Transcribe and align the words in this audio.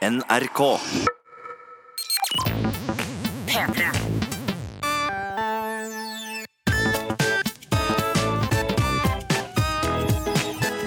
NRK. 0.00 0.60
P3. 3.44 3.88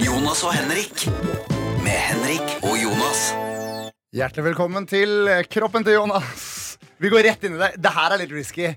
Jonas 0.02 0.42
og 0.42 0.50
Henrik. 0.50 1.06
Med 1.84 1.94
Henrik 1.94 2.42
og 2.64 2.74
Jonas. 2.74 3.22
Hjertelig 4.10 4.48
velkommen 4.48 4.90
til 4.90 5.30
kroppen 5.46 5.86
til 5.86 5.94
Jonas. 6.00 6.74
Vi 6.98 7.06
går 7.14 7.22
rett 7.28 7.46
inn 7.46 7.54
i 7.54 7.62
det. 7.62 7.70
Det 7.78 7.94
her 7.94 8.16
er 8.16 8.24
litt 8.24 8.34
risky. 8.34 8.72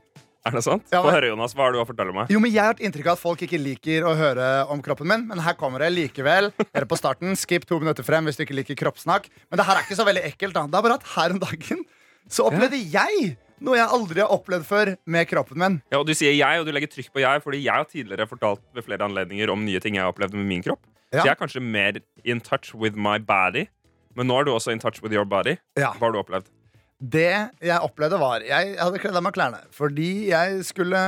Er 0.47 0.57
det 0.59 0.63
sant? 0.65 0.85
Ja, 0.93 1.01
Få 1.03 1.11
høre, 1.13 1.29
Jonas. 1.31 1.53
Hva 1.57 1.67
har 1.67 1.75
du 1.75 1.79
å 1.81 1.85
fortelle 1.87 2.13
meg? 2.15 2.31
Jo, 2.33 2.39
men 2.43 2.51
Jeg 2.53 2.61
har 2.63 2.73
hatt 2.73 2.83
inntrykk 2.83 3.09
av 3.11 3.17
at 3.17 3.23
folk 3.23 3.41
ikke 3.45 3.59
liker 3.61 4.05
å 4.07 4.13
høre 4.17 4.47
om 4.73 4.81
kroppen 4.85 5.09
min. 5.11 5.25
Men 5.29 5.41
her 5.43 5.57
kommer 5.59 5.83
det 5.83 5.91
likevel. 5.95 6.51
Hør 6.73 6.87
på 6.89 6.99
starten. 6.99 7.35
Skip 7.39 7.65
to 7.69 7.79
minutter 7.83 8.05
frem 8.07 8.25
hvis 8.29 8.39
du 8.39 8.45
ikke 8.45 8.57
liker 8.57 8.79
kroppssnakk. 8.79 9.29
Men 9.51 9.61
det 9.61 9.67
her 9.67 9.79
er 9.79 9.85
ikke 9.87 9.99
så 9.99 10.07
veldig 10.07 10.23
ekkelt. 10.31 10.55
da 10.57 10.65
Det 10.67 10.79
er 10.79 10.87
bare 10.87 10.97
at 11.01 11.11
her 11.15 11.35
om 11.35 11.43
dagen 11.43 11.83
så 12.27 12.47
opplevde 12.49 12.79
jeg 12.91 13.37
noe 13.63 13.77
jeg 13.79 13.89
aldri 13.89 14.21
har 14.21 14.33
opplevd 14.35 14.65
før 14.67 14.91
med 15.09 15.27
kroppen 15.29 15.57
min. 15.61 15.77
Ja, 15.91 16.01
og 16.01 16.05
Du 16.09 16.13
sier 16.13 16.35
jeg, 16.35 16.59
og 16.59 16.67
du 16.67 16.73
legger 16.75 16.91
trykk 16.91 17.09
på 17.15 17.23
jeg, 17.23 17.41
fordi 17.41 17.63
jeg 17.63 17.73
har 17.73 17.87
tidligere 17.89 18.27
fortalt 18.29 18.61
ved 18.75 18.85
flere 18.85 19.07
anledninger 19.07 19.49
om 19.49 19.63
nye 19.65 19.79
ting 19.81 19.97
jeg 19.97 20.03
har 20.05 20.11
opplevd 20.13 20.35
med 20.37 20.45
min 20.45 20.61
kropp. 20.65 20.83
Ja. 21.09 21.21
Så 21.21 21.25
jeg 21.25 21.33
er 21.33 21.39
kanskje 21.39 21.63
mer 21.63 21.97
in 22.27 22.41
touch 22.43 22.75
with 22.75 22.95
my 22.99 23.17
body. 23.17 23.65
Men 24.17 24.27
nå 24.29 24.39
er 24.41 24.47
du 24.47 24.51
også 24.53 24.73
in 24.73 24.79
touch 24.83 25.01
with 25.01 25.13
your 25.15 25.25
body. 25.25 25.55
Ja. 25.77 25.93
Hva 25.95 26.07
har 26.09 26.13
du 26.15 26.19
opplevd? 26.21 26.49
Det 26.97 27.29
jeg 27.61 27.77
opplevde, 27.85 28.17
var 28.17 28.41
Jeg 28.41 28.77
hadde 28.79 28.99
kledd 29.03 29.17
av 29.19 29.21
meg 29.27 29.35
klærne 29.35 29.59
fordi 29.75 30.29
jeg 30.31 30.63
skulle 30.65 31.01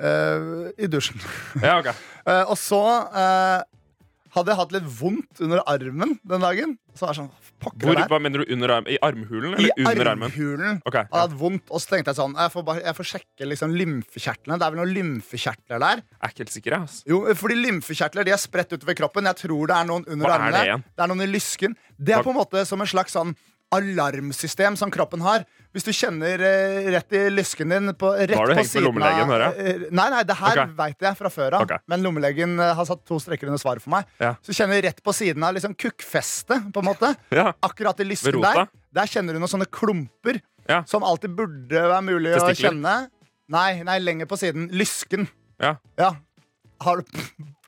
øh, 0.00 0.70
i 0.78 0.86
dusjen. 0.90 1.20
Ja, 1.64 1.80
ok 1.82 1.92
Eh, 2.28 2.44
og 2.52 2.58
så 2.60 2.76
eh, 3.16 3.62
hadde 4.34 4.50
jeg 4.52 4.58
hatt 4.58 4.72
litt 4.74 4.88
vondt 4.98 5.38
under 5.40 5.62
armen 5.64 6.10
den 6.28 6.42
dagen. 6.44 6.74
Så 6.92 7.06
var 7.06 7.14
jeg 7.14 7.22
sånn, 7.22 7.30
pokker 7.64 7.86
Hvor, 7.86 7.96
det 7.96 8.02
der. 8.02 8.10
Hva 8.12 8.18
mener 8.20 8.42
du? 8.42 8.50
Under 8.52 8.72
armen? 8.74 8.90
I 8.92 8.98
armhulen 9.00 9.54
I 9.56 9.70
eller 9.70 9.94
under 9.94 10.10
armen? 10.10 10.26
armhulen. 10.28 10.80
Okay, 10.84 11.06
Jeg 11.06 11.14
hadde 11.14 11.22
hatt 11.24 11.38
vondt, 11.40 11.64
og 11.72 11.80
så 11.80 11.94
tenkte 11.94 12.12
jeg 12.12 12.18
sånn 12.20 12.36
Jeg 12.36 12.52
får, 12.52 12.66
bare, 12.68 12.82
jeg 12.84 12.98
får 12.98 13.08
sjekke 13.14 13.48
liksom 13.48 13.72
lymfekjertlene. 13.80 14.58
Det 14.60 14.66
er 14.68 14.74
vel 14.76 14.82
noen 14.82 14.92
lymfekjertler 14.98 15.80
der. 15.86 16.02
Jeg 16.04 16.20
er 16.28 16.34
ikke 16.34 16.44
helt 16.44 16.54
sikker. 16.58 16.76
ass. 16.82 16.98
Jo, 17.08 17.22
fordi 17.40 17.56
lymfekjertler 17.64 18.28
de 18.28 18.36
er 18.36 18.42
spredt 18.44 18.76
utover 18.76 18.98
kroppen. 19.00 19.30
Jeg 19.32 19.40
tror 19.46 19.72
det 19.72 19.78
er 19.80 19.88
noen 19.88 20.04
under 20.04 20.28
Hva 20.28 20.36
er 20.36 20.58
det 20.58 20.64
igjen? 20.68 20.84
Det 20.92 21.06
er 21.06 21.12
noen 21.14 21.24
i 21.24 21.30
lysken. 21.32 21.78
Det 21.96 22.18
er 22.18 22.28
på 22.28 22.34
en 22.36 22.40
måte 22.42 22.66
som 22.68 22.84
en 22.84 22.92
slags 22.92 23.16
sånn 23.16 23.32
alarmsystem 23.74 24.76
som 24.78 24.90
kroppen 24.90 25.20
har. 25.24 25.44
Hvis 25.76 25.84
du 25.84 25.90
kjenner 25.92 26.40
eh, 26.40 26.88
rett 26.94 27.12
i 27.12 27.20
lysken 27.30 27.68
din 27.74 27.90
på, 27.98 28.10
rett 28.16 28.32
Da 28.32 28.38
har 28.40 28.48
du 28.48 28.54
på 28.54 28.56
hengt 28.56 28.64
med 28.64 28.70
siden 28.72 28.86
lommelegen, 28.88 29.28
hører 29.28 29.44
jeg. 29.44 29.74
eh, 29.84 29.90
Nei, 29.94 30.06
nei, 30.14 30.22
det 30.28 30.36
her 30.40 30.60
Ok. 30.64 30.72
vet 30.78 31.04
jeg 31.08 31.18
fra 31.18 31.30
før 31.34 31.56
av. 31.58 31.66
Ok. 31.66 31.74
Men 31.92 32.02
lommelegen 32.06 32.54
eh, 32.64 32.72
har 32.78 32.88
satt 32.88 33.04
to 33.08 33.18
streker 33.20 33.50
under 33.50 33.60
svaret 33.60 33.84
for 33.84 33.90
meg. 33.96 34.08
Ja. 34.22 34.34
Så 34.42 34.56
kjenner 34.56 34.80
du 34.80 34.88
rett 34.88 35.02
på 35.04 35.12
siden 35.16 35.44
av 35.44 35.54
liksom 35.58 35.74
kukkfestet, 35.76 36.70
på 36.72 36.80
en 36.84 36.88
måte. 36.88 37.12
Ja. 37.34 37.50
Akkurat 37.62 38.00
i 38.00 38.08
lysken 38.08 38.32
Ved 38.32 38.40
rota? 38.40 38.54
der. 38.54 38.72
Der 39.02 39.06
kjenner 39.12 39.36
du 39.36 39.42
noen 39.42 39.52
sånne 39.52 39.68
klumper 39.70 40.40
Ja. 40.68 40.82
som 40.88 41.04
alltid 41.04 41.36
burde 41.36 41.84
være 41.92 42.02
mulig 42.08 42.34
å 42.36 42.40
Testikler? 42.48 42.72
kjenne. 42.72 42.96
Nei, 43.48 43.82
nei, 43.82 43.98
lenger 44.00 44.26
på 44.28 44.36
siden. 44.40 44.70
Lysken. 44.72 45.28
Ja. 45.60 45.76
Ja. 45.98 46.14
Har 46.80 46.96
du 47.00 47.04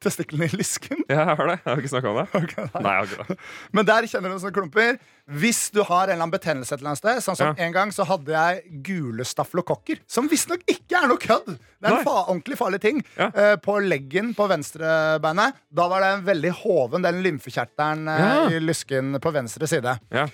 testiklene 0.02 0.46
i 0.48 0.56
lysken? 0.56 1.04
Ja, 1.10 1.22
jeg 1.30 1.36
har 1.38 1.46
det. 1.50 1.56
Jeg 1.60 1.68
har 1.70 1.80
ikke 1.82 1.90
snakka 1.92 2.10
om 2.10 2.18
det. 2.20 2.26
Okay, 2.40 2.64
nei. 2.74 2.82
Nei, 2.84 2.92
jeg 2.92 3.00
har 3.00 3.14
ikke 3.14 3.26
det. 3.34 3.36
Men 3.78 3.88
der 3.90 4.06
kjenner 4.10 4.32
du 4.32 4.38
sånne 4.42 4.56
klumper. 4.56 4.98
Hvis 5.40 5.60
du 5.70 5.80
har 5.86 6.02
en 6.08 6.14
eller 6.14 6.16
annen 6.24 6.32
betennelse 6.34 6.74
et 6.74 6.80
eller 6.80 6.90
annet 6.92 7.02
sted, 7.02 7.20
sånn 7.22 7.38
som 7.38 7.50
Ja. 7.52 7.64
en 7.66 7.74
gang 7.76 7.92
så 7.94 8.06
hadde 8.08 8.32
jeg 8.34 8.82
gule 8.88 9.26
staflokokker, 9.28 10.00
som 10.10 10.26
visstnok 10.32 10.64
ikke 10.72 10.98
er 11.02 11.06
noe 11.12 11.20
kødd. 11.22 11.52
Det 11.54 11.86
er 11.90 11.98
en 12.00 12.04
fa 12.08 12.16
ordentlig 12.26 12.58
farlig 12.58 12.80
ting. 12.82 13.02
Ja. 13.16 13.28
Uh, 13.36 13.54
på 13.62 13.76
leggen 13.84 14.32
på 14.34 14.48
venstrebeinet. 14.50 15.60
Da 15.70 15.86
var 15.92 16.02
det 16.04 16.12
en 16.16 16.24
veldig 16.26 16.54
hoven, 16.64 17.04
den 17.06 17.20
lymfekjertelen 17.26 18.08
uh, 18.10 18.18
Ja. 18.20 18.48
i 18.50 18.60
lysken 18.64 19.14
på 19.22 19.32
venstre 19.36 19.68
side. 19.70 19.98
Ja. 20.10 20.26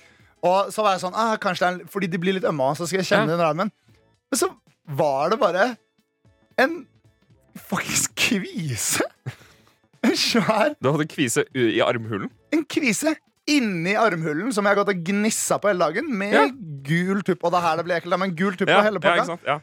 Og 0.46 0.72
så 0.72 0.82
var 0.84 0.94
jeg 0.94 1.02
sånn, 1.02 1.16
ah, 1.18 1.34
kanskje 1.42 1.64
det 1.66 1.68
er 1.86 1.90
fordi 1.90 2.08
de 2.12 2.18
blir 2.22 2.36
litt 2.38 2.46
ømme, 2.46 2.70
så 2.78 2.86
skal 2.86 3.00
jeg 3.02 3.08
kjenne 3.10 3.34
under 3.34 3.48
armen. 3.50 3.70
Men 4.30 4.38
så 4.38 4.48
var 4.86 5.30
det 5.32 5.38
bare 5.42 5.64
en 6.62 6.84
faktisk 7.56 8.14
kvise. 8.20 9.02
En 10.06 10.16
svær 10.28 10.74
Du 10.80 10.90
hadde 10.92 11.06
kvise 11.10 11.44
i 11.54 11.80
armhulen? 11.84 12.30
en 12.54 12.64
kvise 12.70 13.16
inni 13.50 13.92
armhulen 13.98 14.52
som 14.54 14.64
jeg 14.66 14.74
har 14.74 14.78
gått 14.84 14.92
og 14.94 15.02
gnissa 15.06 15.58
på 15.62 15.68
hele 15.70 15.78
dagen, 15.86 16.08
med 16.18 16.32
Ja. 16.34 16.46
gul 16.86 17.20
tupp. 17.26 17.44
Og 17.46 17.52
det 17.54 17.58
er 17.60 17.66
her 17.68 17.76
det 17.78 17.84
blir 17.86 17.96
ekkelt, 18.00 18.18
men 18.18 18.32
gul 18.38 18.56
tupp 18.58 18.68
Ja, 18.72 18.80
på 18.80 18.86
hele 18.88 19.02
pakka. 19.02 19.36
Ja. 19.46 19.58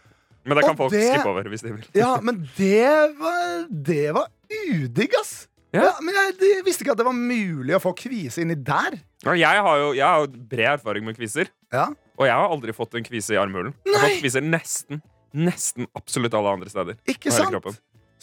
Men 0.45 0.57
det 0.59 0.63
kan 0.65 0.75
Og 0.75 0.77
folk 0.77 0.91
det- 0.91 1.01
skippe 1.13 1.29
over 1.31 1.43
hvis 1.51 1.61
de 1.63 1.71
vil. 1.73 1.83
Ja, 1.95 2.17
men 2.21 2.47
det 2.57 3.17
var 3.19 3.65
Det 3.71 4.13
var 4.15 4.27
udigg, 4.69 5.13
ass. 5.19 5.47
Ja. 5.73 5.81
Ja, 5.87 5.91
men 6.05 6.13
jeg, 6.13 6.35
jeg 6.39 6.63
visste 6.67 6.83
ikke 6.85 6.91
at 6.93 6.99
det 7.01 7.05
var 7.07 7.13
mulig 7.17 7.73
å 7.75 7.81
få 7.81 7.95
kvise 7.97 8.43
inni 8.43 8.55
der. 8.55 8.99
Ja, 9.25 9.33
jeg 9.33 9.61
har 9.65 9.77
jo 9.81 9.93
jeg 9.97 10.05
har 10.05 10.19
jo 10.21 10.27
bred 10.51 10.79
erfaring 10.79 11.03
med 11.07 11.17
kviser. 11.17 11.47
Ja. 11.73 11.87
Og 12.19 12.27
jeg 12.27 12.35
har 12.35 12.47
aldri 12.53 12.71
fått 12.77 12.93
en 12.95 13.03
kvise 13.03 13.33
i 13.33 13.39
armhulen. 13.41 13.73
Jeg 13.85 13.95
har 13.95 14.09
fått 14.09 14.21
kviser 14.21 14.43
nesten 14.45 15.01
Nesten 15.33 15.87
absolutt 15.97 16.35
alle 16.37 16.51
andre 16.53 16.69
steder. 16.69 16.93
Ikke 17.09 17.31
sant? 17.33 17.49
kroppen. 17.49 17.73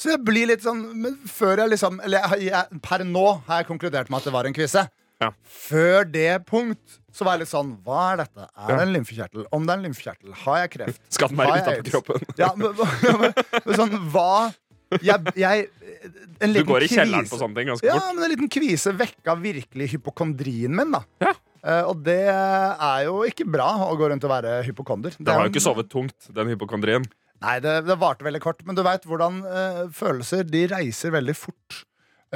Så 0.01 0.15
jeg 0.15 0.23
blir 0.25 0.49
litt 0.49 0.63
sånn 0.65 0.81
Men 0.97 1.19
før 1.29 1.61
jeg 1.65 1.75
liksom 1.75 1.99
Eller 2.07 2.39
jeg, 2.41 2.81
per 2.85 3.05
nå 3.05 3.27
har 3.49 3.61
jeg 3.61 3.69
konkludert 3.69 4.09
med 4.13 4.23
at 4.23 4.31
det 4.31 4.33
var 4.33 4.49
en 4.49 4.57
kvise. 4.57 4.87
Ja. 5.21 5.29
Før 5.45 6.07
det 6.09 6.31
punkt 6.49 6.97
så 7.13 7.27
var 7.27 7.37
jeg 7.37 7.45
litt 7.45 7.53
sånn 7.53 7.75
Hva 7.85 8.07
er 8.15 8.23
dette? 8.23 8.47
Er 8.57 8.73
det 8.73 8.87
en 8.87 8.95
lymfekjertel? 8.97 9.45
Om 9.53 9.67
det 9.67 9.75
er 9.75 9.83
en 9.83 9.87
lymfekjertel, 9.91 10.33
har 10.47 10.63
jeg 10.63 10.73
kreft? 10.79 11.03
Skal 11.13 11.33
den 11.33 11.43
være 11.43 11.59
Har 11.59 11.83
utenfor 11.83 11.91
kroppen? 11.99 12.35
Ja, 12.41 12.51
men, 12.57 12.73
men, 13.21 13.39
men 13.67 13.81
sånn 13.83 13.97
hva 14.15 14.33
jeg, 15.05 15.35
jeg, 15.39 15.69
Du 16.41 16.65
går 16.67 16.83
i 16.83 16.89
kjelleren 16.91 17.23
kvise- 17.23 17.31
på 17.31 17.39
sånne 17.39 17.61
ting 17.61 17.69
ganske 17.71 17.85
fort. 17.87 17.95
Ja, 17.95 18.09
men 18.17 18.25
en 18.27 18.33
liten 18.33 18.51
kvise 18.51 18.91
vekka 18.99 19.37
virkelig 19.39 19.87
hypokondrien 19.93 20.75
min, 20.75 20.91
da. 20.97 21.05
Ja. 21.23 21.35
Uh, 21.61 21.85
og 21.93 22.01
det 22.03 22.17
er 22.33 23.05
jo 23.07 23.21
ikke 23.29 23.45
bra 23.47 23.69
å 23.87 23.93
gå 24.01 24.09
rundt 24.11 24.25
og 24.27 24.33
være 24.33 24.57
hypokonder. 24.67 25.15
Det 25.15 25.29
Den 25.29 25.37
har 25.37 25.47
jo 25.47 25.53
ikke 25.53 25.63
sovet 25.63 25.91
tungt, 25.93 26.17
den 26.35 26.51
hypokondrien. 26.55 27.05
Nei, 27.41 27.57
det, 27.65 27.75
det 27.89 27.97
varte 28.01 28.25
veldig 28.27 28.41
kort. 28.45 28.61
Men 28.69 28.77
du 28.77 28.83
veit 28.85 29.07
hvordan 29.09 29.41
uh, 29.47 29.83
følelser 29.97 30.45
de 30.49 30.67
reiser 30.69 31.13
veldig 31.15 31.35
fort 31.39 31.79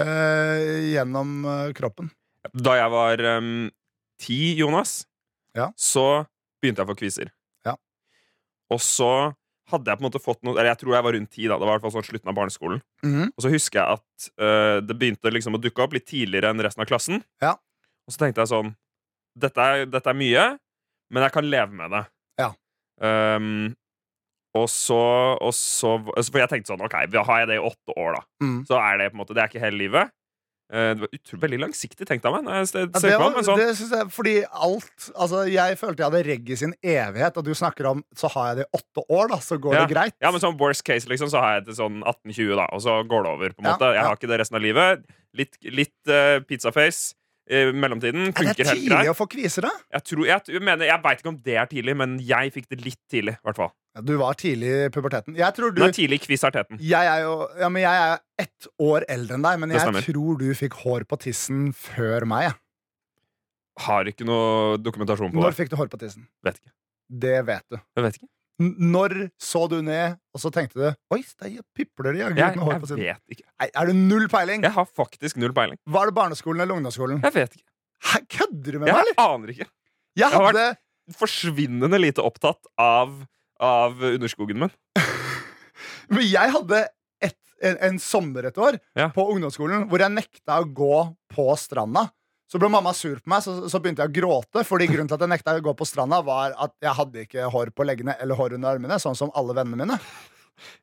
uh, 0.00 0.58
gjennom 0.94 1.42
uh, 1.44 1.72
kroppen. 1.76 2.08
Da 2.56 2.76
jeg 2.78 2.92
var 2.92 3.22
um, 3.38 3.70
ti, 4.20 4.38
Jonas, 4.60 5.02
Ja. 5.56 5.70
så 5.76 6.24
begynte 6.62 6.80
jeg 6.82 6.88
å 6.88 6.92
få 6.92 6.98
kviser. 6.98 7.32
Ja. 7.68 7.76
Og 8.72 8.80
så 8.84 9.10
hadde 9.72 9.88
jeg 9.92 9.96
på 10.00 10.04
en 10.04 10.08
måte 10.10 10.20
fått 10.20 10.42
noe 10.44 10.58
Eller 10.58 10.74
jeg 10.74 10.80
tror 10.82 10.92
jeg 10.96 11.04
var 11.06 11.14
rundt 11.16 11.30
ti, 11.32 11.44
da. 11.48 11.56
Det 11.56 11.64
var 11.64 11.72
i 11.72 11.76
hvert 11.78 11.84
fall 11.86 11.94
sånn 11.94 12.04
slutten 12.08 12.30
av 12.32 12.36
barneskolen. 12.36 12.82
Mhm. 13.04 13.30
Og 13.32 13.44
så 13.44 13.52
husker 13.52 13.80
jeg 13.80 14.00
at 14.00 14.82
det 14.88 14.96
begynte 15.00 15.32
liksom 15.32 15.56
å 15.56 15.60
dukke 15.60 15.84
opp 15.84 15.94
litt 15.96 16.04
tidligere 16.08 16.50
enn 16.52 16.60
resten 16.64 16.84
av 16.84 16.88
klassen. 16.90 17.22
Ja. 17.44 17.54
Og 18.04 18.12
så 18.12 18.20
tenkte 18.24 18.44
jeg 18.44 18.52
sånn 18.52 18.74
Dette 19.40 19.64
er, 19.64 19.86
dette 19.90 20.12
er 20.12 20.18
mye, 20.18 20.42
men 21.10 21.24
jeg 21.24 21.32
kan 21.34 21.48
leve 21.48 21.72
med 21.74 21.90
det. 21.96 22.02
Ja. 22.38 22.50
Um, 23.00 23.72
og 24.54 24.68
så, 24.70 24.98
og 25.42 25.52
så 25.56 25.96
For 26.30 26.38
jeg 26.42 26.48
tenkte 26.52 26.70
sånn 26.74 26.84
OK, 26.86 26.94
har 26.94 27.40
jeg 27.42 27.48
det 27.50 27.56
i 27.60 27.64
åtte 27.64 27.96
år, 27.96 28.20
da, 28.20 28.22
Mm. 28.42 28.60
så 28.68 28.78
er 28.78 28.98
det 29.00 29.10
på 29.12 29.18
en 29.18 29.22
måte 29.26 29.34
Det 29.34 29.42
er 29.42 29.48
ikke 29.52 29.64
hele 29.64 29.78
livet. 29.80 30.12
Eh, 30.72 30.94
det 30.96 31.00
var 31.04 31.10
utro, 31.12 31.38
veldig 31.42 31.58
langsiktig 31.60 32.06
tenkt 32.08 32.24
av 32.24 32.32
meg. 32.38 32.46
Jeg 32.54 32.68
ser 32.70 32.78
Ja, 32.80 32.86
det 32.86 33.18
var, 33.20 33.28
det, 33.28 33.34
men 33.36 33.44
sånn, 33.44 33.58
det 33.60 33.76
synes 33.76 33.90
jeg, 33.92 34.06
fordi 34.14 34.32
alt 34.48 35.08
Altså, 35.14 35.42
jeg 35.52 35.76
følte 35.78 36.00
jeg 36.02 36.08
hadde 36.10 36.22
regg 36.30 36.48
i 36.50 36.56
sin 36.56 36.72
evighet, 36.82 37.36
og 37.36 37.44
du 37.44 37.52
snakker 37.54 37.90
om 37.90 38.00
så 38.16 38.30
har 38.32 38.46
jeg 38.48 38.56
det 38.62 38.64
i 38.64 38.78
åtte 38.80 39.04
år, 39.12 39.28
da, 39.34 39.36
så 39.44 39.58
går 39.60 39.74
ja. 39.76 39.82
det 39.84 39.92
greit. 39.94 40.14
Ja, 40.24 40.30
men 40.32 40.40
sånn 40.40 40.56
worst 40.58 40.84
case, 40.86 41.06
liksom, 41.10 41.28
så 41.30 41.42
har 41.44 41.58
jeg 41.58 41.66
det 41.68 41.76
sånn 41.76 42.00
18-20, 42.02 42.56
da, 42.56 42.66
og 42.72 42.80
så 42.80 42.96
går 43.06 43.22
det 43.28 43.34
over. 43.36 43.48
på 43.58 43.60
en 43.60 43.68
Ja, 43.68 43.74
måte 43.76 43.92
Jeg 43.92 44.00
ja. 44.00 44.06
har 44.08 44.16
ikke 44.16 44.30
det 44.32 44.40
resten 44.40 44.56
av 44.56 44.62
livet. 44.64 45.04
Litt, 45.34 45.58
litt 45.62 46.08
eh, 46.08 46.38
pizzaface 46.48 47.14
i 47.50 47.60
mellomtiden. 47.76 48.30
Er 48.32 48.54
det 48.56 48.64
tidlig 48.70 49.10
å 49.10 49.14
få 49.16 49.26
kviser, 49.28 49.66
da? 49.66 49.72
Jeg, 49.92 50.04
tror, 50.08 50.24
jeg, 50.28 50.44
jeg 50.54 50.62
mener, 50.64 50.86
jeg 50.88 51.02
veit 51.04 51.20
ikke 51.20 51.32
om 51.34 51.40
det 51.44 51.56
er 51.60 51.66
tidlig, 51.68 51.94
men 52.00 52.14
jeg 52.24 52.52
fikk 52.54 52.68
det 52.72 52.78
litt 52.84 53.00
tidlig. 53.12 53.34
hvert 53.44 53.58
fall 53.58 53.72
Ja, 53.94 54.00
Du 54.00 54.14
var 54.18 54.34
tidlig 54.40 54.70
i 54.86 54.88
puberteten. 54.94 55.36
Jeg 55.36 55.54
tror 55.54 55.74
du 55.76 55.82
Men 55.84 55.92
tidlig 55.92 56.22
i 56.22 56.24
quiz-arteten. 56.24 56.80
Jeg 56.80 57.10
er 57.10 57.20
jo 57.26 57.34
ja, 57.60 57.68
men 57.68 57.84
jeg 57.84 58.04
er 58.08 58.18
ett 58.46 58.68
år 58.80 59.04
eldre 59.12 59.36
enn 59.36 59.44
deg, 59.44 59.60
men 59.60 59.74
jeg 59.76 60.04
tror 60.08 60.38
du 60.40 60.46
fikk 60.56 60.78
hår 60.84 61.04
på 61.10 61.20
tissen 61.26 61.68
før 61.76 62.24
meg. 62.26 62.48
jeg. 62.48 62.58
Har 63.84 64.06
ikke 64.08 64.24
noe 64.26 64.78
dokumentasjon 64.78 65.32
på 65.34 65.40
Når 65.42 65.50
det. 65.52 65.58
fikk 65.58 65.70
du 65.72 65.76
hår 65.80 65.88
på 65.92 65.98
tissen? 66.00 66.28
Vet 66.46 66.60
ikke. 66.62 66.72
Det 67.24 67.38
vet 67.46 67.64
du. 67.70 67.76
Jeg 67.98 68.06
vet 68.06 68.18
ikke. 68.20 68.28
Når 68.62 69.14
så 69.42 69.64
du 69.68 69.80
ned, 69.82 70.14
og 70.34 70.40
så 70.40 70.50
tenkte 70.54 70.78
du 70.78 70.84
Oi, 71.14 71.22
der 71.42 71.56
pipler 71.74 72.14
jaggu 72.20 72.38
Jeg, 72.38 72.52
ut 72.54 72.56
med 72.60 72.64
hår 72.68 72.78
på 72.84 72.86
siden. 72.92 73.00
vet 73.02 73.34
ikke. 73.34 73.46
Nei, 73.60 73.68
Er 73.74 73.86
det 73.90 73.94
null 73.98 74.28
peiling? 74.30 74.62
Jeg 74.62 74.72
har 74.76 74.86
faktisk 74.86 75.36
null 75.42 75.52
peiling. 75.56 75.78
Var 75.90 76.06
det 76.10 76.14
barneskolen 76.14 76.60
eller 76.62 76.76
ungdomsskolen? 76.78 77.18
Jeg 77.26 77.34
vet 77.34 77.56
ikke. 77.58 77.66
Hæ, 78.04 78.20
kødder 78.36 78.72
du 78.72 78.78
med 78.78 78.86
meg, 78.92 78.94
Jeg 79.10 79.16
aner 79.18 79.48
ikke. 79.54 79.66
Jeg 80.16 80.30
har 80.30 80.46
vært 80.52 80.80
Forsvinnende 81.18 81.98
lite 82.00 82.22
opptatt 82.24 82.64
av, 82.80 83.10
av 83.60 83.98
underskogen 84.08 84.56
min. 84.62 84.70
Men 86.14 86.22
jeg 86.24 86.52
hadde 86.54 86.78
et, 87.20 87.36
en, 87.60 87.76
en 87.90 87.98
sommer 88.00 88.46
et 88.48 88.56
år 88.60 88.78
Ja. 88.96 89.10
på 89.12 89.26
ungdomsskolen 89.34 89.84
hvor 89.90 90.00
jeg 90.00 90.14
nekta 90.14 90.60
å 90.62 90.68
gå 90.70 91.02
på 91.34 91.48
stranda. 91.60 92.06
Så 92.50 92.60
ble 92.60 92.68
mamma 92.70 92.92
sur 92.94 93.16
på 93.22 93.30
meg, 93.32 93.40
så, 93.44 93.54
så 93.72 93.80
begynte 93.80 94.04
jeg 94.04 94.12
å 94.12 94.16
gråte. 94.18 94.64
Fordi 94.68 94.86
grunnen 94.90 95.08
til 95.10 95.16
at 95.16 95.24
jeg 95.24 95.32
nekta 95.32 95.56
å 95.56 95.64
gå 95.64 95.72
på 95.78 95.86
stranda, 95.88 96.20
var 96.26 96.52
at 96.60 96.74
jeg 96.84 96.96
hadde 96.98 97.24
ikke 97.24 97.48
hår 97.54 97.72
på 97.74 97.86
leggene 97.88 98.16
eller 98.20 98.38
hår 98.38 98.58
under 98.58 98.76
armene, 98.76 99.00
sånn 99.02 99.16
som 99.18 99.32
alle 99.34 99.56
vennene 99.56 99.80
mine. 99.80 99.98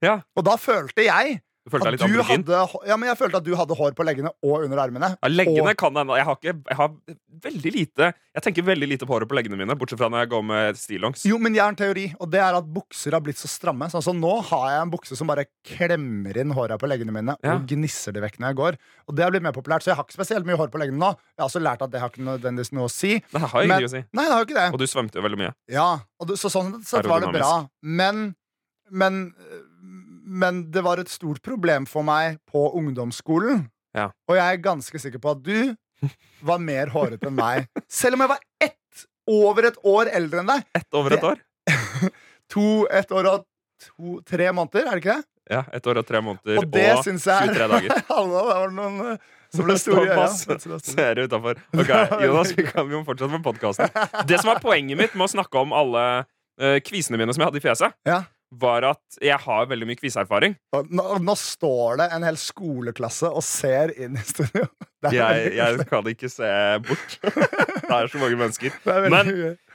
Ja, 0.04 0.18
Og 0.36 0.44
da 0.48 0.58
følte 0.60 1.06
jeg 1.06 1.38
følte 1.72 1.88
At 1.88 1.96
litt 1.96 2.04
du 2.06 2.22
hadde, 2.28 2.62
ja, 2.88 2.98
men 3.00 3.10
jeg 3.10 3.18
følte 3.20 3.40
at 3.42 3.46
du 3.48 3.54
hadde 3.58 3.76
hår 3.80 3.96
på 3.98 4.06
leggene 4.08 4.32
og 4.44 4.66
under 4.68 4.78
armene. 4.84 5.10
Ja, 5.18 5.30
leggene 5.32 5.72
Og- 5.74 5.78
kan 5.78 5.96
hende. 5.96 6.18
Jeg 6.20 6.26
har, 6.28 6.36
ikke, 6.38 6.54
jeg 6.70 6.78
har 6.78 6.92
veldig 7.42 7.72
lite 7.74 8.14
Jeg 8.32 8.44
tenker 8.46 8.64
veldig 8.64 8.88
lite 8.88 9.04
på 9.06 9.12
håret 9.12 9.28
på 9.28 9.36
leggene 9.36 9.58
mine, 9.60 9.76
bortsett 9.76 10.00
fra 10.00 10.08
når 10.08 10.22
jeg 10.24 10.30
går 10.32 10.44
med 10.48 10.78
stillongs. 10.80 11.26
Jo, 11.28 11.38
men 11.38 11.54
jeg 11.54 11.62
har 11.66 11.74
en 11.74 11.76
teori, 11.76 12.06
og 12.18 12.30
det 12.32 12.40
er 12.40 12.56
at 12.56 12.64
bukser 12.72 13.12
har 13.12 13.20
blitt 13.20 13.36
så 13.42 13.50
stramme. 13.52 13.90
Så 13.92 13.98
altså, 14.00 14.14
nå 14.16 14.32
har 14.48 14.70
jeg 14.72 14.82
en 14.86 14.92
bukse 14.94 15.18
som 15.20 15.28
bare 15.28 15.44
klemmer 15.68 16.38
inn 16.40 16.54
håra 16.56 16.78
på 16.80 16.88
leggene 16.88 17.12
mine 17.12 17.36
Ja. 17.44 17.56
og 17.58 17.66
gnisser 17.68 18.14
det 18.16 18.22
vekk 18.24 18.40
når 18.40 18.48
jeg 18.54 18.56
går. 18.62 18.78
Og 19.10 19.16
det 19.18 19.26
har 19.26 19.32
blitt 19.36 19.44
mer 19.44 19.52
populært, 19.52 19.84
så 19.84 19.92
jeg 19.92 19.98
har 20.00 20.06
ikke 20.08 20.16
spesielt 20.16 20.46
mye 20.48 20.56
hår 20.56 20.72
på 20.72 20.80
leggene 20.80 20.98
nå. 21.04 21.12
Jeg 21.36 21.44
har 21.44 21.50
også 21.50 21.60
lært 21.62 21.82
at 21.84 21.92
det 21.92 22.00
har 22.00 22.10
ikke 22.10 22.24
nødvendigvis 22.24 22.72
noe 22.72 22.88
å 22.88 22.90
si. 22.92 23.20
Det 23.20 23.42
har 23.42 23.52
Men- 23.52 23.68
ingenting 23.68 23.90
å 23.90 23.96
si. 23.98 24.04
Nei, 24.16 24.24
det 24.24 24.32
har 24.32 24.40
jo 24.40 24.48
ikke 24.48 24.60
det. 24.62 24.74
Og 24.74 24.80
du 24.80 24.88
svømte 24.88 25.16
jo 25.20 25.22
veldig 25.28 25.38
mye. 25.44 25.54
Ja, 25.68 26.00
du, 26.26 26.34
så 26.40 26.48
sånn 26.50 26.72
sett 26.86 27.06
var 27.06 27.20
det 27.20 27.34
bra. 27.36 27.68
Men, 27.84 28.36
men, 28.90 29.34
men 30.32 30.64
det 30.72 30.84
var 30.86 31.02
et 31.02 31.12
stort 31.12 31.42
problem 31.44 31.86
for 31.90 32.06
meg 32.08 32.40
på 32.50 32.70
ungdomsskolen. 32.80 33.66
Ja. 33.98 34.10
Og 34.32 34.38
jeg 34.38 34.48
er 34.56 34.64
ganske 34.64 35.02
sikker 35.04 35.20
på 35.24 35.34
at 35.36 35.42
du 35.44 35.74
var 36.50 36.62
mer 36.64 36.92
hårete 36.94 37.28
enn 37.30 37.38
meg. 37.38 37.68
Selv 37.92 38.18
om 38.18 38.24
jeg 38.26 38.34
var 38.34 38.46
ett 38.64 39.06
over 39.32 39.68
et 39.70 39.80
år 39.88 40.10
eldre 40.12 40.42
enn 40.42 40.54
deg. 40.54 40.64
Ett 40.80 40.98
over 40.98 41.18
et 41.18 41.28
år. 41.34 41.42
To, 42.52 42.64
ett 42.92 43.12
år 43.16 43.28
og 43.30 43.44
to, 43.80 44.18
tre 44.28 44.50
måneder, 44.52 44.90
er 44.90 44.98
det 44.98 45.04
ikke 45.06 45.14
det? 45.22 45.28
Ja, 45.52 45.62
Ett 45.72 45.88
år 45.88 46.02
og 46.02 46.08
tre 46.08 46.20
måneder 46.24 46.60
Og 46.60 46.66
det 46.72 46.84
og 46.94 47.04
synes 47.06 47.24
jeg 47.28 47.54
23 47.54 47.68
dager. 47.72 47.94
Det 48.12 48.42
var 48.50 48.74
noen 48.76 48.98
eh, 49.14 49.30
som 49.52 49.68
ble 49.68 49.78
store 49.80 50.04
i 50.04 50.10
øya. 50.12 50.18
masse 50.20 50.58
seere. 50.86 51.26
Ok, 51.28 51.90
Jonas, 52.26 52.52
vi 52.56 52.66
kan 52.68 52.88
vi 52.88 52.96
må 52.96 53.02
fortsette 53.08 53.32
med 53.32 53.44
podkasten. 53.44 53.90
Det 54.28 54.40
som 54.44 54.52
er 54.54 54.62
poenget 54.64 55.00
mitt 55.00 55.16
med 55.16 55.28
å 55.28 55.32
snakke 55.32 55.64
om 55.64 55.74
alle 55.76 56.04
uh, 56.24 56.78
kvisene 56.88 57.20
mine 57.20 57.32
som 57.36 57.44
jeg 57.44 57.50
hadde 57.52 57.60
i 57.60 57.66
fjeset, 57.66 57.98
Ja. 58.08 58.22
Var 58.52 58.84
at 58.84 59.20
jeg 59.24 59.38
har 59.40 59.68
veldig 59.70 59.88
mye 59.88 60.00
kviseerfaring. 60.00 60.56
Nå, 60.92 61.06
nå 61.24 61.36
står 61.40 62.02
det 62.02 62.08
en 62.16 62.26
hel 62.28 62.40
skoleklasse 62.40 63.30
og 63.32 63.44
ser 63.48 63.94
inn 63.96 64.18
i 64.20 64.26
studio. 64.28 64.68
Jeg, 65.10 65.56
jeg 65.58 65.86
kan 65.90 66.06
ikke 66.12 66.28
se 66.30 66.48
bort. 66.86 67.14
Det 67.88 67.96
er 67.96 68.10
så 68.12 68.20
mange 68.22 68.38
mennesker. 68.38 68.76
Det 68.86 68.98
Men 69.10 69.32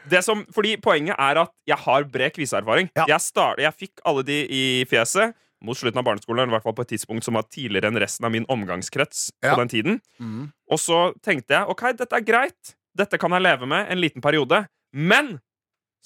det 0.06 0.20
som, 0.22 0.44
fordi 0.54 0.76
Poenget 0.78 1.18
er 1.18 1.40
at 1.42 1.50
jeg 1.66 1.76
har 1.82 2.04
bred 2.06 2.30
kviseerfaring. 2.36 2.92
Ja. 2.94 3.08
Jeg, 3.10 3.24
start, 3.24 3.58
jeg 3.58 3.74
fikk 3.74 4.04
alle 4.06 4.22
de 4.22 4.36
i 4.46 4.62
fjeset 4.86 5.34
mot 5.66 5.74
slutten 5.74 5.98
av 5.98 6.06
barneskolen, 6.06 6.46
i 6.46 6.54
hvert 6.54 6.62
fall 6.62 6.76
på 6.78 6.86
et 6.86 6.92
tidspunkt 6.94 7.26
som 7.26 7.34
var 7.34 7.48
tidligere 7.50 7.90
enn 7.90 7.98
resten 7.98 8.28
av 8.28 8.32
min 8.36 8.46
omgangskrets. 8.52 9.32
Ja. 9.42 9.56
på 9.56 9.64
den 9.64 9.72
tiden 9.74 9.98
Mm. 10.22 10.46
Og 10.70 10.78
så 10.78 11.00
tenkte 11.26 11.58
jeg 11.58 11.74
ok, 11.74 11.82
dette 11.98 12.20
er 12.20 12.24
greit. 12.30 12.76
Dette 12.96 13.18
kan 13.18 13.34
jeg 13.34 13.42
leve 13.48 13.66
med 13.66 13.90
en 13.90 14.00
liten 14.00 14.22
periode. 14.22 14.62
Men 14.94 15.40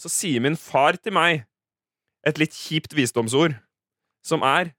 så 0.00 0.08
sier 0.08 0.40
min 0.40 0.56
far 0.56 0.96
til 0.96 1.12
meg 1.12 1.44
et 2.26 2.40
litt 2.40 2.56
kjipt 2.56 2.94
visdomsord, 2.96 3.56
som 4.26 4.44
er 4.46 4.74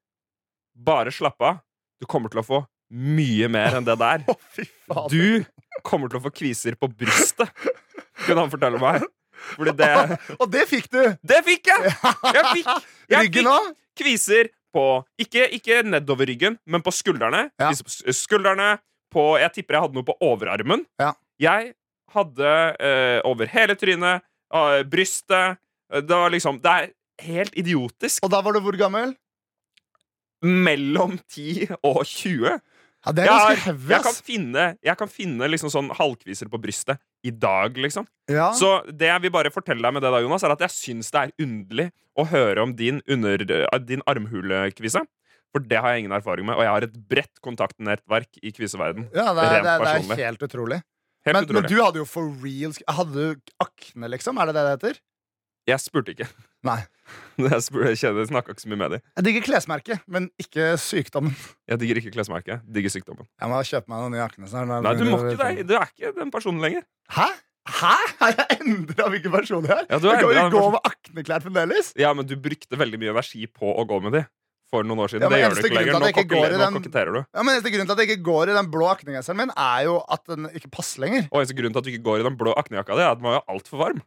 bare 0.75 1.13
slapp 1.13 1.41
av. 1.41 1.61
Du 2.01 2.07
kommer 2.09 2.31
til 2.33 2.41
å 2.41 2.45
få 2.45 2.61
mye 2.91 3.47
mer 3.51 3.77
enn 3.79 3.87
det 3.87 3.97
der. 4.01 4.25
Du 5.13 5.45
kommer 5.87 6.11
til 6.11 6.19
å 6.19 6.23
få 6.25 6.31
kviser 6.35 6.75
på 6.75 6.89
brystet, 6.91 7.49
kunne 8.25 8.43
han 8.43 8.51
fortelle 8.51 8.81
meg. 8.81 9.05
Fordi 9.55 9.73
det 9.73 9.91
Og 10.37 10.49
det 10.51 10.65
fikk 10.69 10.89
du! 10.91 11.01
Det 11.25 11.39
fikk 11.47 11.69
jeg! 11.71 11.93
Jeg 11.95 12.43
fikk, 12.51 12.71
jeg 13.13 13.31
fikk 13.31 13.71
kviser 13.97 14.51
på 14.71 14.85
ikke, 15.19 15.47
ikke 15.57 15.81
nedover 15.87 16.29
ryggen, 16.29 16.57
men 16.65 16.83
på 16.83 16.93
skuldrene. 16.95 17.47
Ja. 17.59 17.71
Skuldrene 18.15 18.75
på, 19.11 19.35
Jeg 19.41 19.51
tipper 19.57 19.75
jeg 19.75 19.87
hadde 19.87 19.97
noe 19.97 20.07
på 20.07 20.15
overarmen. 20.23 20.85
Ja. 21.01 21.13
Jeg 21.41 21.73
hadde 22.13 22.51
eh, 22.79 23.19
over 23.27 23.49
hele 23.51 23.75
trynet, 23.79 24.23
eh, 24.53 24.81
brystet 24.87 25.59
Det 25.91 26.11
var 26.11 26.31
liksom 26.31 26.59
Det 26.63 26.71
er 26.71 26.89
helt 27.21 27.57
idiotisk. 27.59 28.23
Og 28.25 28.31
da 28.33 28.41
var 28.45 28.55
du 28.55 28.61
hvor 28.63 28.77
gammel? 28.79 29.15
Mellom 30.41 31.19
10 31.29 31.67
og 31.83 32.03
20. 32.07 32.61
Ja, 33.01 33.11
Det 33.17 33.23
er 33.23 33.31
ganske 33.31 33.53
jeg, 33.53 33.61
heavy, 33.65 33.89
jeg 33.89 34.05
kan 34.05 34.17
finne, 34.27 34.65
jeg 34.85 34.97
kan 34.99 35.09
finne 35.09 35.47
liksom 35.49 35.71
sånn 35.73 35.87
halvkviser 35.97 36.49
på 36.53 36.59
brystet 36.61 37.01
i 37.25 37.31
dag, 37.33 37.73
liksom. 37.81 38.05
Ja. 38.29 38.51
Så 38.53 38.83
det 38.85 39.09
jeg 39.09 39.23
vil 39.23 39.33
bare 39.33 39.49
fortelle 39.53 39.81
deg 39.81 39.95
med 39.95 40.05
det, 40.05 40.11
da, 40.13 40.19
Jonas, 40.21 40.45
er 40.45 40.53
at 40.53 40.61
jeg 40.67 40.75
syns 40.75 41.09
det 41.13 41.23
er 41.23 41.33
underlig 41.41 41.87
å 42.13 42.27
høre 42.29 42.61
om 42.61 42.75
din, 42.77 43.01
under, 43.09 43.41
eh, 43.41 43.81
din 43.81 44.05
armhulekvise. 44.05 45.01
For 45.51 45.65
det 45.65 45.81
har 45.81 45.95
jeg 45.95 46.05
ingen 46.05 46.15
erfaring 46.15 46.45
med, 46.47 46.55
og 46.55 46.63
jeg 46.63 46.71
har 46.71 46.85
et 46.87 46.99
bredt 47.09 47.41
kontaktnettverk 47.43 48.37
i 48.39 48.53
kviseverden. 48.55 49.09
ja, 49.09 49.33
det, 49.33 49.47
er, 49.49 49.57
det, 49.65 49.73
er, 49.73 50.05
det 50.05 50.17
er 50.19 50.25
helt 50.29 50.45
utrolig. 50.45 50.81
Helt 51.25 51.37
Men, 51.37 51.49
men 51.57 51.69
du 51.69 51.75
hadde 51.77 51.99
jo 52.01 52.05
for 52.09 52.31
real 52.41 52.71
Hadde 52.89 53.13
du 53.13 53.51
akne, 53.61 54.07
liksom? 54.09 54.39
Er 54.41 54.49
det 54.49 54.55
det 54.57 54.63
det 54.65 54.71
heter? 54.77 55.01
Jeg 55.69 55.79
spurte 55.83 56.13
ikke. 56.15 56.25
Nei. 56.65 56.79
Jeg, 57.41 57.57
spurte, 57.65 57.89
jeg 57.91 57.97
kjenner, 57.99 58.25
snakka 58.29 58.53
ikke 58.53 58.61
så 58.63 58.69
mye 58.71 58.77
med 58.79 58.91
dem. 58.95 59.01
Jeg 59.17 59.23
digger 59.25 59.43
klesmerket, 59.47 60.01
men 60.07 60.27
ikke 60.39 60.71
sykdommen. 60.79 61.33
Jeg 61.67 61.79
digger 61.81 61.97
ikke 62.01 62.11
klesmerket. 62.13 62.61
Digger 62.71 62.93
sykdommen. 62.93 63.25
Jeg 63.41 63.49
må 63.51 63.61
kjøpe 63.67 63.89
meg 63.91 64.03
noen 64.03 64.13
nye 64.15 64.23
akne 64.25 64.47
snart. 64.51 64.69
Nei, 64.85 64.93
du 64.99 65.03
må 65.09 65.17
ikke 65.31 65.47
det. 65.57 65.65
Du 65.67 65.73
er 65.79 65.89
ikke 65.89 66.11
den 66.19 66.31
personen 66.33 66.61
lenger. 66.63 66.85
Hæ? 67.15 67.25
Hæ? 67.71 67.93
Har 68.21 68.35
jeg 68.37 68.59
endra 68.65 69.07
hvilken 69.13 69.33
person 69.33 69.65
jeg 69.67 69.73
er? 69.75 69.87
Ja, 69.89 69.99
du 70.01 70.07
er 70.09 70.15
jeg 70.15 70.21
kan 70.21 70.29
endret 70.29 70.37
jo 70.37 70.43
den 70.43 70.53
gå 70.53 70.61
personen. 70.61 70.77
med 70.77 70.91
akneklær 70.91 71.43
fremdeles. 71.47 71.91
Ja, 72.03 72.13
men 72.17 72.29
du 72.29 72.35
brukte 72.45 72.79
veldig 72.81 73.01
mye 73.01 73.13
energi 73.15 73.43
på 73.49 73.73
å 73.73 73.85
gå 73.89 73.99
med 74.05 74.15
de 74.19 74.23
for 74.71 74.87
noen 74.87 75.01
år 75.03 75.11
siden. 75.15 75.25
Ja, 75.25 75.29
men 75.33 75.35
det 75.35 75.41
gjør 75.43 75.51
eneste 75.51 75.65
du 75.65 75.67
ikke 75.67 75.81
grunn 75.81 75.83
til 75.83 75.91
lenger. 75.91 75.97
at 75.97 76.01
Nå, 76.01 76.07
jeg 76.07 76.15
ikke 76.15 76.29
går 76.31 76.37
i 76.37 76.45
kokkeler- 76.45 76.57
nå 76.61 76.63
den- 76.63 76.77
koketterer 76.79 77.11
du. 77.17 77.21
Ja, 77.35 77.43
men 77.43 77.53
Eneste 77.57 77.73
grunnen 77.73 77.89
til 77.89 77.97
at 77.97 78.03
jeg 78.05 78.09
ikke 78.13 78.25
går 78.29 78.43
i 78.53 78.55
den 78.61 78.71
blå 78.77 78.87
aknegenseren 78.93 79.41
min, 79.41 79.51
er 79.57 79.83
jo 79.89 79.97
at 80.15 80.23
den 80.31 80.47
ikke 80.61 80.71
passer 80.77 81.01
lenger. 81.03 81.27
Og 81.31 81.41
eneste 81.41 81.57
grunn 81.57 81.73
til 81.75 81.81
at 81.81 81.89
du 81.89 81.91
ikke 81.95 82.05
går 82.07 82.21
i 82.23 82.27
den 82.29 82.37
blå 82.39 82.53
aknejakka 82.61 82.95
di, 82.95 83.03
er 83.03 83.11
at 83.11 83.19
den 83.19 83.27
var 83.27 83.43
altfor 83.51 83.81
varm. 83.83 84.01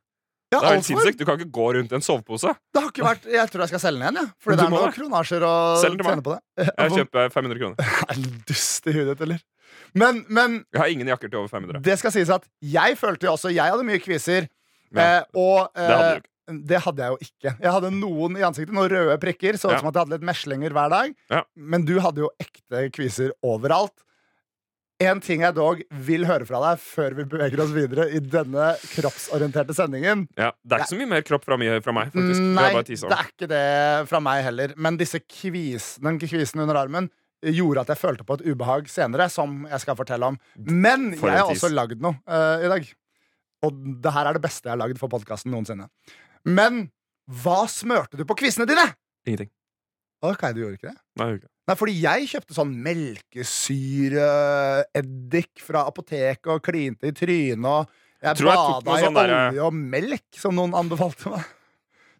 Ja, 0.54 0.60
Det 0.62 0.68
er 0.70 0.76
helt 0.78 0.86
sinnssykt. 0.88 1.18
Du 1.20 1.24
kan 1.28 1.38
ikke 1.40 1.50
gå 1.58 1.66
rundt 1.76 1.92
i 1.92 1.96
en 1.98 2.04
sovepose. 2.06 2.52
Det 2.72 2.82
har 2.82 2.90
ikke 2.92 3.06
vært 3.08 3.26
Jeg 3.34 3.50
tror 3.52 3.64
jeg 3.64 3.72
skal 3.74 3.82
selge 3.84 4.00
den 4.00 4.06
igjen, 4.06 4.20
ja. 4.22 4.34
Fordi 4.44 4.56
det 4.60 4.66
er 4.68 4.74
noen 4.76 4.94
kronasjer 4.94 5.46
å 5.48 5.54
tjene 5.82 6.24
på 6.24 6.36
det. 6.36 6.68
Jeg 6.70 6.94
kjøper 6.98 7.32
500 7.34 7.62
kroner. 7.64 7.94
Er 8.14 8.20
du 8.22 8.28
dust 8.52 8.86
i 8.90 8.94
huet 8.96 9.10
ditt, 9.12 9.24
eller? 9.26 9.42
Men, 9.94 10.20
men 10.28 10.60
Jeg 10.72 10.80
har 10.80 10.92
ingen 10.94 11.10
jakker 11.10 11.30
til 11.32 11.40
over 11.42 11.50
500. 11.50 11.82
det 11.82 11.96
skal 11.98 12.12
sies 12.14 12.30
at 12.30 12.44
jeg 12.62 12.96
følte 13.00 13.26
jo 13.26 13.32
også 13.34 13.50
Jeg 13.54 13.74
hadde 13.74 13.86
mye 13.86 13.98
kviser. 14.02 14.46
Ja. 14.94 15.02
Eh, 15.18 15.22
og 15.34 15.68
Det 15.74 15.90
hadde 15.90 16.14
eh, 16.20 16.30
det 16.68 16.76
hadde 16.84 17.00
jeg 17.00 17.08
jo 17.14 17.24
ikke. 17.24 17.50
Jeg 17.64 17.70
hadde 17.72 17.88
noen 17.96 18.34
i 18.36 18.42
ansiktet, 18.44 18.74
noen 18.76 18.90
røde 18.92 19.14
prikker. 19.22 19.56
Så 19.56 19.70
ut 19.70 19.72
Ja. 19.72 19.78
som 19.80 19.88
at 19.88 19.94
jeg 19.96 20.02
hadde 20.04 20.16
litt 20.18 20.26
meslinger 20.28 20.74
hver 20.76 20.90
dag. 20.92 21.14
Men 21.56 21.86
du 21.88 21.94
hadde 22.04 22.20
jo 22.20 22.28
ekte 22.38 22.82
kviser 22.92 23.30
overalt. 23.42 23.94
En 25.02 25.18
ting 25.20 25.42
jeg 25.42 25.54
dog 25.56 25.80
vil 26.06 26.22
høre 26.28 26.46
fra 26.46 26.60
deg 26.62 26.78
før 26.80 27.16
vi 27.18 27.24
beveger 27.26 27.60
oss 27.64 27.72
videre 27.74 28.04
i 28.14 28.20
denne 28.22 28.68
kroppsorienterte 28.92 29.74
sendingen. 29.74 30.28
Ja, 30.38 30.52
det 30.62 30.76
er 30.76 30.84
ikke 30.84 30.92
så 30.92 30.98
mye 31.00 31.10
mer 31.10 31.24
kropp 31.26 31.44
fra, 31.48 31.56
meg- 31.58 31.82
fra 31.82 31.92
meg, 31.96 32.12
faktisk. 32.14 32.40
Nei, 32.54 32.68
det 32.70 32.94
er, 32.94 33.08
det 33.10 33.18
er 33.18 33.30
ikke 33.32 33.48
det 33.50 34.08
fra 34.12 34.20
meg 34.22 34.44
heller. 34.46 34.74
Men 34.78 34.96
disse 35.00 35.18
kvisene 35.20 36.12
den 36.12 36.20
kvisen 36.22 36.62
under 36.62 36.78
armen 36.78 37.10
gjorde 37.44 37.82
at 37.82 37.90
jeg 37.92 38.00
følte 38.00 38.24
på 38.24 38.38
et 38.38 38.44
ubehag 38.46 38.86
senere, 38.88 39.26
som 39.34 39.64
jeg 39.68 39.82
skal 39.82 39.98
fortelle 39.98 40.30
om. 40.30 40.38
Men 40.56 41.10
jeg 41.12 41.20
har 41.42 41.50
også 41.50 41.72
lagd 41.74 42.00
noe 42.00 42.14
uh, 42.30 42.62
i 42.64 42.70
dag. 42.72 42.86
Og 43.66 43.82
det 44.04 44.12
her 44.14 44.30
er 44.30 44.38
det 44.38 44.44
beste 44.46 44.68
jeg 44.70 44.76
har 44.76 44.80
lagd 44.80 45.00
for 45.02 45.10
podkasten 45.12 45.50
noensinne. 45.52 45.90
Men 46.46 46.84
hva 47.42 47.64
smørte 47.72 48.16
du 48.20 48.24
på 48.28 48.36
kvisene 48.38 48.64
dine? 48.70 48.86
Ingenting. 49.26 49.50
Ok, 50.24 50.46
du 50.54 50.62
gjorde 50.62 50.78
ikke 50.78 50.92
det? 50.92 50.98
Nei, 51.18 51.26
jeg 51.26 51.34
gjorde 51.34 51.42
ikke 51.42 51.48
det. 51.50 51.53
Nei, 51.64 51.72
fordi 51.80 51.94
jeg 51.96 52.26
kjøpte 52.28 52.52
sånn 52.58 52.74
melkesyreeddik 52.84 55.62
fra 55.64 55.86
apoteket 55.88 56.50
og 56.52 56.60
klinte 56.64 57.08
i 57.08 57.14
trynet. 57.16 57.64
Og 57.64 57.88
jeg 58.20 58.36
jeg 58.36 58.44
bada 58.44 58.98
i 58.98 59.00
sånn 59.04 59.16
derre- 59.16 59.48
olje 59.48 59.62
og 59.64 59.72
melk, 59.74 60.26
som 60.36 60.52
noen 60.56 60.74
anbefalte 60.76 61.30
meg. 61.32 61.44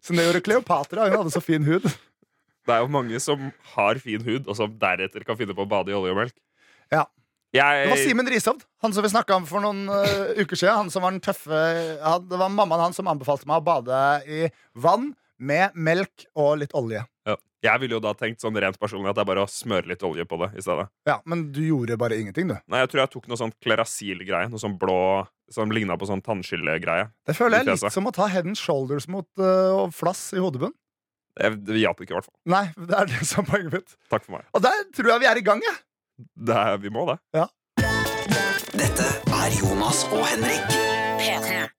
Som 0.01 0.15
det 0.17 0.25
gjorde 0.25 0.41
Kleopatra. 0.45 1.05
Hun 1.09 1.17
hadde 1.21 1.31
så 1.33 1.41
fin 1.41 1.63
hud. 1.65 1.83
Det 2.65 2.73
er 2.73 2.79
jo 2.81 2.87
mange 2.89 3.19
som 3.21 3.51
har 3.75 3.95
fin 4.01 4.21
hud, 4.25 4.47
og 4.47 4.55
som 4.57 4.73
deretter 4.81 5.23
kan 5.25 5.37
finne 5.37 5.53
på 5.53 5.61
å 5.65 5.69
bade 5.69 5.89
i 5.93 5.97
olje 5.97 6.11
og 6.13 6.17
melk. 6.17 6.33
Ja. 6.91 7.05
Det 7.53 7.61
var 7.61 7.95
Jeg, 7.95 8.09
Simen 8.09 8.27
Rishovd, 8.27 8.65
han 8.83 8.91
som 8.91 9.03
vi 9.05 9.09
snakka 9.13 9.35
om 9.37 9.45
for 9.47 9.59
noen 9.63 9.85
uh, 9.87 10.33
uker 10.41 10.55
siden. 10.59 10.75
Han 10.75 10.89
som 10.91 11.01
var 11.05 11.11
den 11.13 11.21
tøffe 11.23 11.55
han, 12.01 12.25
Det 12.27 12.37
var 12.41 12.49
mammaen 12.51 12.81
hans 12.89 12.97
som 12.99 13.07
anbefalte 13.07 13.47
meg 13.47 13.61
å 13.61 13.63
bade 13.63 13.95
i 14.27 14.49
vann 14.73 15.13
med 15.39 15.71
melk 15.77 16.25
og 16.35 16.57
litt 16.59 16.73
olje. 16.75 17.05
Ja. 17.65 17.73
jeg 17.73 17.83
ville 17.83 17.97
jo 17.97 18.01
da 18.03 18.13
tenkt 18.17 18.43
sånn 18.43 18.57
rent 18.61 18.79
personlig 18.81 19.11
at 19.11 19.17
det 19.17 19.25
er 19.25 19.29
bare 19.31 19.45
å 19.45 19.51
smøre 19.51 19.89
litt 19.91 20.05
olje 20.05 20.25
på 20.29 20.39
det 20.43 20.51
i 20.55 20.63
stedet. 20.65 20.87
Ja, 21.09 21.19
Men 21.25 21.47
du 21.55 21.61
gjorde 21.65 21.97
bare 21.99 22.19
ingenting, 22.21 22.51
du. 22.51 22.55
Nei, 22.71 22.83
jeg 22.83 22.93
tror 22.93 23.03
jeg 23.03 23.13
tok 23.15 23.29
noe 23.31 23.41
sånn 23.41 23.53
klerasil-greie. 23.65 24.49
Noe 24.51 24.61
sånn 24.61 24.77
blå 24.81 24.99
som 25.51 25.73
ligna 25.73 25.97
på 25.99 26.07
sånn 26.09 26.23
tannskyllegreie. 26.25 27.09
Det 27.27 27.35
føler 27.37 27.59
jeg 27.59 27.67
er 27.67 27.75
litt 27.75 27.93
som 27.93 28.09
å 28.09 28.13
ta 28.15 28.29
head 28.31 28.47
and 28.49 28.57
shoulders 28.59 29.09
mot 29.11 29.27
uh, 29.41 29.83
og 29.83 29.93
flass 29.95 30.27
i 30.33 30.41
hodebunnen. 30.41 30.77
Det, 31.35 31.51
det 31.67 31.81
hjalp 31.81 31.99
ikke, 31.99 32.13
i 32.13 32.17
hvert 32.17 32.29
fall. 32.29 32.37
Nei, 32.47 32.65
det 32.79 32.95
er 32.95 33.11
det 33.11 33.25
som 33.27 33.43
er 33.43 33.51
poenget 33.51 33.75
mitt. 33.81 33.97
Takk 34.11 34.23
for 34.23 34.37
meg. 34.37 34.47
Og 34.55 34.63
der 34.63 34.87
tror 34.95 35.13
jeg 35.15 35.25
vi 35.25 35.29
er 35.33 35.41
i 35.41 35.45
gang, 35.45 35.63
jeg. 35.65 35.77
Det 36.47 36.55
er, 36.55 36.79
vi 36.79 36.93
må 36.95 37.03
det. 37.11 37.19
Dette 38.75 39.11
er 39.35 39.59
Jonas 39.59 40.05
og 40.15 40.23
Henrik. 40.31 40.75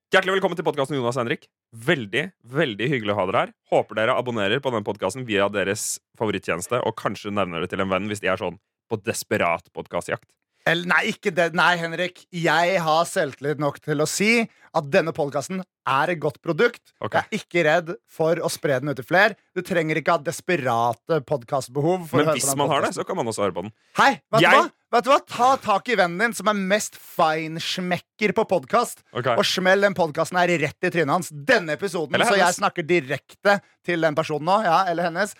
Hjertelig 0.07 0.37
velkommen 0.37 0.55
til 0.55 0.63
podkasten 0.63 0.95
Jonas 0.95 1.17
Henrik. 1.19 1.41
Veldig 1.83 2.21
veldig 2.47 2.85
hyggelig 2.87 3.11
å 3.11 3.15
ha 3.17 3.23
dere 3.27 3.39
her. 3.41 3.49
Håper 3.73 3.97
dere 3.99 4.13
abonnerer 4.15 4.61
på 4.63 4.71
den 4.71 4.85
podkasten 4.87 5.25
via 5.27 5.49
deres 5.51 5.97
favorittjeneste, 6.15 6.79
og 6.79 6.95
kanskje 6.95 7.33
nevner 7.35 7.65
det 7.65 7.73
til 7.73 7.83
en 7.83 7.91
venn 7.91 8.07
hvis 8.07 8.23
de 8.23 8.29
er 8.31 8.39
sånn 8.39 8.55
på 8.87 9.01
desperat 9.03 9.67
podkastjakt. 9.75 10.29
Eller, 10.67 10.89
nei, 10.91 11.01
ikke 11.13 11.31
det. 11.33 11.51
Nei, 11.57 11.73
Henrik. 11.79 12.25
Jeg 12.35 12.79
har 12.83 13.07
selvtillit 13.07 13.61
nok 13.61 13.79
til 13.83 14.03
å 14.03 14.07
si 14.09 14.31
at 14.77 14.87
denne 14.93 15.13
podkasten 15.15 15.61
er 15.87 16.11
et 16.11 16.19
godt 16.21 16.39
produkt. 16.43 16.81
Okay. 16.99 17.23
Jeg 17.23 17.27
er 17.27 17.41
ikke 17.41 17.63
redd 17.67 17.93
for 18.11 18.39
å 18.43 18.49
spre 18.51 18.79
den 18.81 18.91
ut 18.91 18.99
til 18.99 19.07
flere. 19.07 19.37
Du 19.55 19.63
trenger 19.65 19.99
ikke 19.99 20.17
ha 20.17 20.23
desperate 20.23 21.21
podkastbehov. 21.29 22.09
Men 22.11 22.27
høre 22.27 22.35
hvis 22.37 22.49
man 22.59 22.71
har 22.73 22.85
det, 22.85 22.93
så 22.97 23.07
kan 23.07 23.17
man 23.19 23.31
også 23.31 23.47
høre 23.47 23.55
på 23.55 23.65
den. 23.67 23.73
Hei, 23.99 24.17
vet 24.33 24.43
Jeg- 24.43 24.51
du 24.51 24.57
hva? 24.59 24.71
Vet 24.89 25.03
du 25.03 25.09
hva? 25.11 25.19
Ta 25.27 25.47
tak 25.57 25.89
i 25.89 25.95
vennen 25.99 26.17
din 26.17 26.33
som 26.33 26.47
er 26.47 26.53
mest 26.53 26.95
feinschmecker 26.95 28.31
på 28.31 28.45
podkast, 28.47 29.03
okay. 29.11 29.35
og 29.35 29.43
smell 29.43 29.81
den 29.81 29.93
podkasten 29.93 30.39
her 30.39 30.47
rett 30.47 30.79
i 30.87 30.89
trynet 30.89 31.11
hans. 31.11 31.29
Denne 31.29 31.75
episoden, 31.75 32.15
så 32.23 32.37
jeg 32.37 32.55
snakker 32.55 32.87
direkte 32.87 33.59
til 33.83 33.99
den 33.99 34.15
personen 34.15 34.47
nå, 34.47 34.63
ja, 34.63 34.85
eller 34.87 35.09
hennes. 35.09 35.35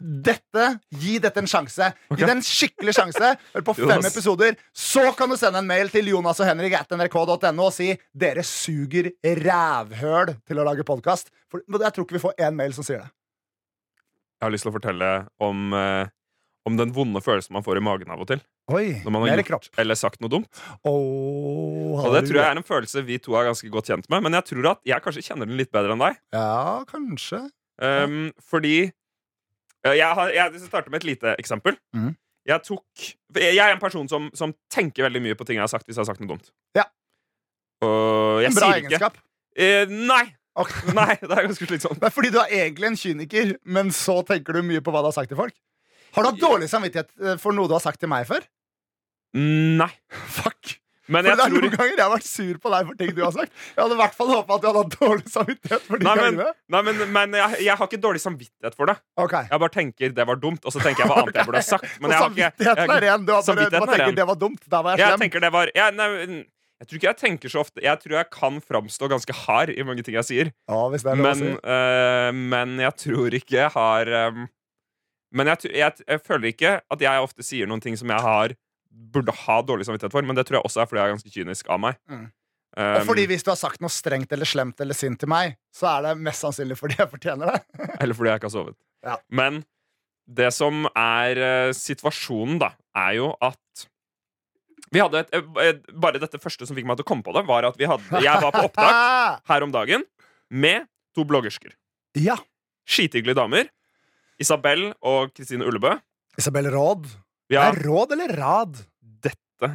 Dette, 0.00 0.66
Gi 1.00 1.18
dette 1.22 1.40
en 1.42 1.48
sjanse. 1.50 1.88
Okay. 2.08 2.20
Gi 2.20 2.28
det 2.28 2.34
en 2.36 2.42
skikkelig 2.44 2.94
sjanse. 2.96 3.30
På 3.64 3.74
fem 3.78 3.88
Jonas. 3.88 4.10
episoder. 4.12 4.56
Så 4.72 5.04
kan 5.18 5.30
du 5.32 5.36
sende 5.40 5.60
en 5.62 5.68
mail 5.68 5.90
til 5.92 6.08
Jonas 6.12 6.40
og 6.42 6.48
Henrik 6.48 6.76
at 6.78 6.90
nrk.no 6.96 7.68
og 7.68 7.72
si 7.74 7.92
dere 8.12 8.44
suger 8.46 9.12
rævhøl 9.24 10.34
til 10.46 10.60
å 10.60 10.66
lage 10.66 10.86
podkast. 10.88 11.30
Jeg 11.54 11.92
tror 11.94 12.04
ikke 12.06 12.18
vi 12.18 12.24
får 12.24 12.36
én 12.48 12.56
mail 12.58 12.74
som 12.76 12.86
sier 12.86 13.04
det. 13.04 13.10
Jeg 14.40 14.48
har 14.48 14.52
lyst 14.52 14.66
til 14.66 14.72
å 14.72 14.76
fortelle 14.76 15.10
om, 15.40 15.60
eh, 15.78 16.10
om 16.68 16.76
den 16.76 16.90
vonde 16.92 17.22
følelsen 17.24 17.54
man 17.56 17.64
får 17.64 17.78
i 17.80 17.84
magen 17.86 18.10
av 18.12 18.20
og 18.20 18.28
til. 18.28 18.42
Oi, 18.72 19.00
Når 19.04 19.12
man 19.12 19.26
har 19.28 19.40
gjort 19.44 19.68
eller 19.80 19.96
sagt 20.00 20.20
noe 20.24 20.32
dumt. 20.32 20.48
Oh, 20.88 22.00
Og 22.00 22.14
det 22.16 22.24
tror 22.28 22.40
jeg 22.40 22.48
er 22.48 22.56
en 22.58 22.64
følelse 22.66 23.02
vi 23.04 23.18
to 23.22 23.34
er 23.36 23.48
ganske 23.50 23.68
godt 23.72 23.90
kjent 23.92 24.08
med. 24.12 24.24
Men 24.24 24.36
jeg 24.38 24.48
tror 24.50 24.70
at 24.72 24.80
jeg 24.88 25.04
kanskje 25.04 25.24
kjenner 25.26 25.48
den 25.50 25.58
litt 25.60 25.72
bedre 25.74 25.92
enn 25.96 26.02
deg. 26.04 26.16
Ja, 26.32 26.84
kanskje. 26.88 27.42
Um, 27.82 28.32
fordi 28.40 28.92
Jeg, 29.84 30.10
har, 30.16 30.30
jeg 30.32 30.60
starter 30.64 30.92
med 30.92 31.02
et 31.02 31.08
lite 31.10 31.34
eksempel. 31.40 31.76
Mm. 31.96 32.14
Jeg 32.48 32.60
tok 32.64 33.04
Jeg 33.40 33.60
er 33.60 33.72
en 33.72 33.80
person 33.80 34.08
som, 34.08 34.30
som 34.36 34.52
tenker 34.72 35.06
veldig 35.06 35.20
mye 35.24 35.36
på 35.36 35.46
ting 35.48 35.56
jeg 35.58 35.64
har 35.64 35.72
sagt 35.72 35.86
hvis 35.88 35.96
jeg 35.96 36.04
har 36.04 36.10
sagt 36.12 36.22
noe 36.24 36.34
dumt. 36.34 36.50
Ja. 36.76 36.86
En 37.84 38.56
bra 38.56 38.70
egenskap. 38.78 39.18
eh, 39.56 39.84
Nei! 39.90 40.24
Okay. 40.54 40.92
Nei, 40.98 41.16
det 41.18 41.32
er 41.34 41.48
ganske 41.48 41.66
slitsomt. 41.66 41.98
Det 41.98 42.06
er 42.08 42.14
fordi 42.14 42.30
du 42.30 42.38
er 42.38 42.52
egentlig 42.62 42.92
en 42.92 42.98
kyniker, 43.00 43.54
men 43.66 43.90
så 43.92 44.20
tenker 44.28 44.54
du 44.54 44.62
mye 44.62 44.84
på 44.84 44.92
hva 44.94 45.02
du 45.02 45.08
har 45.10 45.16
sagt 45.16 45.32
til 45.32 45.40
folk. 45.40 45.56
Har 46.14 46.22
du 46.22 46.30
hatt 46.30 46.42
dårlig 46.44 46.68
samvittighet 46.70 47.10
eh, 47.18 47.36
for 47.42 47.56
noe 47.56 47.66
du 47.68 47.74
har 47.74 47.82
sagt 47.82 47.98
til 48.00 48.12
meg 48.12 48.28
før? 48.28 48.44
Nei. 49.34 49.90
Fuck 50.38 50.76
Men 51.06 51.24
For 51.26 51.28
jeg 51.28 51.36
det 51.36 51.44
er 51.44 51.50
tror 51.52 51.64
noen 51.64 51.74
ganger 51.76 51.96
jeg 51.98 52.04
har 52.04 52.12
vært 52.14 52.28
sur 52.30 52.58
på 52.64 52.70
deg 52.72 52.86
for 52.88 52.96
ting 53.00 53.10
du 53.16 53.20
har 53.24 53.32
sagt. 53.36 53.52
Jeg 53.74 53.82
hadde 53.82 53.96
i 53.96 54.00
hvert 54.00 54.14
fall 54.16 54.30
håpa 54.32 54.54
at 54.56 54.62
du 54.62 54.66
hadde 54.70 54.82
hatt 54.84 54.94
dårlig 55.02 55.28
samvittighet 55.34 55.82
for 55.84 56.00
de 56.00 56.06
Nei, 56.08 56.14
men, 56.16 56.24
gangene. 56.38 56.54
nei, 56.76 56.82
men, 56.88 57.02
men 57.18 57.36
jeg, 57.40 57.58
jeg 57.66 57.76
har 57.80 57.90
ikke 57.90 58.00
dårlig 58.06 58.22
samvittighet 58.24 58.78
for 58.78 58.88
det. 58.88 58.96
Okay. 59.20 59.44
Jeg 59.50 59.62
bare 59.66 59.74
tenker 59.76 60.16
det 60.16 60.26
var 60.32 60.40
dumt, 60.40 60.64
og 60.64 60.72
så 60.72 60.80
tenker 60.80 61.04
jeg 61.04 61.12
hva 61.12 61.20
annet 61.24 61.36
jeg 61.42 61.48
burde 61.50 61.60
ha 61.60 61.68
sagt. 61.68 62.00
Men 62.00 62.14
jeg 62.14 62.22
har 62.22 62.32
ikke 62.32 62.48
samvittigheten 62.48 62.96
er 62.96 63.06
ren. 63.08 63.28
Du 63.28 63.32
har 63.34 63.44
bare, 63.44 63.68
bare 63.70 63.84
er 63.84 63.96
tenker 63.98 64.18
det 64.22 64.26
var 64.32 64.40
dumt. 64.46 64.64
Der 64.70 64.82
var 64.88 64.96
jeg 65.04 65.08
jeg 65.12 65.22
tenker 65.26 65.44
det 65.44 65.52
var 65.54 65.72
jeg, 65.76 65.96
nei, 66.00 66.08
jeg 66.80 66.88
tror 66.88 66.98
ikke 66.98 67.06
jeg 67.12 67.18
tenker 67.20 67.52
så 67.52 67.60
ofte 67.62 67.80
Jeg 67.84 68.00
tror 68.02 68.16
jeg 68.18 68.26
kan 68.34 68.56
framstå 68.60 69.08
ganske 69.12 69.36
hard 69.44 69.70
i 69.76 69.84
mange 69.86 70.02
ting 70.04 70.16
jeg 70.18 70.26
sier. 70.26 70.50
Ja, 70.68 70.80
hvis 70.92 71.04
det 71.06 71.12
er 71.14 71.20
Men, 71.20 71.38
si. 71.38 71.52
øh, 71.54 72.34
men 72.50 72.74
jeg 72.82 72.96
tror 73.04 73.36
ikke 73.38 73.56
jeg 73.60 73.70
har 73.76 74.10
øh, 74.10 74.42
Men 75.34 75.52
jeg, 75.52 75.70
jeg, 75.74 75.92
jeg 76.08 76.20
føler 76.26 76.50
ikke 76.50 76.74
at 76.82 77.00
jeg 77.06 77.24
ofte 77.28 77.46
sier 77.46 77.70
noen 77.70 77.80
ting 77.84 77.96
som 78.00 78.10
jeg 78.10 78.20
har 78.24 78.56
burde 79.14 79.34
ha 79.44 79.58
dårlig 79.66 79.86
samvittighet 79.88 80.14
for, 80.14 80.26
men 80.26 80.36
det 80.38 80.46
tror 80.48 80.60
jeg 80.60 80.68
også 80.68 80.82
er 80.82 80.88
fordi 80.90 81.00
jeg 81.00 81.10
er 81.10 81.14
ganske 81.14 81.34
kynisk 81.34 81.70
av 81.70 81.80
meg. 81.82 81.98
Mm. 82.10 82.24
Um, 82.74 82.96
Og 82.98 83.04
fordi 83.06 83.28
hvis 83.30 83.44
du 83.46 83.52
har 83.52 83.58
sagt 83.60 83.82
noe 83.84 83.92
strengt 83.92 84.32
eller 84.34 84.48
slemt 84.50 84.80
eller 84.82 84.96
sint 84.98 85.20
til 85.22 85.30
meg, 85.30 85.54
så 85.74 85.86
er 85.92 86.08
det 86.08 86.14
mest 86.26 86.42
sannsynlig 86.42 86.78
fordi 86.80 86.98
jeg 86.98 87.10
fortjener 87.12 87.52
det. 87.52 87.60
Eller 88.02 88.16
fordi 88.18 88.32
jeg 88.32 88.40
ikke 88.40 88.48
har 88.50 88.54
sovet. 88.56 88.76
Ja. 89.06 89.18
Men 89.30 89.60
det 90.26 90.48
som 90.56 90.88
er 90.90 91.38
uh, 91.38 91.74
situasjonen, 91.76 92.58
da, 92.62 92.72
er 92.98 93.12
jo 93.20 93.28
at 93.44 93.86
vi 94.94 95.02
hadde 95.02 95.24
et, 95.24 95.32
øh, 95.34 95.78
Bare 95.98 96.20
dette 96.22 96.38
første 96.38 96.66
som 96.68 96.76
fikk 96.76 96.86
meg 96.86 96.98
til 97.00 97.06
å 97.06 97.08
komme 97.08 97.24
på 97.26 97.32
det, 97.34 97.42
var 97.48 97.66
at 97.66 97.78
vi 97.78 97.86
hadde, 97.90 98.20
jeg 98.22 98.42
var 98.42 98.54
på 98.54 98.66
opptak 98.68 99.40
her 99.50 99.66
om 99.66 99.72
dagen 99.74 100.04
med 100.50 100.86
to 101.16 101.26
bloggersker. 101.26 101.74
ja. 102.18 102.38
Skithyggelige 102.84 103.38
damer. 103.38 103.70
Isabel 104.36 104.90
og 105.00 105.30
Kristine 105.32 105.64
Ullebø. 105.64 105.94
Isabel 106.36 106.66
Råd. 106.68 107.06
Ja, 107.52 107.70
Det 107.70 107.78
er 107.78 107.82
råd 107.88 108.12
eller 108.16 108.36
rad? 108.40 108.82
dette 109.24 109.70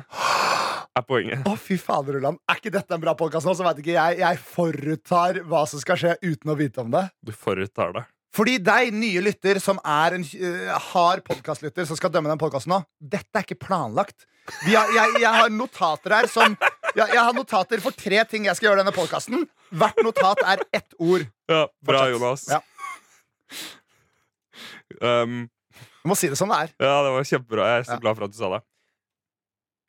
er 0.99 1.03
poenget. 1.07 1.45
Å, 1.47 1.55
fy 1.57 1.77
fader, 1.79 2.17
Ulland. 2.19 2.39
Er 2.49 2.59
ikke 2.59 2.71
dette 2.73 2.93
en 2.95 3.01
bra 3.01 3.13
podkast 3.17 3.47
nå, 3.47 3.53
så 3.55 3.65
vet 3.67 3.79
ikke 3.81 3.95
jeg. 3.95 4.19
Jeg 4.21 4.39
foruttar 4.43 5.39
hva 5.47 5.65
som 5.69 5.81
skal 5.81 5.99
skje, 6.01 6.15
uten 6.25 6.51
å 6.51 6.57
vite 6.59 6.81
om 6.83 6.91
det. 6.93 7.05
Du 7.25 7.31
foruttar 7.35 7.93
det. 7.95 8.03
Fordi 8.35 8.57
deg, 8.61 8.91
nye 8.93 9.21
lytter, 9.25 9.57
som 9.63 9.79
er 9.81 10.17
en 10.19 10.25
uh, 10.27 10.73
hard 10.91 11.23
podkastlytter, 11.25 11.87
som 11.89 11.97
skal 11.97 12.11
dømme 12.13 12.29
den 12.29 12.41
podkasten 12.41 12.75
nå, 12.75 12.81
dette 13.01 13.31
er 13.33 13.47
ikke 13.47 13.57
planlagt. 13.63 14.27
Vi 14.67 14.75
har, 14.75 14.91
jeg, 14.93 15.21
jeg 15.23 15.33
har 15.33 15.49
notater 15.53 16.13
her 16.13 16.27
som 16.29 16.53
jeg, 16.95 17.05
jeg 17.05 17.21
har 17.21 17.33
notater 17.37 17.81
for 17.83 17.93
tre 17.93 18.21
ting 18.29 18.45
jeg 18.49 18.57
skal 18.57 18.71
gjøre 18.71 18.83
denne 18.83 18.93
podkasten. 18.93 19.47
Hvert 19.73 20.01
notat 20.05 20.41
er 20.45 20.61
ett 20.73 20.93
ord. 20.97 21.25
Ja, 21.49 21.63
bra, 21.85 22.03
Fortsett. 22.05 22.13
Jonas. 22.17 22.47
Ja. 22.49 22.61
Um, 24.99 25.45
Du 26.03 26.09
må 26.09 26.15
si 26.17 26.29
det 26.31 26.37
som 26.39 26.49
det 26.49 26.57
er. 26.57 26.69
ja, 26.79 26.95
det 27.03 27.11
var 27.15 27.23
kjempebra. 27.27 27.65
Jeg 27.73 27.79
er 27.79 27.83
så 27.89 27.95
Ja. 27.97 27.99
glad 27.99 28.15
for 28.17 28.23
at 28.25 28.31
du 28.31 28.37
sa 28.37 28.49
det. 28.55 28.61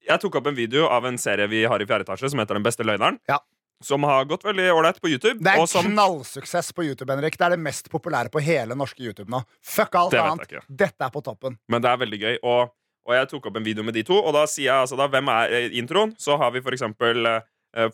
Jeg 0.09 0.21
tok 0.21 0.35
opp 0.41 0.47
en 0.47 0.55
video 0.57 0.87
av 0.89 1.05
en 1.07 1.19
serie 1.19 1.47
vi 1.49 1.65
har 1.69 1.79
i 1.83 1.87
fjerde 1.87 2.05
etasje, 2.07 2.31
som 2.31 2.41
heter 2.41 2.55
Den 2.57 2.63
beste 2.65 2.83
løgneren. 2.85 3.19
Ja. 3.29 3.39
Som 3.83 4.03
har 4.05 4.25
gått 4.29 4.43
veldig 4.45 4.67
ålreit 4.75 4.99
på 5.01 5.09
YouTube. 5.09 5.39
Det 5.41 5.55
er 5.55 5.67
som, 5.67 5.85
knallsuksess 5.87 6.73
på 6.77 6.85
YouTube. 6.85 7.09
Henrik 7.13 7.37
Det 7.39 7.47
er 7.47 7.51
det 7.51 7.61
mest 7.61 7.89
populære 7.91 8.29
på 8.31 8.41
hele 8.43 8.75
norske 8.77 9.01
YouTube 9.01 9.29
nå. 9.31 9.43
Fuck 9.63 9.95
alt 9.95 10.11
Det 10.11 10.21
annet. 10.21 10.49
Dette 10.69 11.01
er 11.01 11.11
på 11.11 11.23
toppen. 11.23 11.59
men 11.69 11.81
det 11.83 11.89
er 11.91 11.97
veldig 11.97 12.21
gøy. 12.21 12.39
Og, 12.43 12.73
og 13.07 13.15
jeg 13.15 13.29
tok 13.29 13.47
opp 13.47 13.57
en 13.57 13.65
video 13.65 13.83
med 13.83 13.95
de 13.95 14.03
to, 14.03 14.15
og 14.23 14.33
da 14.35 14.45
sier 14.47 14.65
jeg 14.73 14.83
altså 14.83 14.97
da 14.99 15.07
hvem 15.09 15.29
er 15.29 15.53
eh, 15.53 15.71
introen. 15.79 16.13
Så 16.19 16.37
har 16.37 16.51
vi 16.51 16.61
for 16.61 16.73
eksempel 16.73 17.25
eh, 17.27 17.41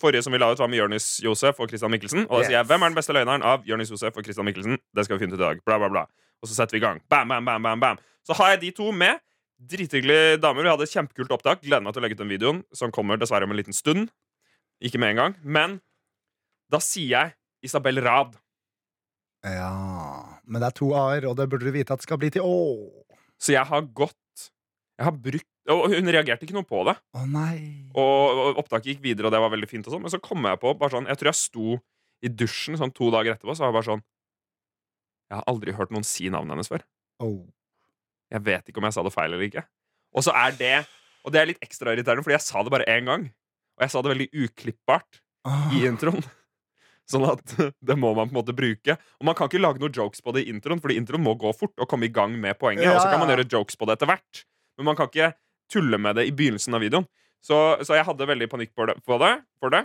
Forrige 0.01 0.23
som 0.25 0.33
vi 0.33 0.39
la 0.39 0.51
ut, 0.51 0.59
var 0.59 0.69
med 0.69 0.79
Jonis 0.79 1.21
Josef 1.23 1.61
og 1.61 1.69
Christian 1.69 1.91
Mikkelsen. 1.93 2.23
Og 2.31 2.31
da 2.31 2.39
Yes. 2.41 2.47
sier 2.49 2.59
jeg 2.59 2.67
hvem 2.67 2.83
er 2.83 2.89
den 2.89 2.95
beste 2.97 3.13
løgneren 3.13 3.43
av 3.45 3.63
Jonis 3.67 3.91
Josef 3.91 4.17
og 4.17 4.25
Christian 4.25 4.47
Mikkelsen. 4.47 4.79
Det 4.95 5.05
skal 5.05 5.19
vi 5.19 5.27
finne 5.27 5.35
ut 5.37 5.41
i 5.41 5.43
dag. 5.45 5.61
Bla, 5.67 5.77
bla, 5.79 5.89
bla. 5.91 6.07
Og 6.43 6.51
så 6.51 6.59
setter 6.59 6.77
vi 6.77 6.83
i 6.83 6.87
gang. 6.87 7.01
Bam, 7.11 7.29
bam, 7.33 7.47
bam, 7.49 7.63
bam, 7.65 7.83
bam. 7.83 8.01
Så 8.27 8.37
har 8.39 8.55
jeg 8.55 8.65
de 8.67 8.71
to 8.77 8.91
med. 8.93 9.23
Drithyggelige 9.57 10.37
damer. 10.43 10.67
Vi 10.67 10.73
hadde 10.75 10.85
et 10.85 10.93
kjempekult 10.93 11.33
opptak. 11.33 11.63
Gleder 11.65 11.85
meg 11.85 11.95
til 11.97 12.03
å 12.03 12.05
legge 12.05 12.19
ut 12.19 12.23
den 12.23 12.33
videoen, 12.33 12.63
som 12.77 12.93
kommer 12.93 13.17
dessverre 13.21 13.49
om 13.49 13.55
en 13.55 13.61
liten 13.61 13.77
stund. 13.77 14.11
Ikke 14.85 15.01
med 15.01 15.15
en 15.15 15.21
gang. 15.23 15.37
Men 15.43 15.79
da 16.73 16.81
sier 16.83 17.09
jeg 17.15 17.37
Isabel 17.65 18.03
Rad. 18.05 18.35
Ja 19.47 19.71
Men 20.45 20.63
det 20.63 20.71
er 20.73 20.75
to 20.75 20.89
a-er, 20.97 21.27
og 21.31 21.37
det 21.39 21.47
burde 21.51 21.69
du 21.69 21.75
vite 21.75 21.95
at 21.95 22.01
det 22.03 22.07
skal 22.09 22.19
bli 22.21 22.33
til 22.35 22.45
å. 22.45 22.57
Så 23.39 23.53
jeg 23.55 23.69
har 23.69 23.85
gått 23.95 24.17
Jeg 24.97 25.05
har 25.05 25.13
brukt 25.13 25.47
Og 25.71 25.93
hun 25.93 26.09
reagerte 26.09 26.47
ikke 26.47 26.57
noe 26.57 26.67
på 26.67 26.83
det. 26.89 26.97
Å 27.15 27.25
nei. 27.29 27.87
Og, 27.93 28.41
og 28.43 28.61
opptaket 28.63 28.95
gikk 28.95 29.05
videre, 29.05 29.29
og 29.29 29.35
det 29.35 29.43
var 29.43 29.53
veldig 29.53 29.69
fint. 29.71 29.87
og 29.87 29.95
sånn 29.95 30.05
Men 30.05 30.13
så 30.15 30.21
kom 30.23 30.45
jeg 30.49 30.61
på 30.63 30.73
bare 30.79 30.97
sånn, 30.97 31.09
Jeg 31.11 31.21
tror 31.21 31.33
jeg 31.33 31.41
sto 31.41 31.79
i 32.25 32.31
dusjen 32.33 32.79
sånn 32.81 32.95
to 32.97 33.11
dager 33.13 33.35
etterpå, 33.35 33.55
så 33.55 33.67
var 33.67 33.73
jeg 33.73 33.77
bare 33.77 33.91
sånn 33.91 34.05
Jeg 35.31 35.39
har 35.41 35.47
aldri 35.51 35.75
hørt 35.75 35.91
noen 35.95 36.07
si 36.07 36.29
navnet 36.31 36.55
hennes 36.57 36.71
før. 36.71 36.85
Oh. 37.23 37.43
Jeg 38.33 38.43
vet 38.47 38.69
ikke 38.71 38.79
om 38.83 38.87
jeg 38.89 38.97
sa 38.97 39.03
det 39.07 39.15
feil 39.15 39.33
eller 39.33 39.47
ikke. 39.47 39.65
Og 40.17 40.25
så 40.27 40.33
er 40.35 40.55
det 40.59 40.75
Og 41.27 41.33
det 41.35 41.41
er 41.41 41.49
litt 41.51 41.63
ekstra 41.65 41.91
irriterende, 41.95 42.23
fordi 42.23 42.37
jeg 42.37 42.45
sa 42.47 42.63
det 42.63 42.71
bare 42.71 42.87
én 42.87 43.09
gang. 43.09 43.25
Og 43.77 43.83
jeg 43.83 43.91
sa 43.91 44.03
det 44.03 44.13
veldig 44.15 44.29
uklippbart 44.47 45.23
Ah. 45.47 45.71
i 45.75 45.85
introen. 45.87 46.23
Sånn 47.11 47.23
at 47.27 47.53
det 47.87 47.95
må 47.99 48.13
man 48.17 48.27
på 48.27 48.35
en 48.35 48.39
måte 48.41 48.55
bruke. 48.55 48.97
Og 49.21 49.27
man 49.29 49.35
kan 49.39 49.47
ikke 49.47 49.61
lage 49.63 49.79
noen 49.83 49.95
jokes 49.95 50.23
på 50.23 50.33
det 50.35 50.43
i 50.43 50.51
introen, 50.51 50.81
fordi 50.83 50.97
introen 50.99 51.23
må 51.23 51.37
gå 51.39 51.53
fort 51.55 51.75
og 51.79 51.87
komme 51.91 52.07
i 52.09 52.11
gang 52.15 52.35
med 52.39 52.59
poenget. 52.59 52.83
Ja, 52.87 52.97
Og 52.97 53.03
så 53.05 53.11
kan 53.13 53.21
man 53.23 53.31
gjøre 53.31 53.47
jokes 53.51 53.79
på 53.79 53.87
det 53.87 53.95
etter 53.99 54.11
hvert. 54.11 54.41
Men 54.79 54.89
man 54.91 54.99
kan 54.99 55.07
ikke 55.11 55.33
tulle 55.71 55.99
med 56.03 56.19
det 56.19 56.25
i 56.27 56.35
begynnelsen 56.35 56.75
av 56.75 56.83
videoen. 56.83 57.07
Så, 57.43 57.59
så 57.87 57.95
jeg 57.95 58.07
hadde 58.09 58.27
veldig 58.27 58.49
panikk 58.51 58.73
på 58.75 58.87
det, 58.91 58.97
på 59.07 59.19
det, 59.23 59.33
for 59.63 59.71
det. 59.75 59.85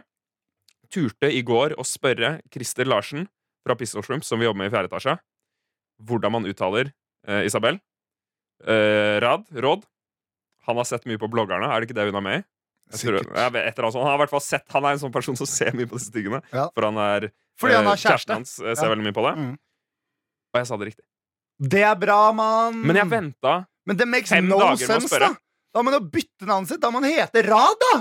Turte 0.91 1.29
i 1.29 1.43
går 1.45 1.75
å 1.79 1.85
spørre 1.85 2.39
Christer 2.53 2.89
Larsen 2.89 3.27
fra 3.65 3.77
Pistol 3.77 4.01
Shrimp, 4.05 4.25
som 4.25 4.41
vi 4.41 4.47
jobber 4.49 4.63
med 4.63 4.71
i 4.71 4.73
fjerde 4.73 4.89
etasje, 4.89 5.13
hvordan 6.07 6.33
man 6.37 6.47
uttaler 6.49 6.91
eh, 7.27 7.45
Isabel. 7.47 7.79
Eh, 8.65 9.19
Rad, 9.23 9.45
Råd. 9.53 9.85
Han 10.67 10.77
har 10.77 10.85
sett 10.85 11.07
mye 11.09 11.17
på 11.21 11.29
bloggerne. 11.31 11.69
Er 11.69 11.81
det 11.81 11.89
ikke 11.89 11.97
det 11.97 12.09
hun 12.11 12.19
er 12.21 12.25
med 12.25 12.41
i? 12.41 12.47
Tror, 12.91 13.23
vet. 13.23 13.77
Han 13.79 14.19
har 14.19 14.39
sett 14.43 14.65
Han 14.75 14.83
er 14.83 14.97
en 14.97 14.99
sånn 14.99 15.13
person 15.15 15.37
som 15.39 15.47
ser 15.47 15.71
mye 15.77 15.87
på 15.87 15.95
disse 15.95 16.11
tingene. 16.11 16.41
Ja. 16.51 16.67
For 16.75 16.83
han 16.89 16.97
er 16.99 17.29
Fordi 17.59 17.77
han 17.77 17.85
eh, 17.87 17.93
har 17.93 18.01
kjæreste. 18.01 18.11
Kjæresten 18.11 18.35
hans 18.35 18.57
eh, 18.59 18.75
ser 18.75 18.89
Ja. 18.89 18.91
veldig 18.93 19.05
mye 19.07 19.15
på 19.15 19.23
det. 19.27 19.33
Mm. 19.39 19.53
Og 20.51 20.59
jeg 20.59 20.67
sa 20.67 20.77
det 20.81 20.89
riktig. 20.91 21.05
Det 21.71 21.83
er 21.87 21.95
bra, 22.01 22.19
mann. 22.35 22.81
Men 22.83 22.99
jeg 22.99 23.09
venta 23.09 23.53
Men 23.87 23.97
det 23.97 24.07
makes 24.09 24.33
fem 24.33 24.47
no 24.49 24.59
dager 24.59 24.87
med 24.89 25.05
å 25.05 25.07
spørre. 25.07 25.29
da. 25.31 25.41
Da 25.71 25.79
må 25.81 25.87
man 25.87 25.97
jo 26.01 26.03
bytte 26.11 26.47
navnet 26.49 26.73
sitt. 26.73 26.81
Da 26.83 26.91
må 26.91 26.99
man 26.99 27.07
hete 27.09 27.45
Rad, 27.47 27.77
da! 27.85 27.93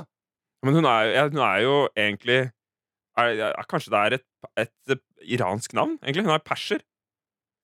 Men 0.67 0.77
hun 0.77 0.89
er, 0.91 1.13
hun 1.31 1.41
er 1.41 1.61
jo 1.65 1.75
egentlig 1.97 2.41
er, 3.17 3.31
er, 3.47 3.65
Kanskje 3.71 3.93
det 3.95 4.01
er 4.01 4.17
et, 4.19 4.27
et, 4.61 4.73
et, 4.97 5.03
iransk 5.39 5.73
navn? 5.77 5.97
egentlig 6.03 6.27
Hun 6.27 6.35
er 6.35 6.43
perser. 6.45 6.83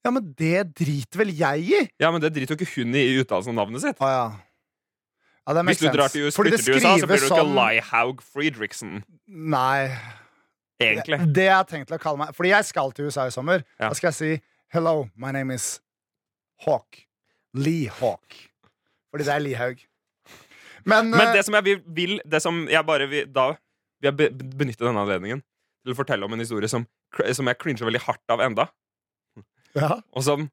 Ja, 0.06 0.12
men 0.14 0.28
det 0.38 0.58
driter 0.78 1.18
vel 1.24 1.32
jeg 1.34 1.64
i. 1.66 1.78
Ja, 1.98 2.12
Men 2.14 2.22
det 2.22 2.30
driter 2.36 2.54
jo 2.54 2.60
ikke 2.60 2.76
hun 2.76 2.94
i 2.94 3.02
i 3.10 3.16
uttalelsen 3.20 3.52
av 3.56 3.58
navnet 3.64 3.82
sitt. 3.82 3.98
Ah, 4.00 4.12
ja. 4.14 4.26
ja 5.48 5.56
det 5.56 5.64
Hvis 5.72 5.82
du 5.82 5.88
drar 5.90 6.12
til 6.14 6.28
US, 6.28 6.36
flytter 6.38 6.62
til 6.62 6.78
USA, 6.78 6.92
så 7.02 7.08
blir 7.10 7.24
du 7.24 7.26
ikke 7.26 7.40
sånn... 7.42 7.56
Lihaug 7.58 8.22
Friedrichsen. 8.22 8.92
Nei. 9.26 9.90
Egentlig. 10.82 11.18
Det 11.34 11.46
jeg 11.48 11.56
har 11.56 11.66
tenkt 11.68 11.90
å 11.90 11.98
kalle 11.98 12.20
meg 12.20 12.34
Fordi 12.36 12.50
jeg 12.52 12.66
skal 12.68 12.90
til 12.92 13.08
USA 13.08 13.26
i 13.30 13.34
sommer. 13.34 13.64
Ja. 13.80 13.88
Da 13.88 13.96
skal 13.98 14.12
jeg 14.12 14.18
si 14.20 14.32
Hello, 14.74 15.06
my 15.16 15.30
name 15.32 15.54
is 15.56 15.80
Hawk. 16.66 17.02
Lee 17.56 17.88
Hawk. 18.00 18.36
Fordi 19.10 19.24
det 19.24 19.32
er 19.32 19.42
Lihaug. 19.44 19.80
Men, 20.86 21.10
Men 21.10 21.28
eh, 21.30 21.34
det 21.38 21.44
som 21.46 21.56
jeg 21.58 21.80
vil, 21.96 22.18
Det 22.22 22.42
som 22.44 22.66
jeg 22.70 22.86
bare 22.86 23.08
vil 23.10 23.26
Da 23.32 23.48
vil 23.56 24.10
jeg 24.10 24.16
be- 24.20 24.50
benytte 24.60 24.84
denne 24.84 25.02
anledningen 25.02 25.40
til 25.86 25.94
å 25.94 25.96
fortelle 25.96 26.26
om 26.26 26.34
en 26.34 26.42
historie 26.42 26.68
som, 26.68 26.84
som 27.32 27.48
jeg 27.48 27.58
cringer 27.62 27.86
veldig 27.86 28.02
hardt 28.04 28.32
av 28.34 28.40
enda. 28.44 28.66
Ja. 29.76 29.96
Og 30.16 30.24
som 30.26 30.46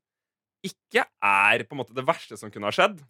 ikke 0.64 1.04
er 1.24 1.64
på 1.68 1.76
en 1.76 1.82
måte 1.82 1.96
det 1.96 2.06
verste 2.08 2.38
som 2.40 2.52
kunne 2.54 2.70
ha 2.70 2.76
skjedd. 2.76 3.02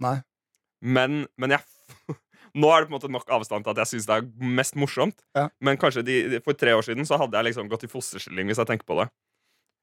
Men, 0.83 1.23
men 1.39 1.53
jeg 1.57 1.63
Nå 2.53 2.69
er 2.69 2.83
det 2.83 2.89
på 2.89 2.93
en 2.93 2.97
måte 2.99 3.09
nok 3.09 3.31
avstand 3.33 3.65
til 3.65 3.73
at 3.73 3.79
jeg 3.81 3.89
syns 3.95 4.05
det 4.09 4.15
er 4.19 4.49
mest 4.61 4.75
morsomt. 4.77 5.23
Ja. 5.33 5.47
Men 5.63 5.79
kanskje 5.81 6.03
de, 6.05 6.17
for 6.45 6.53
tre 6.57 6.75
år 6.77 6.85
siden 6.85 7.07
så 7.09 7.17
hadde 7.17 7.39
jeg 7.39 7.47
liksom 7.47 7.69
gått 7.71 7.87
i 7.87 7.89
fosterstilling, 7.89 8.45
hvis 8.51 8.61
jeg 8.61 8.69
tenker 8.69 8.85
på 8.85 8.97
det. 8.99 9.07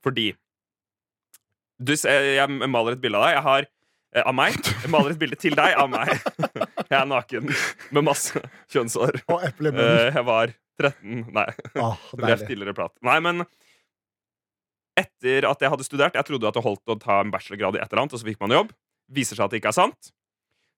Fordi 0.06 0.28
du 1.80 1.94
ser, 1.99 2.28
Jeg 2.37 2.46
maler 2.70 2.94
et 2.94 3.02
bilde 3.02 3.18
av 3.18 3.25
deg. 3.26 3.34
Jeg 3.34 3.44
har 3.49 3.66
eh, 3.66 4.22
av 4.22 4.37
meg. 4.38 4.58
Jeg 4.84 4.92
maler 4.92 5.14
et 5.16 5.20
bilde 5.22 5.38
til 5.40 5.56
deg 5.58 5.75
av 5.82 5.90
meg. 5.90 6.12
Jeg 6.90 6.96
er 7.00 7.06
naken 7.10 7.50
med 7.96 8.06
masse 8.06 8.38
kjønnshår. 8.70 9.18
Og 9.30 9.46
eple 9.49 9.72
i 9.72 9.75
munnen. 9.75 9.99
Eh, 10.06 10.14
Jeg 10.20 10.26
var 10.30 10.54
13 10.80 11.25
Nei, 11.37 11.49
Åh, 11.75 12.06
det 12.16 12.22
ble 12.22 12.37
tidligere 12.44 12.76
prat. 12.76 12.94
Nei, 13.06 13.18
men 13.25 13.42
etter 15.00 15.47
at 15.49 15.61
jeg 15.64 15.73
hadde 15.73 15.87
studert 15.87 16.16
Jeg 16.19 16.26
trodde 16.28 16.49
at 16.49 16.57
det 16.57 16.64
holdt 16.64 16.95
å 16.95 16.99
ta 17.00 17.21
en 17.25 17.33
bachelorgrad 17.35 17.78
i 17.78 17.83
et 17.83 17.90
eller 17.90 18.04
annet, 18.04 18.16
og 18.16 18.23
så 18.23 18.28
fikk 18.28 18.40
man 18.42 18.54
jobb. 18.57 18.73
Viser 19.11 19.38
seg 19.38 19.47
at 19.47 19.54
det 19.54 19.61
ikke 19.62 19.73
er 19.73 19.78
sant. 19.80 20.11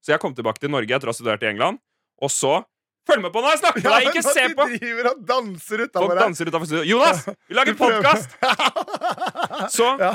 Så 0.03 0.13
jeg 0.15 0.21
kom 0.23 0.35
tilbake 0.35 0.59
til 0.59 0.71
Norge 0.73 0.95
etter 0.95 1.09
å 1.09 1.13
ha 1.13 1.17
studert 1.17 1.43
i 1.45 1.51
England, 1.53 1.79
og 2.23 2.31
så 2.33 2.61
Følg 3.03 3.19
med 3.19 3.33
på 3.35 3.41
når 3.43 3.51
jeg 3.51 3.59
snakker 3.59 3.83
til 3.83 3.91
deg! 3.91 4.05
Ikke 4.07 4.21
se 4.23 4.43
de 4.47 4.65
driver 4.79 5.07
og 5.09 5.23
danser 5.27 5.81
utover 5.83 6.13
her. 6.15 6.85
Jonas! 6.87 7.25
Vi 7.51 7.57
lager 7.57 7.75
podkast! 7.75 8.37
Så, 9.75 9.87
Ja, 9.99 10.13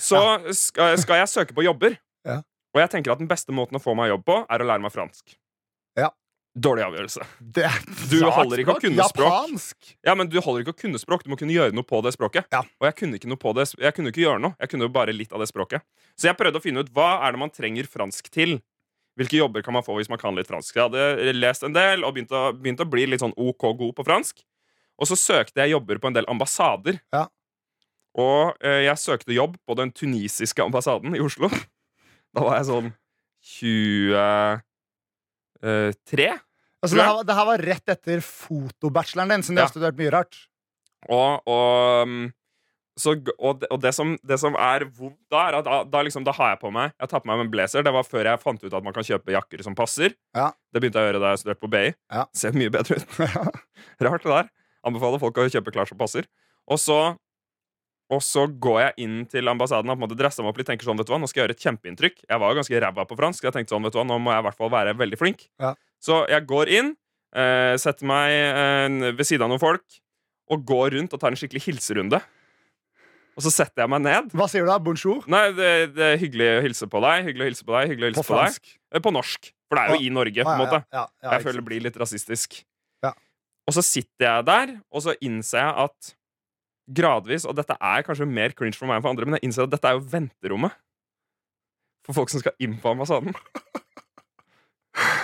så 0.00 0.22
skal, 0.56 0.96
skal 1.00 1.20
jeg 1.20 1.28
søke 1.28 1.56
på 1.56 1.64
jobber. 1.66 1.98
Ja. 2.24 2.38
Og 2.72 2.80
jeg 2.80 2.92
tenker 2.92 3.12
at 3.12 3.20
den 3.20 3.28
beste 3.28 3.52
måten 3.56 3.76
å 3.78 3.82
få 3.82 3.94
meg 3.98 4.10
jobb 4.14 4.24
på, 4.26 4.38
er 4.48 4.64
å 4.64 4.68
lære 4.68 4.84
meg 4.84 4.94
fransk. 4.94 5.36
Dårlig 6.56 6.86
avgjørelse. 6.86 7.24
Det 7.52 7.66
er 7.68 7.74
Du 8.08 8.22
holder 8.32 8.62
ikke 8.62 8.76
å 8.78 8.80
kunne 8.80 9.04
språk. 9.10 9.28
Japansk. 9.28 9.90
Ja, 10.06 10.14
men 10.16 10.30
Du 10.32 10.38
holder 10.40 10.64
ikke 10.64 10.72
å 10.72 10.78
kunne 10.78 10.96
språk, 11.00 11.20
du 11.26 11.28
må 11.28 11.36
kunne 11.36 11.52
gjøre 11.52 11.74
noe 11.76 11.84
på 11.84 12.00
det 12.06 12.14
språket. 12.16 12.48
Ja. 12.54 12.62
Og 12.80 12.86
jeg 12.88 12.96
kunne 12.96 13.14
ikke 13.20 13.28
noe 13.28 13.36
på 13.40 13.52
det 13.58 13.66
Jeg 13.76 13.92
kunne 13.96 14.08
ikke 14.12 14.24
gjøre 14.24 14.40
noe. 14.40 14.56
Jeg 14.62 14.68
kunne 14.72 14.84
jo 14.88 14.92
bare 14.94 15.12
litt 15.12 15.32
av 15.36 15.40
det 15.44 15.48
språket. 15.50 15.80
Så 16.16 16.24
jeg 16.30 16.36
prøvde 16.38 16.56
å 16.56 16.64
finne 16.64 16.80
ut 16.80 16.88
hva 16.96 17.10
er 17.26 17.30
det 17.36 17.40
man 17.44 17.52
trenger 17.52 17.84
fransk 17.90 18.30
til. 18.32 18.56
Hvilke 19.20 19.36
jobber 19.36 19.60
kan 19.64 19.72
man 19.76 19.84
få 19.84 19.92
hvis 19.96 20.08
man 20.12 20.20
kan 20.20 20.36
litt 20.36 20.48
fransk? 20.48 20.76
Jeg 20.76 20.88
hadde 20.88 21.32
lest 21.36 21.64
en 21.64 21.76
del 21.76 22.04
og 22.04 22.14
begynt 22.16 22.32
å, 22.32 22.52
begynt 22.56 22.80
å 22.84 22.88
bli 22.88 23.04
litt 23.08 23.20
sånn 23.24 23.36
OK 23.36 23.62
god 23.76 23.92
på 23.96 24.04
fransk. 24.08 24.40
Og 24.96 25.04
så 25.08 25.16
søkte 25.20 25.60
jeg 25.60 25.72
jobber 25.76 26.00
på 26.00 26.08
en 26.08 26.16
del 26.16 26.28
ambassader. 26.28 27.00
Ja. 27.12 27.26
Og 28.16 28.56
eh, 28.64 28.86
jeg 28.86 28.96
søkte 29.00 29.36
jobb 29.36 29.56
på 29.68 29.76
den 29.76 29.92
tunisiske 29.92 30.64
ambassaden 30.64 31.12
i 31.16 31.20
Oslo. 31.24 31.52
Da 32.36 32.42
var 32.44 32.58
jeg 32.58 32.66
sånn 32.68 32.90
23. 33.56 36.28
Altså, 36.86 36.96
det, 36.98 37.06
her, 37.10 37.22
det 37.28 37.36
her 37.36 37.46
var 37.50 37.64
rett 37.70 37.92
etter 37.96 38.24
fotobacheloren 38.24 39.34
din, 39.36 39.42
siden 39.46 39.58
du 39.58 39.62
Ja. 39.62 39.68
har 39.68 39.74
studert 39.74 39.98
mye 40.00 40.12
rart. 40.14 40.38
Og, 41.12 41.42
og, 41.46 42.06
um, 42.08 42.32
så, 42.96 43.12
og, 43.36 43.58
det, 43.60 43.68
og 43.70 43.80
det, 43.82 43.92
som, 43.94 44.14
det 44.24 44.38
som 44.40 44.54
er 44.56 44.86
vondt 44.88 45.18
da, 45.30 45.42
er 45.50 45.58
at 45.58 45.66
da, 45.68 45.82
da, 45.84 46.00
liksom, 46.06 46.24
da 46.24 46.32
har 46.32 46.54
jeg 46.54 46.60
på 46.62 46.70
meg 46.72 46.94
Jeg 46.96 47.10
tar 47.12 47.20
på 47.20 47.28
meg 47.28 47.42
en 47.44 47.50
blazer. 47.52 47.84
Det 47.84 47.92
var 47.92 48.06
før 48.08 48.30
jeg 48.30 48.40
fant 48.40 48.64
ut 48.64 48.72
at 48.72 48.86
man 48.86 48.94
kan 48.96 49.04
kjøpe 49.04 49.34
jakker 49.36 49.62
som 49.66 49.76
passer. 49.76 50.14
Ja. 50.34 50.46
Det 50.72 50.80
begynte 50.80 51.02
jeg 51.02 51.04
å 51.04 51.12
gjøre 51.12 51.20
da 51.26 51.34
jeg 51.34 51.42
studerte 51.44 51.60
på 51.66 51.70
BI. 51.74 51.90
Ja. 52.14 52.24
Ser 52.32 52.56
mye 52.56 52.72
bedre 52.72 52.96
ut. 52.96 53.20
Rart 54.06 54.24
det 54.24 54.32
der. 54.32 54.48
Anbefaler 54.88 55.20
folk 55.20 55.36
å 55.42 55.46
kjøpe 55.52 55.74
klær 55.76 55.88
som 55.92 56.00
passer. 56.00 56.24
Og 56.72 56.80
så, 56.80 56.98
og 58.16 58.22
så 58.24 58.46
går 58.48 58.80
jeg 58.86 58.94
inn 59.04 59.18
til 59.30 59.52
ambassaden 59.52 59.90
og 59.92 59.98
på 59.98 60.00
en 60.00 60.06
måte 60.08 60.18
dresser 60.18 60.42
meg 60.46 60.54
opp 60.54 60.62
litt. 60.62 60.68
Tenker 60.72 60.88
sånn, 60.88 60.96
vet 60.98 61.06
du 61.06 61.12
hva, 61.12 61.20
Nå 61.20 61.28
skal 61.28 61.42
jeg 61.42 61.50
gjøre 61.50 61.58
et 61.58 61.66
kjempeinntrykk. 61.68 62.24
Jeg 62.30 62.40
var 62.42 62.48
jo 62.54 62.58
ganske 62.62 62.80
ræva 62.86 63.04
på 63.12 63.18
fransk. 63.20 63.44
Jeg 63.44 63.54
tenkte 63.58 63.76
sånn, 63.76 63.84
vet 63.86 63.92
du 63.92 64.00
hva, 64.00 64.06
Nå 64.08 64.16
må 64.24 64.32
jeg 64.32 64.40
i 64.40 64.46
hvert 64.48 64.58
fall 64.64 64.72
være 64.72 64.96
veldig 65.04 65.18
flink. 65.20 65.46
Ja. 65.62 65.74
Så 66.02 66.22
jeg 66.30 66.46
går 66.48 66.70
inn, 66.76 66.92
eh, 67.36 67.74
setter 67.80 68.06
meg 68.08 68.32
eh, 68.32 69.12
ved 69.16 69.26
siden 69.26 69.46
av 69.46 69.52
noen 69.54 69.62
folk 69.62 70.00
og 70.52 70.62
går 70.68 70.94
rundt 70.94 71.14
og 71.16 71.20
tar 71.22 71.32
en 71.34 71.38
skikkelig 71.40 71.64
hilserunde. 71.66 72.20
Og 73.36 73.44
så 73.44 73.50
setter 73.52 73.82
jeg 73.84 73.90
meg 73.92 74.00
ned. 74.04 74.28
Hva 74.32 74.46
sier 74.48 74.64
du 74.64 74.70
da? 74.70 74.78
Bonjour? 74.80 75.24
Nei, 75.28 75.50
det, 75.52 75.70
det 75.96 76.06
er 76.14 76.20
hyggelig 76.22 76.46
å 76.54 76.60
hilse 76.64 76.86
på 76.88 77.00
deg. 77.04 77.26
Hyggelig 77.26 77.44
å 77.44 77.48
hilse 77.50 77.66
på 77.68 77.74
deg, 77.74 77.90
hyggelig 77.90 78.06
å 78.06 78.10
hilse 78.12 78.22
På 78.22 78.28
på, 78.30 78.36
fransk? 78.38 78.70
Deg. 78.94 79.02
På 79.04 79.12
norsk. 79.12 79.50
For 79.66 79.76
det 79.76 79.82
er 79.82 79.90
jo 79.90 79.96
Å, 79.98 80.04
i 80.06 80.12
Norge, 80.14 80.44
på 80.46 80.48
Ah, 80.48 80.54
en 80.54 80.62
måte. 80.62 80.78
Ja, 80.94 81.02
ja, 81.20 81.32
Jeg 81.34 81.44
føler 81.44 81.58
det 81.60 81.66
blir 81.68 81.82
litt 81.84 81.98
rasistisk. 82.00 82.56
Ja. 83.04 83.10
Og 83.68 83.74
så 83.76 83.82
sitter 83.84 84.28
jeg 84.28 84.46
der, 84.48 84.72
og 84.94 85.04
så 85.04 85.16
innser 85.26 85.58
jeg 85.64 85.74
at 85.84 86.12
gradvis 86.96 87.42
Og 87.50 87.56
dette 87.58 87.74
er 87.82 88.04
kanskje 88.06 88.28
mer 88.30 88.52
cringe 88.54 88.78
for 88.78 88.86
meg 88.86 89.00
enn 89.00 89.04
for 89.04 89.10
andre, 89.10 89.26
men 89.26 89.36
jeg 89.40 89.48
innser 89.50 89.66
at 89.66 89.72
dette 89.74 89.90
er 89.90 89.96
jo 89.98 90.04
venterommet 90.12 90.76
for 92.06 92.14
folk 92.14 92.30
som 92.30 92.38
skal 92.38 92.54
inn 92.62 92.76
på 92.78 92.92
ambassaden. 92.94 93.34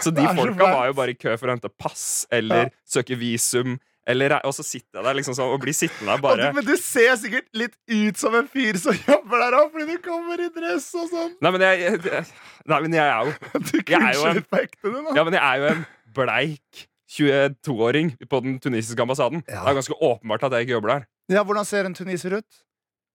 Så 0.04 0.11
de 0.14 0.24
folka 0.37 0.68
var 0.68 0.90
jo 0.90 0.94
bare 0.98 1.14
i 1.14 1.18
kø 1.18 1.32
for 1.38 1.48
å 1.48 1.54
hente 1.56 1.70
pass 1.80 2.26
eller 2.32 2.66
Ja. 2.66 2.68
søke 2.88 3.16
visum. 3.18 3.78
Eller, 4.04 4.35
og 4.42 4.50
så 4.56 4.64
sitter 4.66 4.98
jeg 4.98 5.04
der 5.06 5.14
liksom 5.14 5.35
sånn 5.38 5.52
og 5.54 5.61
blir 5.62 5.74
sittende 5.78 6.11
der 6.11 6.18
bare 6.24 6.48
men 6.56 6.64
du 6.66 6.72
ser 6.74 7.12
sikkert 7.20 7.46
litt 7.54 7.76
ut 7.87 8.18
som 8.18 8.35
en 8.35 8.48
fyr 8.50 8.74
som 8.82 8.96
jobber 9.06 9.38
der 9.44 9.54
òg, 9.61 9.68
fordi 9.70 9.94
du 9.94 10.00
kommer 10.02 10.42
i 10.42 10.48
dress 10.50 10.88
og 10.98 11.06
sånn. 11.12 11.37
Nei, 11.38 11.52
men 11.54 11.62
jeg, 11.68 12.00
jeg, 12.02 12.24
nei, 12.66 12.80
men 12.82 12.96
jeg 12.98 13.04
er 13.06 13.28
jo 13.28 13.61
Du 13.70 13.78
er 14.00 14.08
jo 14.18 14.32
litt 14.40 14.48
på 14.50 14.58
ekte, 14.64 14.90
du 14.90 14.98
nå. 15.04 15.14
Ja, 15.14 15.22
men 15.28 15.38
jeg 15.38 15.44
er 15.46 15.62
jo 15.62 15.68
en 15.76 15.85
bleik 16.18 16.82
22-åring 17.12 18.14
på 18.26 18.42
den 18.42 18.58
tunisiske 18.64 19.02
ambassaden. 19.06 19.44
Ja. 19.46 19.62
Det 19.62 19.70
er 19.70 19.78
ganske 19.78 19.98
åpenbart 20.02 20.48
at 20.48 20.58
jeg 20.58 20.66
ikke 20.66 20.76
jobber 20.80 20.94
der. 20.96 21.06
Ja, 21.30 21.44
Hvordan 21.46 21.68
ser 21.68 21.87
en 21.87 21.94
tuniser 21.94 22.40
ut? 22.40 22.61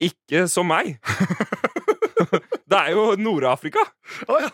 Ikke 0.08 0.46
som 0.48 0.70
meg. 0.70 0.96
det 2.70 2.78
er 2.80 2.92
jo 2.94 3.10
Nord-Afrika. 3.20 3.82
Oh, 4.30 4.40
ja. 4.42 4.52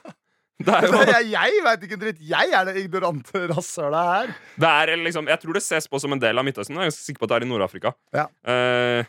Det 0.64 0.74
er 0.78 0.88
jo 0.88 1.02
jeg 1.16 1.30
jeg 1.34 1.64
veit 1.66 1.84
ikke 1.88 1.98
en 1.98 2.04
dritt. 2.06 2.22
Jeg 2.30 2.54
er 2.60 2.66
det 2.70 2.76
ignorante 2.84 3.42
rasshølet 3.52 4.10
her. 4.14 4.32
det 4.64 4.72
er 4.72 4.94
liksom, 5.04 5.28
Jeg 5.32 5.42
tror 5.44 5.58
det 5.60 5.64
ses 5.66 5.88
på 5.92 6.00
som 6.02 6.16
en 6.16 6.22
del 6.24 6.40
av 6.40 6.46
Midtøsten. 6.48 6.76
Jeg 6.78 6.88
er 6.88 6.92
ganske 6.92 7.06
sikker 7.08 7.24
på 7.24 7.28
at 7.30 7.34
det 7.34 7.40
er 7.42 7.46
i 7.48 7.52
Nord-Afrika. 7.52 7.94
Ja. 8.16 8.26
Uh, 8.48 9.04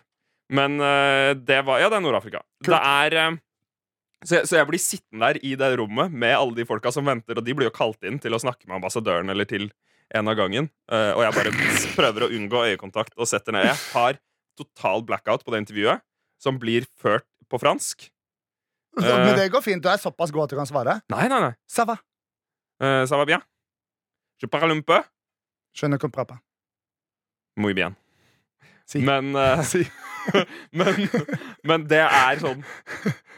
men 0.55 0.77
uh, 0.83 1.33
det 1.38 1.61
var 1.67 1.81
Ja, 1.83 1.88
det 1.93 1.99
er 2.01 2.05
Nord-Afrika. 2.05 2.43
Det 2.67 2.79
er 2.81 3.19
uh, 3.33 3.38
så, 4.25 4.38
jeg- 4.40 4.49
så 4.49 4.57
jeg 4.61 4.69
blir 4.71 4.81
sittende 4.81 5.29
der 5.33 5.40
i 5.45 5.55
det 5.61 5.71
rommet 5.79 6.12
med 6.12 6.33
alle 6.37 6.55
de 6.57 6.64
folka 6.69 6.93
som 6.95 7.05
venter, 7.09 7.37
og 7.37 7.45
de 7.45 7.55
blir 7.57 7.69
jo 7.69 7.75
kalt 7.77 8.01
inn 8.09 8.17
til 8.23 8.33
å 8.37 8.40
snakke 8.40 8.64
med 8.71 8.79
ambassadøren 8.81 9.29
eller 9.33 9.45
til 9.51 9.67
en 10.14 10.29
av 10.31 10.37
gangen. 10.38 10.71
Uh, 10.90 11.12
og 11.17 11.23
jeg 11.27 11.37
bare 11.37 11.53
prøver 11.97 12.25
å 12.27 12.31
unngå 12.37 12.62
øyekontakt 12.71 13.14
og 13.21 13.29
setter 13.29 13.53
ned. 13.57 13.67
Jeg 13.69 13.81
har 13.93 14.19
total 14.61 15.03
blackout 15.05 15.43
på 15.45 15.53
det 15.53 15.64
intervjuet, 15.64 16.01
som 16.40 16.57
blir 16.62 16.85
ført 17.01 17.27
på 17.51 17.59
fransk. 17.61 18.09
Eh. 19.02 19.24
men 19.26 19.35
det 19.38 19.48
går 19.52 19.62
fint. 19.64 19.83
Du 19.83 19.88
er 19.90 19.98
såpass 20.00 20.33
god 20.35 20.46
at 20.46 20.54
du 20.54 20.59
kan 20.61 20.68
svare. 20.68 21.00
Nei, 21.11 21.26
nei, 21.30 21.40
nei. 21.42 21.52
Ça 21.70 21.87
va. 21.88 21.98
Uh, 22.83 23.02
ça 23.09 23.18
va 23.18 23.24
bien? 23.26 23.42
Je 24.42 24.46
parle 24.46 24.72
un 24.72 24.80
peu. 24.83 25.00
Je 25.74 25.87
ne 25.87 25.96
comprends 25.96 26.24
pas. 26.24 26.38
Muy 27.57 27.74
bien. 27.74 27.94
Si. 28.87 29.00
Men, 29.02 29.35
uh, 29.35 29.62
Si. 29.62 29.87
men, 30.78 31.09
men 31.64 31.83
det 31.88 32.00
er 32.00 32.38
sånn 32.40 32.62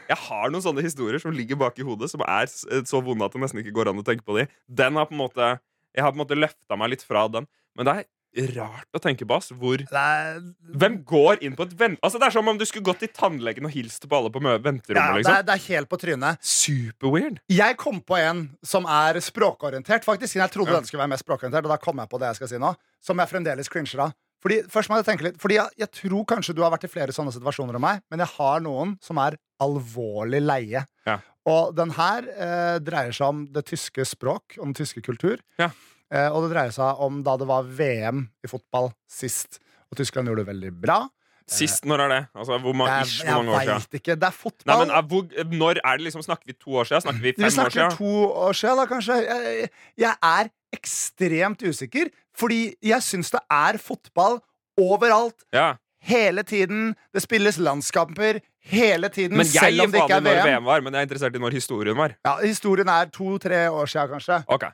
Jeg 0.07 0.17
har 0.23 0.51
noen 0.53 0.63
sånne 0.63 0.83
historier 0.85 1.19
som 1.19 1.33
ligger 1.35 1.59
bak 1.59 1.75
i 1.79 1.83
hodet, 1.83 2.07
som 2.07 2.21
er 2.23 2.47
så 2.47 3.01
vonde 3.03 3.27
at 3.27 3.33
det 3.35 3.41
nesten 3.43 3.59
ikke 3.59 3.73
går 3.75 3.91
an 3.91 3.99
å 3.99 4.05
tenke 4.07 4.23
på 4.23 4.37
de. 4.37 4.45
Den 4.67 4.95
har 4.95 5.09
på 5.09 5.15
en 5.17 5.23
måte 5.25 5.49
Jeg 5.91 6.05
har 6.05 6.13
på 6.13 6.19
en 6.19 6.23
måte 6.23 6.37
løfta 6.39 6.77
meg 6.79 6.93
litt 6.95 7.03
fra 7.03 7.25
den. 7.31 7.47
Men 7.75 7.87
det 7.87 7.95
er 7.95 8.07
rart 8.55 8.97
å 8.97 9.01
tenke 9.03 9.25
på, 9.27 9.37
ass. 9.37 9.49
Hvor 9.55 9.81
Hvem 9.87 10.97
går 11.07 11.43
inn 11.45 11.55
på 11.57 11.67
et 11.67 11.73
vent... 11.79 11.99
Altså, 12.05 12.19
det 12.21 12.29
er 12.29 12.35
som 12.37 12.51
om 12.51 12.59
du 12.59 12.65
skulle 12.67 12.87
gått 12.87 13.01
til 13.03 13.11
tannlegen 13.15 13.67
og 13.67 13.73
hilst 13.73 14.05
på 14.07 14.19
alle 14.19 14.31
på 14.33 14.41
venterommet. 14.43 14.83
ja, 14.93 15.07
liksom. 15.15 15.15
det, 15.15 15.23
liksom. 15.23 15.39
er, 15.39 15.47
det 15.47 15.55
er 15.55 15.65
helt 15.67 15.91
på 15.91 15.99
trynet. 16.01 16.43
Superweird. 16.53 17.41
Jeg 17.51 17.79
kom 17.81 17.99
på 18.01 18.19
en 18.19 18.45
som 18.65 18.87
er 18.89 19.19
språkorientert, 19.23 20.07
faktisk. 20.07 20.39
Jeg 20.39 20.53
trodde 20.53 20.71
Ja. 20.73 20.79
den 20.81 20.89
skulle 20.89 21.03
være 21.05 21.15
mest 21.15 21.25
språkorientert, 21.25 21.65
og 21.65 21.73
da 21.73 21.81
kom 21.81 21.97
jeg 22.03 22.09
på 22.11 22.21
det 22.21 22.31
jeg 22.33 22.41
skal 22.41 22.53
si 22.53 22.61
nå. 22.61 22.73
Som 23.03 23.19
jeg 23.21 23.31
fremdeles 23.31 23.69
cringer 23.71 24.07
av. 24.07 24.15
Fordi, 24.43 24.61
først 24.69 24.91
må 24.91 24.99
jeg 24.99 25.07
tenke 25.07 25.25
litt 25.25 25.39
Fordi 25.41 25.55
jeg, 25.57 25.73
jeg 25.81 25.89
tror 25.97 26.25
kanskje 26.29 26.53
du 26.53 26.61
har 26.61 26.69
vært 26.69 26.85
i 26.85 26.91
flere 26.91 27.15
sånne 27.15 27.33
situasjoner 27.33 27.79
enn 27.79 27.81
meg, 27.83 28.03
men 28.11 28.21
jeg 28.21 28.29
har 28.35 28.61
noen 28.61 28.93
som 29.01 29.17
er 29.23 29.39
alvorlig 29.63 30.43
leie. 30.45 30.83
Ja. 31.07 31.17
Og 31.47 31.71
den 31.77 31.93
her 31.95 32.27
eh, 32.35 32.77
dreier 32.83 33.15
seg 33.15 33.31
om 33.31 33.45
det 33.55 33.63
tyske 33.69 34.05
språk 34.05 34.57
og 34.59 34.67
den 34.67 34.75
tyske 34.77 35.01
kultur. 35.05 35.41
Ja. 35.57 35.71
Eh, 36.13 36.29
og 36.31 36.45
det 36.45 36.53
dreier 36.55 36.71
seg 36.75 37.01
om 37.03 37.21
da 37.25 37.35
det 37.39 37.47
var 37.49 37.63
VM 37.67 38.25
i 38.43 38.47
fotball 38.51 38.91
sist. 39.11 39.59
Og 39.91 39.97
Tyskland 39.99 40.27
gjorde 40.29 40.43
det 40.45 40.51
veldig 40.53 40.71
bra. 40.83 41.01
Sist, 41.47 41.85
når 41.87 42.01
er 42.03 42.09
det? 42.11 42.19
Altså, 42.35 42.57
hvor, 42.59 42.73
ma 42.75 42.85
Jeg, 42.89 43.05
ish, 43.07 43.21
jeg 43.23 43.31
hvor 43.31 43.43
mange 43.45 43.53
år 43.55 43.61
siden? 43.63 43.99
ikke. 44.01 44.15
Det 44.19 44.27
er 44.27 44.33
Nei, 44.33 44.35
fotball. 44.35 44.79
men, 44.81 44.89
er, 44.97 45.05
hvor, 45.07 45.53
når 45.61 45.79
er 45.79 45.97
det 46.01 46.03
liksom 46.09 46.23
Snakker 46.25 46.49
vi 46.51 46.55
to 46.59 46.73
år 46.75 46.89
siden? 46.89 47.01
Snakker 47.05 47.21
vi 47.23 47.31
Vi 47.31 47.35
fem 47.37 47.45
år 47.47 47.53
snakker 47.55 47.71
siden? 47.77 47.95
to 47.97 48.25
år 48.47 48.57
siden, 48.59 48.77
da, 48.81 48.85
kanskje. 48.89 49.15
Jeg, 49.23 49.69
jeg 50.03 50.15
er 50.31 50.49
ekstremt 50.75 51.63
usikker, 51.63 52.09
fordi 52.35 52.59
jeg 52.83 53.03
syns 53.05 53.31
det 53.31 53.39
er 53.47 53.79
fotball 53.79 54.39
overalt. 54.77 55.45
Ja. 55.55 55.69
Hele 56.03 56.43
tiden. 56.43 56.91
Det 57.15 57.23
spilles 57.23 57.57
landskamper 57.63 58.41
hele 58.67 59.07
tiden, 59.09 59.37
Men 59.39 59.47
jeg 59.47 59.55
selv 59.63 59.81
om 59.87 59.91
det 59.95 60.01
ikke 60.03 60.19
er 60.19 60.51
VM. 60.51 60.67
Men 60.83 60.93
jeg 60.93 60.99
er 60.99 61.07
interessert 61.07 61.35
i 61.35 61.39
når 61.39 61.55
historien 61.55 61.95
var. 61.97 62.17
Ja, 62.27 62.35
historien 62.43 62.91
er 62.91 63.07
to-tre 63.11 63.63
år 63.71 63.87
siden, 63.87 64.11
kanskje. 64.17 64.41
Ok, 64.51 64.67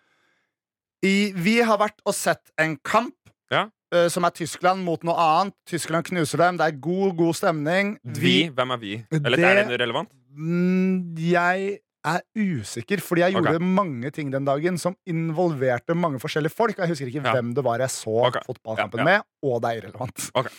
I, 1.03 1.31
vi 1.35 1.57
har 1.65 1.77
vært 1.81 1.99
og 2.07 2.15
sett 2.15 2.51
en 2.61 2.77
kamp. 2.83 3.15
Ja. 3.51 3.65
Uh, 3.93 4.07
som 4.09 4.25
er 4.25 4.33
Tyskland 4.33 4.81
mot 4.81 5.03
noe 5.05 5.13
annet. 5.19 5.53
Tyskland 5.69 6.07
knuser 6.07 6.39
dem. 6.41 6.57
Det 6.57 6.65
er 6.71 6.77
god, 6.81 7.11
god 7.19 7.35
stemning. 7.37 7.97
Vi, 8.17 8.47
hvem 8.49 8.71
er 8.73 8.77
vi? 8.81 8.93
Eller 9.11 9.37
Det- 9.37 9.45
er 9.45 9.67
det 9.69 9.79
relevant? 9.83 10.09
Mm, 10.33 11.13
Jeg 11.19 11.79
er 12.03 12.19
usikker, 12.35 12.99
fordi 12.99 13.21
jeg 13.21 13.33
gjorde 13.35 13.59
mange 13.63 14.09
ting 14.11 14.31
den 14.31 14.43
dagen 14.45 14.77
som 14.77 14.95
involverte 15.07 15.95
mange 15.95 16.19
forskjellige 16.19 16.51
folk. 16.51 16.75
Jeg 16.77 16.89
husker 16.89 17.05
ikke 17.07 17.21
Ja. 17.23 17.31
hvem 17.37 17.53
det 17.55 17.63
var 17.63 17.77
jeg 17.79 17.89
så 17.89 18.25
okay. 18.27 18.41
fotballkampen 18.45 18.99
Ja, 18.99 19.05
ja. 19.05 19.17
med, 19.21 19.21
og 19.43 19.61
det 19.61 19.69
er 19.69 19.81
irrelevant. 19.81 20.31
Okay. 20.35 20.51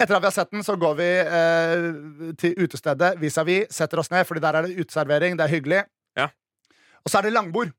Etter 0.00 0.16
at 0.16 0.22
vi 0.22 0.26
har 0.26 0.32
sett 0.32 0.50
den, 0.50 0.62
så 0.62 0.78
går 0.80 0.94
vi 0.96 1.10
eh, 1.20 2.32
til 2.38 2.54
utestedet 2.56 3.18
vis-à-vis, 3.20 3.66
setter 3.70 3.98
oss 3.98 4.10
ned, 4.10 4.24
Fordi 4.26 4.40
der 4.40 4.54
er 4.56 4.62
det 4.62 4.78
uteservering, 4.80 5.36
det 5.36 5.44
er 5.44 5.52
hyggelig. 5.52 5.82
Ja. 6.16 6.28
Og 7.04 7.10
så 7.10 7.18
er 7.18 7.22
det 7.28 7.32
langbord. 7.34 7.72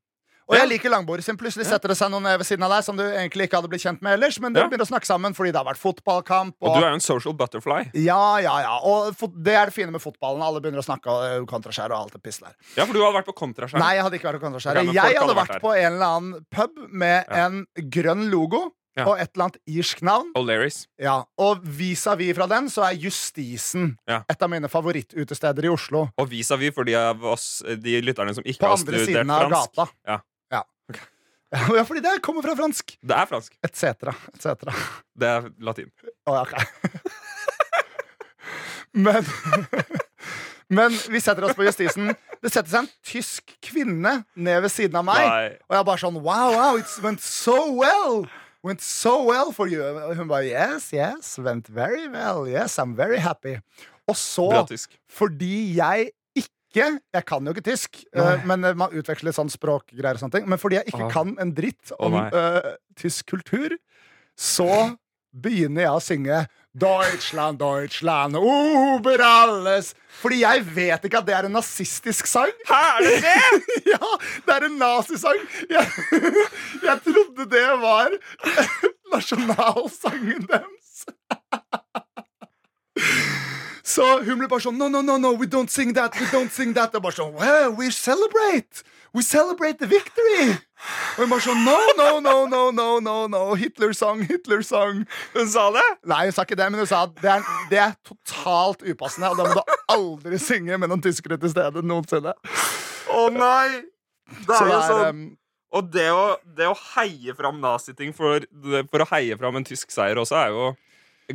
Og 0.49 0.56
jeg 0.58 0.67
liker 0.67 0.89
langbord. 0.89 1.21
sin 1.23 1.38
plutselig 1.38 1.65
setter 1.65 1.89
det 1.89 1.97
seg 1.97 2.10
noen 2.12 2.23
ved 2.23 2.45
siden 2.45 2.63
av 2.63 2.71
deg 2.71 2.84
som 2.84 2.97
du 2.97 3.04
egentlig 3.04 3.47
ikke 3.47 3.58
hadde 3.62 3.69
blitt 3.69 3.82
kjent 3.86 4.01
med 4.01 4.13
ellers, 4.17 4.39
men 4.39 4.54
dere 4.54 4.67
begynner 4.67 4.84
å 4.86 4.91
snakke 4.91 5.06
sammen 5.08 5.34
fordi 5.34 5.51
det 5.51 5.58
har 5.62 5.65
vært 5.69 5.80
fotballkamp. 5.80 6.56
Og 6.62 6.75
du 6.75 6.84
er 6.84 6.89
jo 6.89 6.97
en 6.99 7.06
social 7.06 7.34
butterfly. 7.34 7.91
Ja, 7.93 8.39
ja, 8.43 8.58
ja. 8.65 8.80
Og 8.84 9.13
det 9.43 9.54
er 9.56 9.65
det 9.71 9.73
fine 9.73 9.91
med 9.91 10.01
fotballen. 10.01 10.41
Alle 10.43 10.60
begynner 10.60 10.82
å 10.84 10.86
snakke 10.86 11.08
om 11.39 11.45
kontraskjær 11.47 11.91
og 11.93 11.97
alt 12.08 12.13
det 12.17 12.23
pisset 12.23 12.49
der. 12.49 12.56
Ja, 12.75 12.86
for 12.86 12.93
du 12.93 12.99
hadde 13.04 13.15
vært 13.21 13.30
på 13.32 13.38
kontraskjær. 13.38 13.80
Nei, 13.80 13.95
jeg 13.95 14.04
hadde 14.04 14.19
ikke 14.19 14.32
vært 14.32 14.41
på 14.41 14.45
kontraskjær. 14.49 14.82
Okay, 14.82 14.93
jeg 14.97 15.21
hadde 15.21 15.36
vært 15.38 15.56
vært 15.56 15.62
på 15.63 15.73
en 15.77 15.93
eller 15.93 16.06
annen 16.19 16.45
pub 16.51 16.86
med 16.91 17.25
Ja. 17.30 17.45
en 17.47 17.65
grønn 17.89 18.30
logo 18.32 18.71
Ja. 18.97 19.06
og 19.08 19.19
et 19.21 19.30
eller 19.34 19.45
annet 19.45 19.60
irsk 19.71 20.01
navn. 20.04 20.34
O'Learys. 20.36 20.86
Ja. 20.99 21.23
Og 21.39 21.62
vis-à-vis 21.63 22.36
fra 22.36 22.45
den 22.47 22.67
så 22.67 22.84
er 22.89 22.97
Justisen 22.99 23.95
Ja. 24.08 24.23
et 24.30 24.41
av 24.43 24.49
mine 24.49 24.67
favorittutesteder 24.67 25.63
i 25.63 25.69
Oslo. 25.71 26.10
Og 26.17 26.27
vis-à-vis 26.30 26.73
for 26.73 26.84
de 26.84 26.95
av 26.95 27.23
oss, 27.23 27.63
de 27.65 28.01
lytterne 28.01 28.34
som 28.36 28.43
ikke 28.43 28.60
På 28.60 28.67
har 28.67 28.77
andre 28.77 29.06
siden 29.06 29.30
av 29.32 29.49
gata. 29.49 29.88
Ja. 30.06 30.19
Ja. 30.99 31.60
ja, 31.77 31.84
fordi 31.84 31.99
det 32.04 32.21
kommer 32.23 32.45
fra 32.45 32.56
fransk. 32.56 32.93
Det 33.04 33.15
er 33.15 33.27
fransk. 33.27 33.56
Et 33.63 33.75
cetera. 33.75 34.13
Et 34.34 34.41
cetera. 34.41 34.73
Det 35.19 35.27
er 35.27 35.49
latin. 35.60 35.89
Oh, 36.25 36.38
ja, 36.38 36.41
ok. 36.41 36.54
Men 38.93 39.25
Men 40.71 40.95
vi 41.12 41.19
setter 41.19 41.43
oss 41.43 41.56
på 41.56 41.65
Justisen. 41.67 42.13
Det 42.41 42.49
setter 42.54 42.71
seg 42.71 42.86
en 42.86 42.91
tysk 43.04 43.51
kvinne 43.67 44.13
ned 44.39 44.62
ved 44.63 44.71
siden 44.71 44.95
av 45.01 45.04
meg. 45.04 45.25
Nei. 45.27 45.49
Og 45.67 45.75
jeg 45.75 45.88
bare 45.89 46.01
sånn 46.06 46.19
Wow, 46.23 46.54
wow, 46.56 46.80
it 46.80 46.93
went 47.04 47.19
so 47.25 47.58
well! 47.75 48.23
Went 48.63 48.84
so 48.86 49.17
well 49.27 49.51
for 49.51 49.67
you. 49.67 49.82
Og 49.84 50.15
hun 50.15 50.30
bare 50.30 50.47
Yes, 50.47 50.91
yes, 50.95 51.34
went 51.43 51.67
very 51.67 52.08
well. 52.08 52.47
Yes, 52.47 52.77
I'm 52.80 52.95
very 52.95 53.19
happy. 53.19 53.58
Og 54.08 54.15
så, 54.15 54.47
fordi 55.12 55.75
jeg 55.75 56.12
ikke 56.71 56.88
Jeg 57.13 57.25
kan 57.27 57.45
jo 57.45 57.51
ikke 57.53 57.65
tysk, 57.67 58.01
eh, 58.15 58.45
men 58.47 58.63
eh, 58.63 58.73
man 58.79 58.95
utveksler 58.95 59.36
sånn 59.36 59.51
språkgreier 59.51 60.15
og 60.15 60.23
sånne 60.23 60.39
ting. 60.39 60.47
Men 60.49 60.57
fordi 60.62 60.79
jeg 60.79 60.88
ikke 60.93 61.05
Ah. 61.10 61.12
kan 61.12 61.36
en 61.43 61.51
dritt 61.53 61.91
om 61.99 62.15
oh, 62.15 62.31
uh, 62.31 62.73
tysk 62.95 63.27
kultur, 63.36 63.75
så 64.39 64.95
begynner 65.31 65.86
jeg 65.86 65.91
å 65.91 66.01
synge 66.03 66.39
Deutschland, 66.71 67.60
Deutschland, 67.60 68.36
over 68.39 69.19
alles 69.19 69.89
Fordi 70.21 70.38
jeg 70.41 70.63
vet 70.71 71.03
ikke 71.07 71.19
at 71.19 71.27
det 71.27 71.36
er 71.36 71.47
en 71.49 71.55
nazistisk 71.57 72.27
sang. 72.31 72.51
Er 72.71 73.03
det 73.03 73.17
det?! 73.25 73.63
ja, 73.93 74.12
det 74.47 74.55
er 74.55 74.65
en 74.69 74.77
nazisang. 74.79 75.39
Jeg, 75.71 75.88
jeg 76.88 76.97
trodde 77.07 77.47
det 77.51 77.67
var 77.81 78.15
nasjonalsangen 79.13 80.47
deres. 80.47 80.80
Så 84.01 84.09
hun 84.25 84.39
ble 84.41 84.49
bare 84.49 84.63
sånn 84.65 84.79
No, 84.81 84.87
no, 84.89 85.03
no, 85.05 85.19
no, 85.21 85.35
we 85.37 85.47
don't 85.49 85.69
sing 85.69 85.93
that. 85.97 86.17
We 86.17 86.25
don't 86.33 86.51
sing 86.53 86.73
that. 86.77 86.95
Og 86.97 87.05
bare 87.05 87.17
sånn 87.17 87.35
Well, 87.37 87.75
we 87.77 87.91
celebrate. 87.93 88.81
We 89.13 89.21
celebrate 89.27 89.77
the 89.81 89.89
victory. 89.91 90.55
Og 91.17 91.25
hun 91.25 91.33
bare 91.33 91.43
sånn 91.45 91.61
No, 91.67 91.77
no, 91.99 92.09
no, 92.23 92.35
no, 92.49 92.63
no, 92.73 92.87
no, 93.03 93.15
no. 93.29 93.41
Hitler-sang, 93.59 94.23
Hitler-sang. 94.29 95.03
Hun 95.35 95.51
sa 95.51 95.67
det? 95.75 95.85
Nei, 96.09 96.23
hun 96.29 96.35
sa 96.35 96.47
ikke 96.47 96.57
det, 96.57 96.69
men 96.73 96.81
hun 96.81 96.89
sa 96.89 97.03
at 97.09 97.13
det 97.21 97.33
er, 97.35 97.45
det 97.69 97.81
er 97.85 97.93
totalt 98.07 98.81
upassende, 98.87 99.29
og 99.33 99.37
da 99.41 99.49
må 99.51 99.59
du 99.59 99.75
aldri 99.93 100.41
synge 100.41 100.79
med 100.81 100.89
noen 100.91 101.03
tyskere 101.03 101.37
til 101.41 101.53
stede 101.53 101.83
noensinne. 101.85 102.33
Å 103.11 103.27
nei! 103.35 103.83
Det 104.47 104.55
er 104.55 104.69
jo 104.71 104.81
sånn 104.87 105.23
Og 105.75 105.87
det 105.91 106.07
å, 106.15 106.23
det 106.57 106.69
å 106.71 106.75
heie 106.95 107.33
fram 107.35 107.59
naziting 107.63 108.13
for, 108.15 108.43
for 108.91 109.03
å 109.03 109.07
heie 109.11 109.35
fram 109.39 109.59
en 109.59 109.67
tysk 109.67 109.91
seier 109.91 110.19
også, 110.19 110.39
er 110.39 110.55
jo 110.55 110.71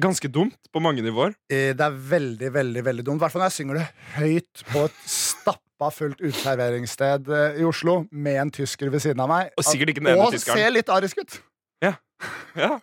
ganske 0.03 0.29
dumt 0.33 0.57
på 0.73 0.81
mange 0.83 1.03
nivåer. 1.05 1.35
Eh, 1.51 1.73
Det 1.77 1.81
er 1.87 1.91
veldig, 2.11 2.51
veldig 2.55 2.83
veldig 2.85 3.05
dumt. 3.07 3.21
I 3.21 3.25
hvert 3.25 3.33
fall 3.35 3.43
når 3.45 3.51
jeg 3.51 3.59
synger 3.61 3.75
det 3.81 3.87
høyt 4.17 4.63
på 4.73 4.85
et 4.87 4.97
stappa 5.11 5.91
fullt 5.93 6.21
uteserveringssted 6.25 7.29
eh, 7.29 7.61
i 7.61 7.65
Oslo 7.69 8.07
med 8.13 8.37
en 8.43 8.51
tysker 8.51 8.91
ved 8.93 9.01
siden 9.05 9.21
av 9.21 9.29
meg. 9.33 9.51
Og 9.59 9.65
sikkert 9.69 9.93
ikke 9.95 10.03
den 10.05 10.13
ene 10.15 10.25
Og 10.27 10.33
tyskeren. 10.37 10.59
ser 10.63 10.71
litt 10.77 10.89
arisk 10.93 11.19
ut. 11.25 11.39
Ja. 11.85 11.95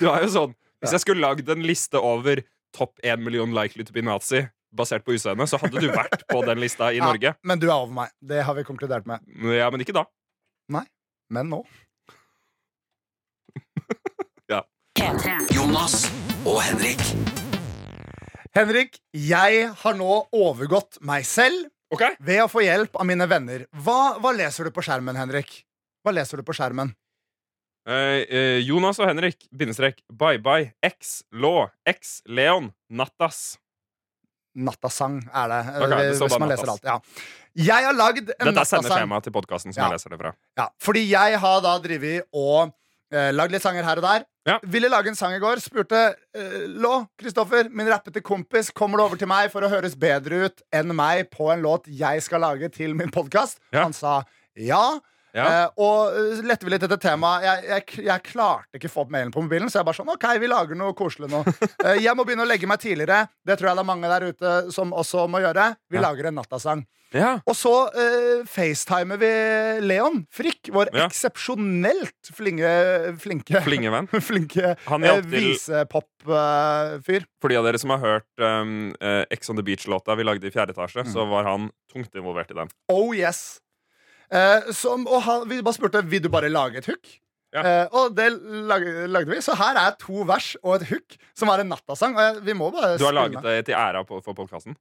Du 0.00 0.06
er 0.08 0.22
jo 0.24 0.28
sånn 0.32 0.54
Hvis 0.80 0.94
jeg 0.96 1.02
skulle 1.04 1.20
lagd 1.22 1.48
en 1.52 1.60
liste 1.62 2.00
over 2.00 2.40
topp 2.74 2.96
1 3.04 3.20
million 3.22 3.52
likely 3.54 3.84
to 3.84 3.92
be 3.92 4.00
nazi 4.02 4.46
basert 4.72 5.04
på 5.04 5.12
utseendet, 5.12 5.50
så 5.52 5.58
hadde 5.60 5.76
du 5.78 5.90
vært 5.92 6.24
på 6.32 6.40
den 6.46 6.58
lista 6.58 6.88
i 6.90 6.96
Ja, 6.96 7.04
Norge. 7.10 7.34
Men 7.44 7.60
du 7.60 7.66
er 7.68 7.74
over 7.76 7.92
meg. 7.92 8.08
Det 8.24 8.40
har 8.42 8.54
vi 8.56 8.64
konkludert 8.64 9.04
med. 9.06 9.20
Ja, 9.52 9.68
men 9.70 9.84
ikke 9.84 9.92
da. 9.92 10.06
Nei. 10.72 10.86
Men 11.28 11.50
nå. 11.52 11.60
Jonas 15.52 16.06
og 16.48 16.58
Henrik. 16.64 17.02
Henrik, 18.52 18.98
jeg 19.14 19.68
har 19.78 19.94
nå 19.96 20.16
overgått 20.34 20.98
meg 21.06 21.24
selv 21.26 21.68
okay. 21.94 22.16
ved 22.20 22.42
å 22.44 22.48
få 22.50 22.64
hjelp 22.64 22.98
av 22.98 23.06
mine 23.08 23.28
venner. 23.30 23.64
Hva, 23.84 24.18
hva 24.20 24.32
leser 24.36 24.68
du 24.68 24.74
på 24.74 24.84
skjermen, 24.84 25.16
Henrik? 25.16 25.62
Hva 26.02 26.14
leser 26.16 26.42
du 26.42 26.46
på 26.46 26.56
skjermen? 26.56 26.92
Eh, 27.88 28.22
eh, 28.26 28.58
Jonas 28.62 29.00
og 29.02 29.08
Henrik, 29.10 29.46
bindestrek, 29.54 30.02
bye 30.10 30.42
bye, 30.42 30.72
X, 30.86 31.22
Law, 31.34 31.66
X, 31.88 32.20
Leon, 32.26 32.70
Nattas. 32.90 33.56
Nattasang 34.52 35.22
er 35.32 35.48
det. 35.48 35.62
okay, 35.78 35.88
det 35.88 36.18
hvis 36.18 36.36
man 36.36 36.44
man 36.44 36.52
leser 36.52 36.74
alt. 36.74 36.84
Ja. 36.84 36.98
Jeg 37.56 37.86
har 37.86 37.96
lagd 37.96 38.30
en 38.34 38.48
Dette 38.48 38.62
er 38.62 38.68
sendeskjemaet 38.68 39.26
til 39.26 39.32
podkasten 39.34 39.72
som 39.72 39.80
Ja. 39.80 39.88
jeg 39.88 39.96
leser 39.96 40.12
det 40.12 40.18
fra. 40.20 40.34
Ja, 40.58 40.68
fordi 40.80 41.06
jeg 41.08 41.40
har 41.40 41.60
da 41.64 41.78
drevet 41.80 42.28
og 42.32 42.68
eh, 42.68 42.76
lagd 43.12 43.52
litt 43.54 43.64
sanger 43.64 43.84
her 43.86 44.00
og 44.00 44.06
der. 44.06 44.26
Ja. 44.48 44.58
Ville 44.66 44.90
lage 44.90 45.12
en 45.12 45.18
sang 45.18 45.34
i 45.36 45.40
går. 45.42 45.60
Spurte 45.62 46.00
eh, 46.34 46.64
Lå, 46.66 46.94
Kristoffer, 47.20 47.68
min 47.70 47.90
rappete 47.90 48.22
kompis, 48.24 48.72
kommer 48.74 48.98
du 48.98 49.04
over 49.06 49.20
til 49.20 49.30
meg 49.30 49.52
for 49.52 49.62
å 49.62 49.70
høres 49.70 49.94
bedre 49.98 50.48
ut 50.48 50.64
enn 50.74 50.94
meg 50.98 51.28
på 51.34 51.50
en 51.54 51.62
låt 51.62 51.86
jeg 51.86 52.24
skal 52.24 52.42
lage 52.42 52.72
til 52.74 52.96
min 52.98 53.12
podkast? 53.14 53.60
Ja. 53.70 53.84
Han 53.84 53.94
sa 53.96 54.22
ja. 54.58 54.98
Ja. 55.34 55.46
Eh, 55.64 55.68
og 55.80 56.12
eh, 56.18 56.42
lette 56.44 56.66
vi 56.66 56.72
litt 56.74 56.82
etter 56.84 57.00
temaet. 57.00 57.42
Jeg, 57.46 57.64
jeg, 57.72 58.04
jeg 58.08 58.22
klarte 58.28 58.76
ikke 58.76 58.90
å 58.90 58.92
få 58.92 59.04
opp 59.06 59.12
mailen 59.14 59.32
på 59.32 59.42
mobilen, 59.46 59.70
så 59.72 59.80
jeg 59.80 59.86
bare 59.88 59.96
sånn 60.00 60.12
OK, 60.12 60.26
vi 60.42 60.50
lager 60.52 60.76
noe 60.76 60.92
koselig 60.98 61.30
nå. 61.32 61.40
Eh, 61.86 61.98
jeg 62.04 62.14
må 62.18 62.24
begynne 62.28 62.44
å 62.44 62.50
legge 62.50 62.68
meg 62.68 62.78
tidligere. 62.82 63.24
Det 63.46 63.56
tror 63.58 63.72
jeg 63.72 63.78
det 63.78 63.82
er 63.84 63.88
mange 63.92 64.10
der 64.12 64.26
ute 64.28 64.50
som 64.74 64.92
også 64.92 65.24
må 65.32 65.40
gjøre. 65.42 65.72
Vi 65.90 65.96
Ja. 65.98 66.04
lager 66.08 66.28
en 66.28 66.36
nattasang. 66.38 66.84
Ja. 67.12 67.34
Og 67.44 67.52
så 67.58 67.70
eh, 67.92 68.44
facetimer 68.48 69.18
vi 69.20 69.28
Leon 69.84 70.22
Frikk, 70.32 70.70
vår 70.72 70.88
Ja. 70.96 71.04
eksepsjonelt 71.10 72.30
flinke 72.32 72.70
Flinke, 73.24 73.60
Flingevenn. 73.66 74.08
flinke 74.08 74.76
til 74.80 75.26
visepop-fyr. 76.22 77.26
For 77.42 77.52
de 77.52 77.58
av 77.60 77.66
dere 77.66 77.80
som 77.82 77.92
har 77.94 78.00
hørt 78.02 78.40
um, 78.44 78.92
Ex 79.32 79.50
on 79.52 79.56
the 79.60 79.64
Beach-låta 79.66 80.16
vi 80.18 80.24
lagde 80.24 80.48
i 80.48 80.54
fjerde 80.54 80.72
etasje, 80.76 81.02
Mm. 81.02 81.12
så 81.12 81.24
var 81.28 81.44
han 81.48 81.70
tungt 81.92 82.14
involvert 82.14 82.50
i 82.50 82.54
den. 82.54 82.68
oh 82.92 83.12
yes. 83.16 83.58
Eh, 84.32 84.70
som, 84.72 85.04
og 85.08 85.20
han, 85.26 85.44
vi 85.50 85.60
bare 85.64 85.76
spurte 85.76 86.00
vil 86.08 86.22
du 86.24 86.30
bare 86.32 86.50
lage 86.52 86.80
et 86.80 86.88
hook. 86.88 87.18
Ja. 87.52 87.60
Uh, 87.60 87.96
og 88.00 88.14
det 88.16 88.30
lagde, 88.64 89.04
lagde 89.12 89.28
vi. 89.28 89.42
Så 89.44 89.52
her 89.60 89.76
er 89.76 89.92
to 90.00 90.22
vers 90.24 90.54
og 90.62 90.78
et 90.78 90.86
hook, 90.88 91.18
som 91.36 91.50
er 91.52 91.60
en 91.60 91.68
nattasang. 91.74 92.16
Og 92.16 92.40
vi 92.46 92.54
må 92.56 92.70
bare 92.72 92.94
Du 92.96 93.04
har 93.04 93.12
laget 93.12 93.44
det 93.44 93.58
til 93.68 93.76
æra 93.76 94.00
på, 94.08 94.22
for 94.24 94.38
podkasten? 94.38 94.78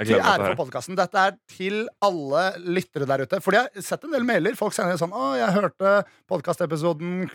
Til 0.00 0.16
ære 0.16 0.48
for 0.48 0.62
podkasten. 0.64 0.96
Dette 0.98 1.20
er 1.20 1.36
til 1.52 1.84
alle 2.02 2.46
lyttere 2.64 3.06
der 3.06 3.26
ute. 3.28 3.42
Fordi 3.44 3.60
jeg 3.60 3.68
har 3.76 3.84
sett 3.90 4.08
en 4.08 4.16
del 4.16 4.24
mailer. 4.26 4.56
Folk 4.58 4.72
sender 4.74 4.96
sånn 4.98 5.12
'Å, 5.12 5.36
jeg 5.38 5.52
hørte 5.54 5.92
podkastepisoden 6.32 7.28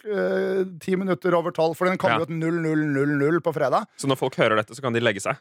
ti 0.82 0.98
minutter 1.00 1.38
over 1.38 1.56
tolv', 1.56 1.78
for 1.78 1.88
den 1.88 2.02
kommer 2.02 2.20
Ja. 2.20 2.26
jo 2.26 2.28
ut 2.28 2.36
0000 2.36 3.40
på 3.46 3.54
fredag. 3.54 3.86
Så 3.96 4.10
når 4.10 4.18
folk 4.18 4.36
hører 4.36 4.58
dette, 4.58 4.76
så 4.76 4.82
kan 4.82 4.92
de 4.92 5.00
legge 5.00 5.22
seg 5.22 5.38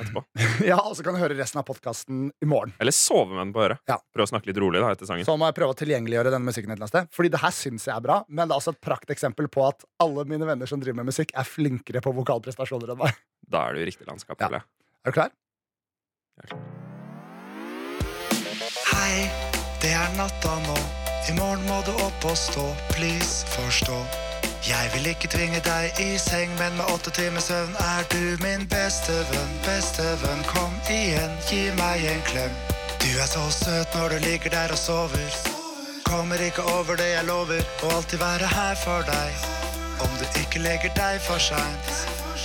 etterpå. 0.00 0.22
Ja, 0.70 0.78
Og 0.84 0.94
så 0.96 1.04
kan 1.06 1.16
du 1.16 1.20
høre 1.22 1.36
resten 1.38 1.60
av 1.60 1.66
podkasten 1.68 2.26
i 2.42 2.48
morgen. 2.48 2.72
Eller 2.82 2.94
sove 2.94 3.30
med 3.32 3.40
den 3.42 3.52
på 3.56 3.62
øret. 3.64 3.80
Ja. 3.90 3.96
Prøv 4.14 4.26
å 4.26 4.30
snakke 4.30 4.50
litt 4.50 4.60
rolig 4.62 4.82
da 4.82 4.90
etter 4.94 5.08
sangen. 5.08 5.26
Så 5.26 5.34
må 5.40 5.48
jeg 5.50 5.56
prøve 5.58 5.74
å 5.74 5.78
tilgjengeliggjøre 5.78 6.32
denne 6.34 6.48
musikken 6.50 6.70
et 6.72 6.76
eller 6.78 6.86
annet 6.88 6.94
sted. 6.94 7.10
Fordi 7.14 7.32
det 7.34 7.40
her 7.44 7.54
syns 7.56 7.86
jeg 7.88 7.94
er 7.96 8.04
bra, 8.04 8.20
men 8.28 8.46
det 8.48 8.54
er 8.56 8.62
også 8.62 8.74
et 8.76 8.82
prakteksempel 8.84 9.50
på 9.52 9.64
at 9.68 9.84
alle 10.04 10.26
mine 10.30 10.48
venner 10.48 10.70
som 10.70 10.82
driver 10.82 11.00
med 11.02 11.10
musikk, 11.12 11.34
er 11.36 11.46
flinkere 11.48 12.02
på 12.04 12.14
vokalprestasjoner 12.18 12.94
enn 12.94 13.02
meg. 13.04 13.18
Da 13.50 13.66
er 13.68 13.76
du 13.76 13.82
i 13.82 13.88
riktig 13.90 14.06
landskap. 14.08 14.38
Ja. 14.40 14.48
føler 14.48 14.62
jeg. 14.62 14.66
Er 15.04 15.10
du 15.10 15.16
klar? 15.18 15.30
Hei, 18.94 19.30
det 19.82 19.92
er 19.94 20.14
natta 20.18 20.54
nå. 20.66 20.76
I 21.30 21.34
morgen 21.38 21.64
må 21.68 21.80
du 21.86 21.92
opp 22.04 22.24
og 22.28 22.36
stå. 22.36 22.64
Please, 22.92 23.44
forstå. 23.54 23.96
Jeg 24.64 24.90
vil 24.94 25.06
ikke 25.10 25.28
tvinge 25.28 25.58
deg 25.60 25.98
i 26.00 26.14
seng, 26.16 26.48
men 26.56 26.76
med 26.78 26.88
åtte 26.88 27.10
timers 27.12 27.50
søvn 27.50 27.74
er 27.84 28.06
du 28.08 28.22
min 28.40 28.62
beste 28.72 29.12
venn. 29.28 29.50
Beste 29.66 30.04
venn, 30.22 30.40
kom 30.48 30.72
igjen, 30.88 31.34
gi 31.50 31.66
meg 31.76 32.04
en 32.08 32.22
klem. 32.24 32.54
Du 33.02 33.10
er 33.20 33.28
så 33.28 33.42
søt 33.52 33.92
når 33.98 34.14
du 34.14 34.24
ligger 34.24 34.54
der 34.54 34.72
og 34.72 34.80
sover. 34.80 35.36
Kommer 36.08 36.40
ikke 36.40 36.64
over 36.78 36.96
det 36.96 37.10
jeg 37.10 37.26
lover, 37.28 37.60
og 37.82 37.92
alltid 37.98 38.22
være 38.24 38.48
her 38.54 38.80
for 38.80 39.04
deg. 39.08 39.44
Om 40.06 40.16
du 40.20 40.24
ikke 40.40 40.62
legger 40.64 40.96
deg 40.96 41.20
for 41.26 41.44
seint, 41.44 41.92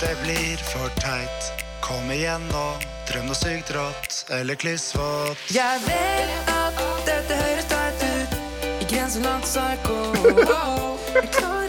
det 0.02 0.12
blir 0.20 0.60
for 0.72 0.92
teit. 1.00 1.48
Kom 1.80 2.12
igjen 2.12 2.44
nå, 2.52 2.66
drøm 3.08 3.30
noe 3.30 3.38
sykt 3.38 3.72
rått 3.72 4.26
eller 4.36 4.60
klissvått. 4.60 5.40
Jeg 5.56 5.80
vet 5.88 6.52
at 6.52 6.84
dette 7.08 7.40
høres 7.40 7.72
teit 7.72 8.04
ut. 8.12 8.36
I 8.84 8.90
grenseland 8.92 9.48
psycho. 9.48 9.98
Jeg 11.16 11.56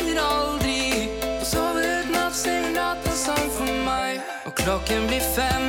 klokken 4.72 5.08
blir 5.08 5.20
fem 5.20 5.64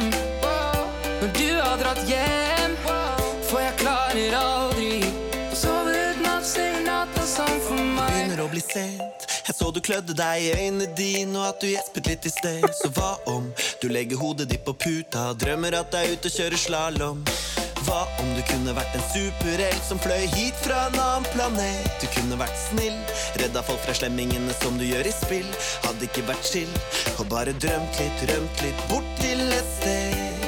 når 1.22 1.30
du 1.38 1.48
har 1.58 1.78
dratt 1.80 2.02
hjem. 2.06 2.76
For 3.48 3.58
jeg 3.60 3.74
klarer 3.80 4.36
aldri 4.38 4.92
å 5.50 5.58
sove 5.58 5.90
uten 5.90 6.28
at 6.30 6.46
synger 6.46 6.84
nattasang 6.86 7.58
for 7.66 7.82
meg. 7.96 8.12
begynner 8.12 8.44
å 8.44 8.48
bli 8.52 8.62
sent. 8.62 9.26
Jeg 9.48 9.56
så 9.58 9.72
du 9.74 9.80
klødde 9.82 10.14
deg 10.14 10.46
i 10.46 10.52
øynene 10.54 10.86
dine, 10.94 11.34
og 11.34 11.48
at 11.48 11.58
du 11.60 11.72
gjespet 11.72 12.12
litt 12.12 12.30
i 12.30 12.32
sted. 12.32 12.68
Så 12.78 12.92
hva 12.94 13.16
om 13.32 13.50
du 13.82 13.88
legger 13.90 14.22
hodet 14.22 14.48
ditt 14.54 14.62
på 14.64 14.76
puta, 14.86 15.32
drømmer 15.34 15.80
at 15.82 15.90
du 15.90 15.98
er 15.98 16.14
ute 16.14 16.30
og 16.30 16.38
kjører 16.38 16.64
slalåm? 16.68 17.26
Hva 17.86 18.02
om 18.22 18.28
du 18.36 18.42
kunne 18.46 18.74
vært 18.76 18.94
en 18.94 19.04
superhelt 19.10 19.82
som 19.82 19.98
fløy 20.02 20.26
hit 20.36 20.58
fra 20.62 20.84
en 20.88 20.98
annen 21.02 21.26
planet? 21.32 21.88
Du 22.02 22.06
kunne 22.14 22.38
vært 22.38 22.54
snill, 22.68 22.98
redda 23.42 23.62
folk 23.66 23.82
fra 23.82 23.94
slemmingene 23.96 24.54
som 24.60 24.76
du 24.78 24.84
gjør 24.86 25.08
i 25.10 25.14
spill. 25.16 25.48
Hadde 25.86 26.06
ikke 26.06 26.22
vært 26.28 26.46
chill, 26.46 26.70
og 27.16 27.26
bare 27.32 27.54
drømt 27.64 27.98
litt, 27.98 28.22
rømt 28.30 28.62
litt 28.62 28.84
bort 28.90 29.08
til 29.18 29.42
et 29.48 29.72
sted. 29.80 30.46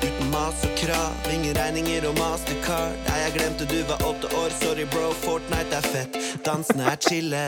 Uten 0.00 0.30
mas 0.32 0.62
og 0.64 0.72
krav, 0.80 1.28
ingen 1.34 1.52
regninger 1.58 2.06
og 2.08 2.16
mastercard. 2.16 2.96
Nei, 3.10 3.18
jeg 3.26 3.36
glemte 3.36 3.68
du 3.68 3.76
var 3.90 4.06
åtte 4.08 4.32
år, 4.40 4.56
sorry 4.62 4.88
bro, 4.94 5.10
Fortnite 5.20 5.82
er 5.82 5.90
fett. 5.96 6.16
Dansene 6.46 6.88
er 6.88 7.02
chille. 7.04 7.44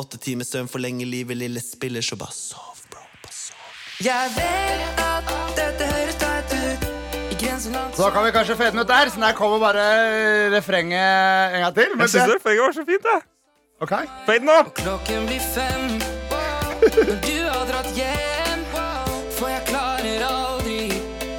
Åtte 0.00 0.20
timer 0.20 0.48
søvn 0.48 0.68
forlenger 0.68 1.08
livet, 1.08 1.40
lille 1.40 1.64
spiller, 1.64 2.04
så 2.04 2.20
bare 2.20 2.36
sov, 2.36 2.84
bro. 2.92 3.08
Bare 3.24 3.38
sov. 3.38 3.72
Jeg 4.04 4.36
vet 4.36 5.04
at 5.06 5.34
dette 5.56 5.88
høres 5.94 5.99
Så 7.60 8.02
da 8.02 8.10
kan 8.10 8.24
vi 8.24 8.30
kanskje 8.32 8.56
fade 8.56 8.70
den 8.70 8.80
ut 8.80 8.88
der. 8.88 9.10
Så 9.10 9.20
der 9.20 9.32
kommer 9.32 9.58
bare 9.58 9.84
refrenget 10.56 11.54
en 11.54 11.60
gang 11.60 11.74
til. 11.74 11.90
Men 11.94 12.00
Jeg 12.00 12.10
syns 12.10 12.24
det, 12.24 12.34
refrenget 12.34 12.62
var 12.62 12.72
så 12.72 12.84
fint, 12.88 13.04
jeg. 13.12 13.20
ok. 13.80 13.94
Fade 14.26 14.38
den 14.38 14.48
opp! 14.60 14.74
Klokken 14.84 15.26
blir 15.26 15.40
fem 15.54 16.00
når 16.80 17.20
du 17.26 17.36
har 17.52 17.64
dratt 17.70 17.92
hjem. 17.96 18.60
For 19.40 19.48
jeg 19.48 19.62
klarer 19.68 20.24
aldri 20.28 20.80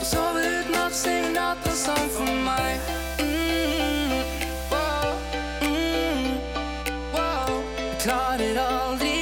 å 0.02 0.06
sove 0.06 0.42
uten 0.42 0.78
at 0.82 0.94
synger 0.98 1.58
sang 1.78 2.08
for 2.16 2.32
meg. 2.46 2.80
Mm, 3.22 4.14
wow, 4.72 5.12
mm, 5.62 6.32
wow. 7.14 7.52
Jeg 7.78 8.00
klarer 8.06 8.58
aldri 8.64 9.14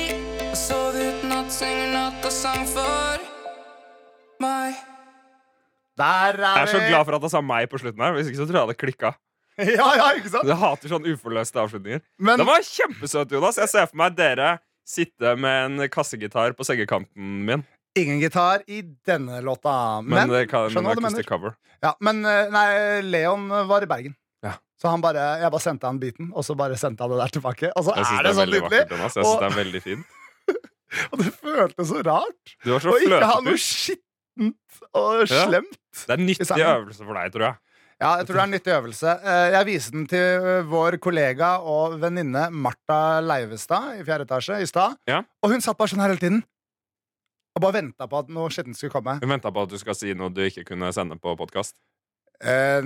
å 0.48 0.56
sove 0.56 1.10
uten 1.12 1.36
at 1.42 1.52
synger 1.52 2.32
sang 2.32 2.64
for 2.72 3.20
meg. 4.40 4.80
Der 6.00 6.38
er, 6.40 6.44
Jeg 6.44 6.64
er 6.68 6.72
så 6.72 6.80
glad 6.88 7.06
for 7.10 7.18
at 7.20 7.26
han 7.28 7.34
sa 7.34 7.42
meg 7.44 7.68
på 7.72 7.80
slutten 7.82 8.04
her. 8.06 8.14
Hvis 8.16 8.30
ikke 8.32 8.40
så 8.42 8.48
tror 8.50 8.62
jeg 8.64 8.72
det 8.74 8.78
klikka. 8.84 9.12
Ja, 9.60 9.90
ja, 10.00 10.04
ikke 10.16 10.30
sant? 10.32 10.48
Jeg 10.48 10.56
hater 10.56 10.88
sånn 10.94 11.04
uforløste 11.12 11.60
avslutninger. 11.60 12.00
Men 12.24 12.40
Det 12.40 12.46
var 12.48 12.62
kjempesøt, 12.64 13.34
Jonas. 13.36 13.58
Jeg 13.60 13.68
ser 13.68 13.90
for 13.90 14.00
meg 14.00 14.14
dere 14.16 14.54
sitte 14.88 15.34
med 15.36 15.66
en 15.82 15.90
kassegitar 15.92 16.56
på 16.56 16.64
sengekanten 16.64 17.42
min. 17.50 17.66
ingen 18.00 18.22
gitar 18.24 18.64
i 18.72 18.80
denne 19.06 19.42
låta. 19.44 19.74
Men, 20.02 20.16
Men, 20.16 20.30
det 20.32 20.46
kan 20.50 20.70
skjønner 20.72 20.94
hva 20.94 20.96
du 20.96 21.04
mener. 21.04 21.28
cover. 21.28 21.58
Ja, 21.84 21.92
men 22.00 22.24
eh, 22.26 22.48
nei, 22.56 22.68
Leon 23.04 23.50
var 23.68 23.84
i 23.84 23.90
Bergen. 23.92 24.16
Ja. 24.46 24.54
Så 24.80 24.88
han 24.94 25.04
bare, 25.04 25.26
jeg 25.44 25.52
bare 25.52 25.66
sendte 25.66 25.92
han 25.92 26.00
biten, 26.00 26.32
og 26.32 26.48
så 26.48 26.56
bare 26.56 26.80
sendte 26.80 27.04
han 27.04 27.12
det 27.12 27.20
der 27.26 27.36
tilbake. 27.36 27.74
Og 27.76 27.84
så 27.90 27.98
Jeg 28.00 28.08
syns 28.08 28.16
er 28.16 28.24
det 28.24 28.24
det 28.24 28.32
er 28.32 28.40
så 28.40 28.46
veldig 28.46 28.62
nydelig. 28.64 28.82
Jeg 29.04 29.12
synes 29.18 29.28
Og- 29.28 29.44
det 29.44 29.50
er 29.52 29.58
veldig 29.60 29.84
fint. 29.84 30.06
Og 31.12 31.20
det 31.26 31.34
føltes 31.36 31.92
så 31.92 32.02
rart. 32.08 32.56
Du 32.64 32.72
var 32.72 32.80
så 32.88 32.96
Og 32.96 33.04
ikke 33.04 33.20
ha 33.34 33.40
noe 33.44 33.60
skittent 33.60 34.82
og 34.96 35.28
slemt. 35.28 35.79
Det 35.94 36.14
er 36.14 36.20
en 36.20 36.26
nyttig 36.30 36.48
øvelse 36.62 37.04
for 37.06 37.18
deg, 37.18 37.32
tror 37.34 37.46
jeg. 37.48 37.56
Ja, 38.00 38.14
jeg 38.22 38.28
tror 38.30 38.38
det 38.38 38.42
er 38.42 38.48
en 38.48 38.54
nyttig 38.56 38.72
øvelse. 38.78 39.14
Eh, 39.28 39.50
Jeg 39.58 39.66
viste 39.68 39.92
den 39.92 40.06
til 40.08 40.46
eh, 40.48 40.62
vår 40.72 40.96
kollega 41.04 41.50
og 41.60 41.98
venninne 42.00 42.46
Marta 42.56 43.20
Leivestad 43.20 43.98
i 44.00 44.06
fjerde 44.08 44.24
etasje 44.30 44.62
i 44.64 44.70
stad. 44.70 44.96
Ja. 45.10 45.24
Og 45.44 45.52
hun 45.52 45.60
satt 45.66 45.76
bare 45.78 45.92
sånn 45.92 46.00
her 46.00 46.14
hele 46.14 46.22
tiden. 46.22 46.40
Og 47.58 47.64
bare 47.66 47.80
venta 47.82 48.08
på 48.08 48.22
at 48.22 48.30
noe 48.32 48.48
skittent 48.54 48.78
skulle 48.80 48.94
komme. 48.94 49.18
Hun 49.20 49.34
venta 49.34 49.52
på 49.52 49.66
at 49.66 49.74
du 49.74 49.78
skal 49.82 49.98
si 49.98 50.14
noe 50.16 50.32
du 50.32 50.40
ikke 50.46 50.64
kunne 50.70 50.94
sende 50.96 51.18
på 51.20 51.34
podkast. 51.36 51.76
Uh, 52.40 52.80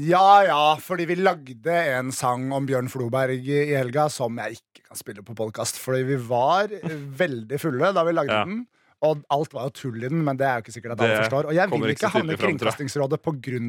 ja, 0.00 0.44
ja, 0.48 0.60
fordi 0.80 1.04
vi 1.10 1.18
lagde 1.20 1.74
en 1.98 2.08
sang 2.16 2.46
om 2.56 2.64
Bjørn 2.64 2.88
Floberg 2.88 3.36
i 3.36 3.58
i 3.66 3.74
helga 3.76 4.06
som 4.08 4.38
jeg 4.40 4.56
ikke 4.56 4.86
kan 4.88 4.96
spille 4.96 5.24
på 5.26 5.36
podkast. 5.36 5.76
Fordi 5.82 6.06
vi 6.08 6.16
var 6.24 6.72
eh, 6.72 6.94
veldig 7.20 7.58
fulle 7.60 7.92
da 7.92 8.06
vi 8.08 8.14
lagde 8.16 8.32
Ja. 8.32 8.46
den. 8.48 8.62
Og 9.04 9.22
alt 9.34 9.54
var 9.56 9.68
jo 9.68 9.74
tull 9.76 10.04
i 10.04 10.08
den, 10.08 10.22
men 10.24 10.38
det 10.40 10.46
er 10.48 10.58
jo 10.58 10.64
ikke 10.64 10.74
sikkert 10.76 10.94
at 10.94 11.04
alle 11.04 11.22
forstår. 11.24 11.48
Og 11.50 11.56
jeg 11.56 11.70
vil 11.70 11.86
ikke 11.90 11.96
ikke 11.98 12.12
havne 12.14 12.36
i. 12.36 12.40
Kringkastingsrådet 12.40 13.20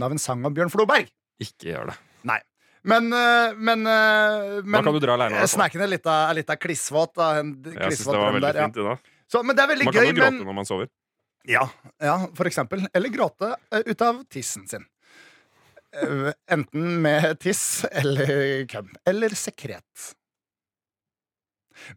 av 0.06 0.12
en 0.14 0.22
sang 0.22 0.46
om 0.46 0.54
Bjørn 0.54 0.72
Floberg. 0.72 1.10
Ikke 1.42 1.72
gjør 1.74 1.92
det. 1.92 1.98
Nei. 2.30 2.40
Men, 2.86 3.10
eh, 3.14 3.56
men, 3.58 3.88
eh, 3.90 4.62
men 4.64 4.84
kan 4.84 4.94
du 4.94 5.02
dra 5.02 5.16
aleine. 5.18 5.42
Jeg 5.42 5.50
snakker 5.56 5.82
er 5.82 5.90
litt 5.90 6.06
av, 6.06 6.36
litt 6.38 6.50
av 6.54 6.60
klissvåt. 6.62 7.18
En 7.18 7.56
klissvåt 7.64 8.14
det 8.14 8.22
var 8.22 8.36
drøm 8.36 8.44
der, 8.46 8.60
ja. 8.62 8.68
fint. 8.68 8.78
Ida. 8.78 8.98
Så, 9.26 9.42
men 9.42 9.58
det 9.58 9.64
er 9.64 9.72
veldig 9.72 9.88
Man 9.88 9.96
kan 9.96 10.06
jo 10.06 10.14
gråte 10.14 10.36
men 10.36 10.46
når 10.46 10.58
man 10.60 10.70
sover. 10.70 10.92
ja, 11.50 11.64
ja, 12.02 12.18
for 12.38 12.50
eksempel. 12.50 12.86
Eller 12.94 13.10
gråte 13.10 13.56
eh, 13.72 13.88
ut 13.90 14.06
av 14.06 14.22
tissen 14.30 14.68
sin. 14.70 14.86
Enten 16.52 17.02
med 17.02 17.40
tiss 17.40 17.86
eller 17.90 18.66
køm. 18.70 18.92
Eller 19.08 19.34
sekret. 19.40 20.12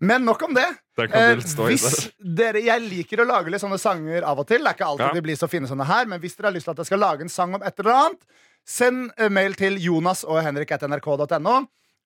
Men 0.01 0.25
nok 0.25 0.43
om 0.49 0.55
det. 0.57 0.67
Eh, 0.99 1.35
hvis 1.39 2.11
dere, 2.19 2.63
jeg 2.65 2.83
liker 2.89 3.23
å 3.23 3.27
lage 3.29 3.53
litt 3.53 3.63
sånne 3.63 3.79
sanger 3.79 4.27
av 4.27 4.39
og 4.43 4.47
til. 4.51 4.63
Det 4.65 4.73
er 4.73 4.79
ikke 4.79 4.89
alltid 4.91 5.07
Ja. 5.07 5.13
de 5.15 5.23
blir 5.23 5.37
så 5.39 5.49
fine 5.49 5.67
sånne 5.71 5.87
her, 5.87 6.07
men 6.07 6.21
hvis 6.21 6.37
dere 6.37 6.51
har 6.51 6.57
lyst 6.57 6.65
til 6.67 6.75
at 6.75 6.83
jeg 6.83 6.87
skal 6.91 6.99
lage 7.05 7.21
en 7.23 7.29
sang 7.33 7.55
om 7.55 7.63
et 7.63 7.79
eller 7.79 7.95
annet, 7.95 8.21
send 8.67 9.13
eh, 9.17 9.29
mail 9.29 9.55
til 9.55 9.79
jonas 9.79 10.25
og 10.25 10.43
henrik.nrk.no. 10.43 11.59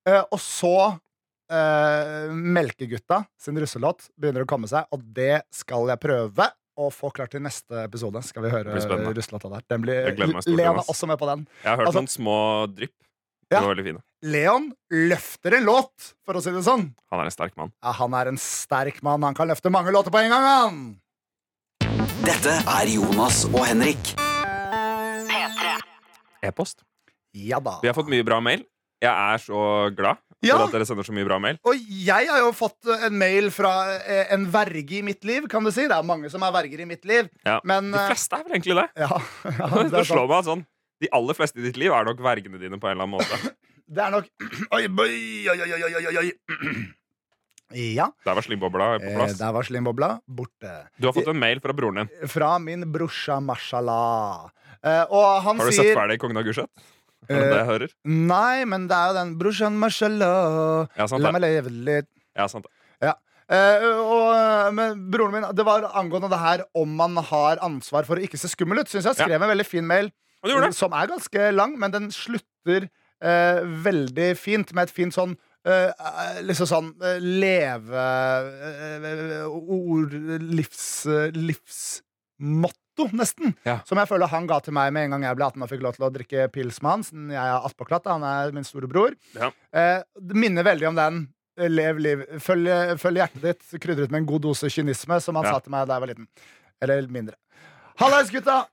Eh, 0.07 0.23
og 0.31 0.39
så 0.43 0.99
eh, 1.51 2.31
Melkegutta 2.33 3.23
sin 3.41 3.59
russelåt 3.59 4.09
begynner 4.19 4.45
å 4.45 4.51
komme 4.51 4.69
seg, 4.71 4.87
og 4.93 5.03
det 5.15 5.43
skal 5.55 5.89
jeg 5.93 6.01
prøve 6.03 6.49
å 6.79 6.89
få 6.93 7.11
klart 7.13 7.35
til 7.35 7.43
neste 7.45 7.85
episode. 7.85 8.23
Skal 8.25 8.47
vi 8.47 8.51
høre 8.53 8.73
russelåta 9.13 9.51
der. 9.53 9.65
Den 9.69 9.83
blir, 9.85 10.07
er 10.09 10.81
også 10.81 11.07
med 11.11 11.19
på 11.21 11.29
den. 11.29 11.47
Jeg 11.63 11.69
har 11.71 11.77
hørt 11.83 11.87
altså- 11.91 12.01
noen 12.01 12.09
små 12.09 12.39
drypp. 12.75 12.95
Ja. 13.53 13.61
De 13.61 13.67
var 13.69 13.75
veldig 13.75 13.87
fine. 13.91 14.03
Leon 14.33 14.69
løfter 15.13 15.57
en 15.59 15.65
låt, 15.69 16.13
for 16.27 16.39
å 16.39 16.43
si 16.45 16.53
det 16.55 16.63
sånn. 16.67 16.89
Han 17.13 17.21
er 17.23 17.29
en 17.31 17.35
sterk 17.35 17.57
mann. 17.59 17.73
Ja, 17.83 17.93
han 17.99 18.15
er 18.19 18.31
en 18.33 18.39
sterk 18.41 19.03
mann. 19.05 19.23
Han 19.27 19.35
kan 19.39 19.51
løfte 19.51 19.71
mange 19.75 19.93
låter 19.95 20.15
på 20.15 20.23
en 20.23 20.31
gang, 20.33 20.47
han! 20.49 20.83
Dette 22.23 22.55
er 22.71 22.87
Jonas 22.93 23.45
og 23.51 23.65
Henrik. 23.67 24.13
E-post. 26.43 26.83
Ja 27.35 27.61
da. 27.63 27.79
Vi 27.83 27.89
har 27.91 27.97
fått 27.97 28.11
mye 28.13 28.25
bra 28.27 28.41
mail. 28.43 28.65
Jeg 29.03 29.11
er 29.11 29.41
så 29.43 29.61
glad 29.97 30.21
Ja. 30.43 30.57
for 30.59 30.65
at 30.69 30.73
dere 30.75 30.87
sender 30.87 31.07
så 31.07 31.15
mye 31.15 31.27
bra 31.27 31.39
mail. 31.43 31.59
Og 31.67 31.75
jeg 31.79 32.29
har 32.29 32.39
jo 32.43 32.51
fått 32.55 32.87
en 33.07 33.15
mail 33.19 33.51
fra 33.55 33.73
eh, 33.99 34.27
en 34.35 34.45
verge 34.51 34.99
i 34.99 35.03
mitt 35.07 35.25
liv, 35.27 35.47
kan 35.51 35.63
du 35.65 35.71
si. 35.75 35.87
Det 35.91 35.97
er 35.97 36.07
mange 36.07 36.31
som 36.31 36.43
er 36.43 36.53
verger 36.55 36.83
i 36.83 36.87
mitt 36.87 37.05
liv. 37.07 37.29
Ja. 37.47 37.61
Men 37.65 37.91
De 37.93 37.99
eh, 37.99 38.09
fleste 38.11 38.39
er 38.39 38.45
vel 38.47 38.57
egentlig 38.59 38.77
det. 38.79 38.89
ja, 39.03 39.19
ja, 39.59 39.69
Det, 39.75 39.91
det, 39.95 40.05
slår 40.07 40.29
meg 40.31 40.47
sånn 40.47 40.65
De 41.03 41.11
aller 41.19 41.35
fleste 41.39 41.59
i 41.61 41.67
ditt 41.67 41.79
liv 41.81 41.93
er 41.95 42.07
nok 42.07 42.21
vergene 42.23 42.61
dine 42.63 42.79
på 42.81 42.87
en 42.91 42.95
eller 42.97 43.09
annen 43.09 43.19
måte. 43.19 43.53
det 43.97 44.03
er 44.07 44.13
nok 44.15 44.29
Oi, 44.77 44.85
oi, 44.87 45.13
oi, 45.51 45.59
oi, 45.67 45.81
oi, 45.83 45.95
oi, 46.07 46.17
oi. 46.25 46.33
Ja. 47.73 48.11
Der 48.27 48.35
var 48.37 48.45
slimbobla 48.45 48.87
på 49.01 49.07
Eh, 49.09 49.15
plass. 49.17 49.39
der 49.41 49.53
var 49.57 49.65
slimbobla 49.65 50.09
borte. 50.29 50.73
Du 51.01 51.07
har 51.09 51.15
fått 51.17 51.31
en 51.33 51.39
mail 51.41 51.61
fra 51.65 51.73
broren 51.73 52.03
din. 52.03 52.29
Fra 52.29 52.59
min 52.61 52.85
brorsa 52.93 53.39
Mashallah. 53.41 54.51
Eh, 54.85 55.07
og 55.09 55.41
han 55.47 55.57
sier 55.57 55.65
Har 55.65 55.71
du 55.71 55.77
sett 55.79 55.97
ferdig 55.97 56.19
Kongen 56.21 56.37
av 56.37 56.45
Gulset? 56.45 56.69
Er 57.31 57.39
det 57.41 57.49
det 57.49 57.57
jeg 57.63 57.69
hører? 57.71 57.95
Nei, 58.05 58.65
men 58.69 58.85
det 58.91 58.97
er 58.99 59.09
jo 59.09 59.17
den 59.23 59.33
brorsan 59.41 59.79
Mashallah. 59.81 60.85
Ja, 60.99 61.07
sant 61.09 61.23
La 61.25 61.33
meg 61.33 61.41
leve 61.47 61.71
litt. 61.73 62.11
Ja, 62.37 62.45
sant 62.51 62.67
det. 62.69 63.15
Eh, 63.53 63.83
og, 64.01 64.69
men 64.77 65.01
broren 65.13 65.33
min, 65.35 65.45
Det 65.57 65.65
var 65.67 65.85
angående 65.99 66.29
det 66.33 66.39
her 66.41 66.63
om 66.79 66.93
man 66.97 67.17
har 67.17 67.59
ansvar 67.65 68.05
for 68.09 68.17
å 68.17 68.23
ikke 68.25 68.39
se 68.41 68.49
skummel 68.53 68.81
ut. 68.85 68.89
Synes 68.93 69.05
jeg 69.09 69.17
Ja. 69.17 69.25
skrev 69.25 69.43
en 69.43 69.49
veldig 69.51 69.67
fin 69.67 69.87
mail 69.87 70.13
Som 70.75 70.93
er 70.99 71.07
ganske 71.11 71.51
lang, 71.55 71.79
men 71.79 71.93
den 71.95 72.11
slutter 72.15 72.89
eh, 73.23 73.61
veldig 73.85 74.33
fint 74.37 74.73
med 74.75 74.89
et 74.89 74.95
fint 74.95 75.15
sånn 75.15 75.37
eh, 75.67 75.91
liksom 76.43 76.67
sånn 76.67 76.89
uh, 77.03 77.19
leve 77.23 78.07
eh, 78.67 79.45
Ord 79.47 80.17
Livs 80.43 81.05
livsmotto, 81.37 83.07
nesten. 83.17 83.55
Ja. 83.67 83.79
Som 83.89 84.01
jeg 84.01 84.11
føler 84.11 84.31
han 84.33 84.49
ga 84.51 84.59
til 84.65 84.75
meg 84.77 84.93
med 84.95 85.07
en 85.07 85.15
gang 85.17 85.29
jeg 85.29 85.39
ble 85.39 85.47
18 85.53 85.63
og 85.67 85.71
fikk 85.71 85.85
lov 85.87 85.95
til 85.97 86.07
å 86.09 86.11
drikke 86.15 86.49
pils 86.55 86.81
med 86.83 86.91
han. 86.97 87.05
Siden 87.07 87.31
jeg 87.35 87.43
er 87.43 87.69
attpåklatt. 87.69 88.11
Han 88.11 88.27
er 88.27 88.53
min 88.57 88.67
storebror. 88.67 89.15
Ja. 89.37 89.53
Eh, 89.73 90.01
det 90.19 90.39
minner 90.39 90.67
veldig 90.67 90.91
om 90.91 90.99
den. 90.99 91.23
Lev 91.69 91.99
liv. 92.01 92.23
Følg, 92.41 92.69
følg 93.01 93.21
hjertet 93.21 93.43
ditt, 93.45 93.65
krydret 93.83 94.11
med 94.13 94.23
en 94.23 94.29
god 94.31 94.47
dose 94.47 94.71
kynisme, 94.73 95.19
som 95.21 95.37
han 95.37 95.45
Ja. 95.45 95.53
sa 95.53 95.61
til 95.61 95.75
meg 95.75 95.87
da 95.87 95.99
jeg 95.99 96.05
var 96.07 96.13
liten. 96.15 96.29
Eller 96.83 97.09
mindre. 97.13 97.37
Hallais, 98.01 98.31
gutta! 98.33 98.67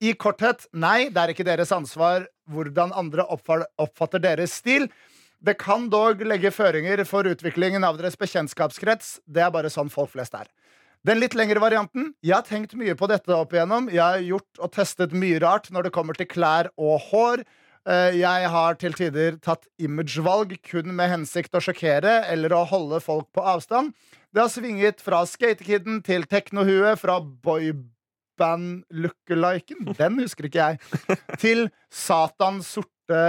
I 0.00 0.12
korthet, 0.16 0.66
nei, 0.72 1.08
det 1.12 1.20
er 1.20 1.32
ikke 1.34 1.44
deres 1.46 1.72
ansvar 1.74 2.24
hvordan 2.50 2.92
andre 2.96 3.26
oppfatter 3.30 4.22
deres 4.22 4.54
stil. 4.62 4.86
Det 5.40 5.56
kan 5.60 5.88
dog 5.92 6.20
legge 6.28 6.52
føringer 6.52 7.02
for 7.08 7.28
utviklingen 7.28 7.84
av 7.86 7.98
deres 8.00 8.16
bekjentskapskrets. 8.20 9.18
Det 9.26 9.42
er 9.44 9.52
bare 9.54 9.70
sånn 9.72 9.90
folk 9.92 10.12
flest 10.14 10.36
er. 10.36 10.48
Den 11.04 11.20
litt 11.20 11.32
lengre 11.36 11.62
varianten. 11.62 12.10
Jeg 12.20 12.34
har 12.36 12.44
tenkt 12.44 12.74
mye 12.76 12.94
på 12.98 13.08
dette 13.08 13.32
opp 13.32 13.54
igjennom. 13.56 13.88
Jeg 13.92 14.02
har 14.04 14.20
gjort 14.24 14.60
og 14.60 14.72
testet 14.76 15.14
mye 15.16 15.40
rart 15.40 15.70
når 15.72 15.88
det 15.88 15.94
kommer 15.96 16.16
til 16.18 16.28
klær 16.28 16.68
og 16.76 17.00
hår. 17.08 17.44
Eh, 17.88 18.18
Jeg 18.20 18.50
har 18.52 18.76
til 18.76 18.92
tider 18.98 19.38
tatt 19.40 19.64
imagevalg 19.80 20.58
kun 20.68 20.92
med 20.96 21.08
hensikt 21.14 21.56
å 21.56 21.62
sjokkere 21.64 22.18
eller 22.28 22.52
å 22.52 22.66
holde 22.68 23.00
folk 23.00 23.30
på 23.32 23.44
avstand. 23.56 23.94
Det 24.30 24.44
har 24.44 24.52
svinget 24.52 25.00
fra 25.00 25.22
skatekidden 25.26 26.02
til 26.04 26.28
teknohue, 26.28 26.92
fra 27.00 27.16
boyband-lookaliken, 28.40 29.84
den 29.98 30.18
husker 30.22 30.48
ikke 30.48 30.64
jeg, 30.64 31.18
til 31.40 31.66
Satans 31.92 32.70
sorte 32.78 33.20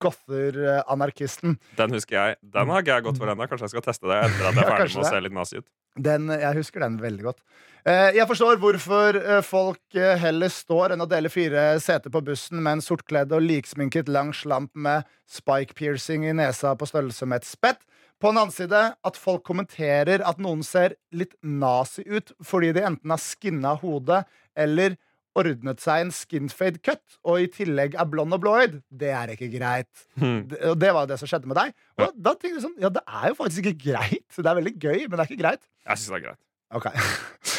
gother-anarkisten. 0.00 1.58
Den 1.76 1.92
husker 1.92 2.16
jeg. 2.16 2.36
Den 2.54 2.70
har 2.72 2.80
ikke 2.80 2.94
jeg 2.96 3.04
gått 3.04 3.18
for 3.20 3.28
ennå. 3.32 3.46
Kanskje 3.50 3.66
jeg 3.68 3.74
skal 3.74 3.84
teste 3.84 4.08
det 4.08 4.16
etter 4.24 4.46
at 4.48 4.56
jeg 4.56 4.64
er 4.64 4.70
ferdig 4.72 4.94
med 4.96 5.04
å 5.04 5.10
se 5.10 5.20
litt 5.26 5.36
nazi 5.36 5.60
ut. 5.60 5.66
Den, 6.00 6.30
jeg 6.30 6.54
husker 6.56 6.84
den 6.84 6.96
veldig 7.02 7.24
godt. 7.26 7.40
Eh, 7.84 8.14
Jeg 8.14 8.26
forstår 8.30 8.60
hvorfor 8.62 9.16
eh, 9.18 9.40
folk 9.44 9.96
eh, 9.98 10.14
heller 10.22 10.52
står 10.52 10.94
enn 10.94 11.02
å 11.04 11.08
dele 11.10 11.28
fire 11.32 11.64
seter 11.82 12.12
på 12.14 12.22
bussen 12.24 12.62
med 12.62 12.78
en 12.78 12.84
sortkledd 12.84 13.32
og 13.36 13.42
liksminket 13.42 14.08
lang 14.08 14.30
slamp 14.36 14.70
med 14.78 15.08
spike 15.28 15.74
piercing 15.76 16.24
i 16.30 16.32
nesa 16.38 16.76
på 16.78 16.86
størrelse 16.88 17.26
med 17.28 17.42
et 17.42 17.48
spett. 17.50 17.82
På 18.20 18.30
en 18.30 18.40
annen 18.40 18.52
side 18.52 18.80
at 18.92 19.20
folk 19.20 19.44
kommenterer 19.48 20.24
at 20.28 20.40
noen 20.42 20.64
ser 20.66 20.96
litt 21.16 21.32
nazi 21.40 22.04
ut 22.04 22.34
fordi 22.44 22.74
de 22.76 22.84
enten 22.84 23.14
har 23.14 23.22
skinna 23.22 23.76
hodet 23.80 24.24
eller 24.58 24.98
ordnet 25.38 25.80
seg 25.82 26.04
en 26.04 26.12
skinfade 26.14 26.80
cut, 26.84 27.02
og 27.22 27.44
i 27.44 27.48
tillegg 27.54 27.94
er 27.98 28.08
blond 28.10 28.34
og 28.34 28.42
blåøyd. 28.42 28.80
Det 28.90 29.12
er 29.14 29.32
ikke 29.34 29.50
greit. 29.52 29.90
Hmm. 30.18 30.42
Det, 30.50 30.58
og 30.72 30.80
det 30.82 30.90
var 30.96 31.06
jo 31.06 31.12
det 31.12 31.20
som 31.20 31.30
skjedde 31.30 31.50
med 31.50 31.58
deg. 31.60 31.74
Og 32.02 32.16
da 32.16 32.34
tenkte 32.34 32.56
jeg 32.56 32.64
sånn, 32.64 32.78
ja, 32.82 32.90
det 32.92 33.04
er 33.06 33.30
jo 33.30 33.38
faktisk 33.38 33.62
ikke 33.70 33.90
greit. 33.92 34.26
Det 34.36 34.44
er 34.44 34.58
veldig 34.58 34.74
gøy, 34.74 35.04
men 35.06 35.14
det 35.14 35.22
er 35.22 35.30
ikke 35.30 35.42
greit. 35.44 35.62
Jeg 35.86 36.02
syns 36.02 36.10
det 36.10 36.18
er 36.18 36.24
greit. 36.26 36.40
Ok. 36.70 36.88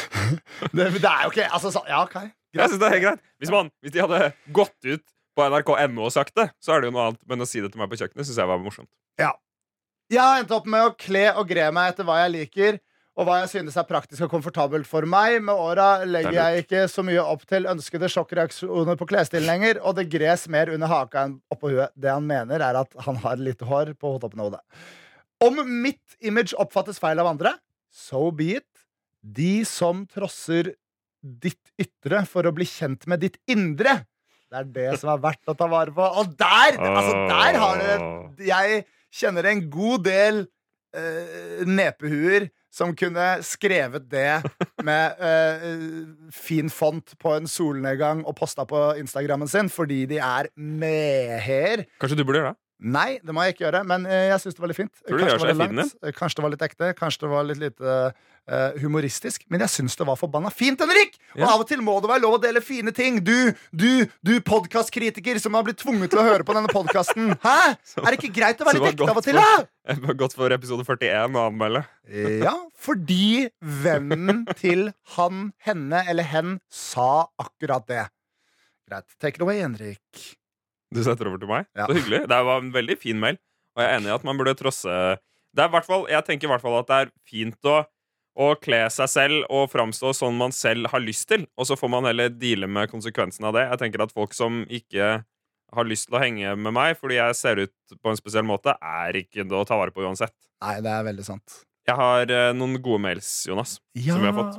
det, 0.76 0.90
det 1.00 1.08
er 1.08 1.24
jo 1.26 1.32
ikke 1.34 1.48
Altså, 1.48 1.72
så, 1.72 1.82
ja, 1.88 2.02
ok. 2.04 2.18
Jeg 2.52 2.68
synes 2.68 2.80
det 2.80 2.88
er 2.88 2.94
helt 2.94 3.04
greit 3.06 3.24
hvis, 3.40 3.50
man, 3.52 3.70
hvis 3.80 3.94
de 3.94 4.00
hadde 4.04 4.28
gått 4.52 4.88
ut 4.88 5.04
på 5.36 5.46
nrk.no 5.48 6.04
og 6.04 6.12
sagt 6.12 6.36
det, 6.36 6.50
så 6.60 6.74
er 6.74 6.82
det 6.82 6.90
jo 6.90 6.96
noe 6.98 7.08
annet. 7.08 7.22
Men 7.28 7.44
å 7.44 7.48
si 7.48 7.64
det 7.64 7.72
til 7.72 7.80
meg 7.80 7.88
på 7.92 7.98
kjøkkenet 8.00 8.28
syns 8.28 8.40
jeg 8.42 8.50
var 8.50 8.60
morsomt. 8.60 8.90
Jeg 10.10 10.20
har 10.20 10.40
endt 10.40 10.54
opp 10.54 10.66
med 10.68 10.86
å 10.86 10.94
kle 10.98 11.28
og 11.38 11.46
gre 11.48 11.68
meg 11.74 11.92
etter 11.92 12.06
hva 12.08 12.18
jeg 12.24 12.32
liker, 12.34 12.80
og 13.12 13.26
hva 13.28 13.42
jeg 13.42 13.50
synes 13.52 13.76
er 13.76 13.84
praktisk 13.84 14.24
og 14.24 14.32
komfortabelt 14.32 14.88
for 14.88 15.04
meg. 15.08 15.36
Med 15.44 15.52
åra 15.52 16.04
legger 16.08 16.32
er 16.32 16.54
jeg 16.56 16.64
ikke 16.64 16.84
så 16.88 17.04
mye 17.04 17.20
opp 17.20 17.44
til 17.48 17.68
ønskede 17.68 18.08
sjokkreaksjoner 18.12 18.96
på 19.00 19.08
klesstilen 19.10 19.48
lenger, 19.48 19.80
og 19.84 19.98
det 19.98 20.08
gres 20.12 20.46
mer 20.52 20.72
under 20.72 20.88
haka 20.88 21.26
enn 21.26 21.36
oppå 21.52 21.74
huet. 21.74 21.92
Det 21.92 22.08
han 22.12 22.24
mener, 22.28 22.64
er 22.64 22.80
at 22.80 22.96
han 23.04 23.20
har 23.24 23.40
lite 23.40 23.68
hår 23.68 23.92
på 24.00 24.14
toppen 24.22 24.40
av 24.40 24.48
hodet. 24.50 24.62
Om 25.44 25.60
mitt 25.84 26.16
image 26.24 26.56
oppfattes 26.56 27.00
feil 27.02 27.20
av 27.20 27.28
andre, 27.34 27.56
so 27.92 28.30
be 28.32 28.54
it. 28.60 28.68
De 29.22 29.60
som 29.68 30.06
trosser 30.08 30.72
ditt 31.22 31.60
ytre 31.78 32.24
for 32.26 32.48
å 32.48 32.54
bli 32.54 32.66
kjent 32.66 33.06
med 33.10 33.22
ditt 33.22 33.38
indre. 33.50 34.00
Det 34.52 34.60
er 34.60 34.72
det 34.72 34.88
som 35.00 35.12
er 35.12 35.20
verdt 35.22 35.48
å 35.48 35.54
ta 35.56 35.68
vare 35.70 35.94
på. 35.94 36.08
Og 36.20 36.32
der! 36.36 36.76
Altså, 36.80 37.12
der 37.30 37.60
har 37.60 37.78
du 37.80 38.42
Jeg 38.48 38.82
kjenner 39.12 39.48
en 39.50 39.62
god 39.72 40.06
del 40.08 40.42
uh, 40.96 41.62
nepehuer 41.68 42.48
som 42.72 42.94
kunne 42.96 43.26
skrevet 43.44 44.06
det 44.08 44.40
med 44.84 45.20
uh, 45.20 46.32
fin 46.46 46.72
font 46.72 47.14
på 47.20 47.36
en 47.36 47.48
solnedgang 47.50 48.24
og 48.24 48.36
posta 48.38 48.64
på 48.68 48.84
Instagrammen 49.02 49.50
sin 49.50 49.70
fordi 49.72 50.04
de 50.10 50.20
er 50.22 50.48
meher. 50.56 51.86
Kanskje 52.00 52.20
du 52.20 52.24
burde 52.24 52.42
gjøre 52.42 52.54
det? 52.54 52.60
Nei, 52.82 53.20
det 53.22 53.30
må 53.34 53.44
jeg 53.46 53.54
ikke 53.54 53.66
gjøre, 53.68 53.80
men 53.86 54.06
eh, 54.10 54.28
jeg 54.32 54.42
syns 54.42 54.56
det 54.56 54.62
var 54.62 54.70
litt 54.72 54.78
fint. 54.80 54.92
Tror 55.06 55.20
du 55.20 55.22
Kanskje 55.22 55.36
det 55.38 55.42
var 55.42 55.50
litt 55.52 55.62
fin, 55.62 55.78
langt, 55.78 55.96
eh, 56.02 56.14
Kanskje 56.16 56.38
det 56.38 56.44
var 56.44 56.52
litt 56.54 56.64
ekte, 56.66 56.88
kanskje 56.98 57.22
det 57.22 57.30
var 57.30 57.46
litt 57.46 57.60
lite 57.62 57.92
uh, 58.50 58.80
humoristisk. 58.82 59.44
Men 59.52 59.62
jeg 59.62 59.72
syns 59.76 59.94
det 60.00 60.06
var 60.08 60.18
forbanna 60.18 60.50
fint, 60.50 60.82
Henrik! 60.82 61.14
Og 61.36 61.44
Ja. 61.44 61.52
av 61.52 61.62
og 61.62 61.68
til 61.70 61.84
må 61.84 61.94
det 62.02 62.10
være 62.10 62.24
lov 62.24 62.38
å 62.38 62.42
dele 62.42 62.62
fine 62.64 62.94
ting. 62.96 63.20
Du, 63.22 63.54
du, 63.70 64.06
du 64.26 64.32
podkastkritiker 64.42 65.38
som 65.42 65.54
har 65.54 65.66
blitt 65.68 65.78
tvunget 65.78 66.10
til 66.10 66.22
å 66.24 66.26
høre 66.26 66.48
på 66.48 66.58
denne 66.58 66.72
podkasten. 66.74 67.36
Hæ? 67.46 67.56
Er 68.02 68.10
det 68.10 68.18
ikke 68.18 68.34
greit 68.40 68.58
å 68.58 68.66
være 68.66 68.82
litt 68.82 68.96
ekte 68.96 69.10
av 69.14 69.22
og 69.22 69.28
til, 69.28 69.38
da? 69.38 69.62
Jeg 69.86 70.02
godt 70.06 70.20
gått 70.26 70.36
for 70.38 70.58
episode 70.58 70.86
41 70.88 71.38
å 71.38 71.46
anmelde. 71.52 71.86
Ja, 72.42 72.56
fordi 72.74 73.48
vennen 73.62 74.44
til 74.58 74.90
han, 75.14 75.52
henne 75.62 76.02
eller 76.10 76.26
hen 76.34 76.58
sa 76.66 77.28
akkurat 77.38 77.86
det. 77.86 78.06
Greit. 78.90 79.06
Take 79.22 79.38
it 79.38 79.46
away, 79.46 79.62
Henrik. 79.62 80.32
Du 80.92 81.02
setter 81.04 81.30
over 81.30 81.40
til 81.40 81.50
meg? 81.50 81.66
Ja. 81.78 81.88
Så 81.88 81.96
hyggelig. 81.96 82.24
Det 82.30 82.38
var 82.48 82.62
en 82.62 82.72
veldig 82.74 82.96
fin 83.00 83.20
mail. 83.20 83.40
Og 83.72 83.82
jeg 83.82 83.88
er 83.88 83.98
enig 83.98 84.10
i 84.10 84.16
at 84.16 84.24
man 84.28 84.38
burde 84.40 84.54
trosse 84.58 84.96
det 85.52 85.64
er 85.64 85.84
fall, 85.84 86.06
Jeg 86.08 86.24
tenker 86.24 86.48
i 86.48 86.52
hvert 86.52 86.62
fall 86.64 86.78
at 86.78 86.88
det 86.88 86.98
er 87.02 87.10
fint 87.28 87.68
å, 87.68 87.82
å 88.40 88.46
kle 88.56 88.86
seg 88.92 89.10
selv 89.12 89.50
og 89.52 89.66
framstå 89.72 90.14
sånn 90.16 90.38
man 90.38 90.54
selv 90.56 90.88
har 90.92 91.02
lyst 91.04 91.28
til. 91.28 91.44
Og 91.60 91.68
så 91.68 91.76
får 91.76 91.92
man 91.92 92.08
heller 92.08 92.32
deale 92.32 92.68
med 92.70 92.88
konsekvensen 92.92 93.44
av 93.48 93.56
det. 93.58 93.66
Jeg 93.68 93.82
tenker 93.84 94.06
at 94.06 94.14
Folk 94.16 94.32
som 94.36 94.62
ikke 94.72 95.18
har 95.72 95.88
lyst 95.88 96.08
til 96.08 96.16
å 96.18 96.22
henge 96.22 96.54
med 96.60 96.74
meg 96.76 96.96
fordi 97.00 97.18
jeg 97.18 97.36
ser 97.38 97.60
ut 97.64 97.96
på 98.00 98.12
en 98.12 98.18
spesiell 98.18 98.44
måte, 98.48 98.74
er 98.76 99.16
ikke 99.22 99.44
det 99.48 99.56
å 99.56 99.66
ta 99.68 99.78
vare 99.80 99.92
på 99.94 100.04
uansett. 100.04 100.34
Nei, 100.64 100.78
det 100.84 100.92
er 100.92 101.06
veldig 101.08 101.24
sant. 101.26 101.62
Jeg 101.88 101.98
har 101.98 102.30
eh, 102.30 102.52
noen 102.54 102.76
gode 102.82 103.02
mails, 103.02 103.28
Jonas. 103.48 103.78
Ja. 103.98 104.18
vi 104.20 104.28
har 104.28 104.36
fått. 104.36 104.58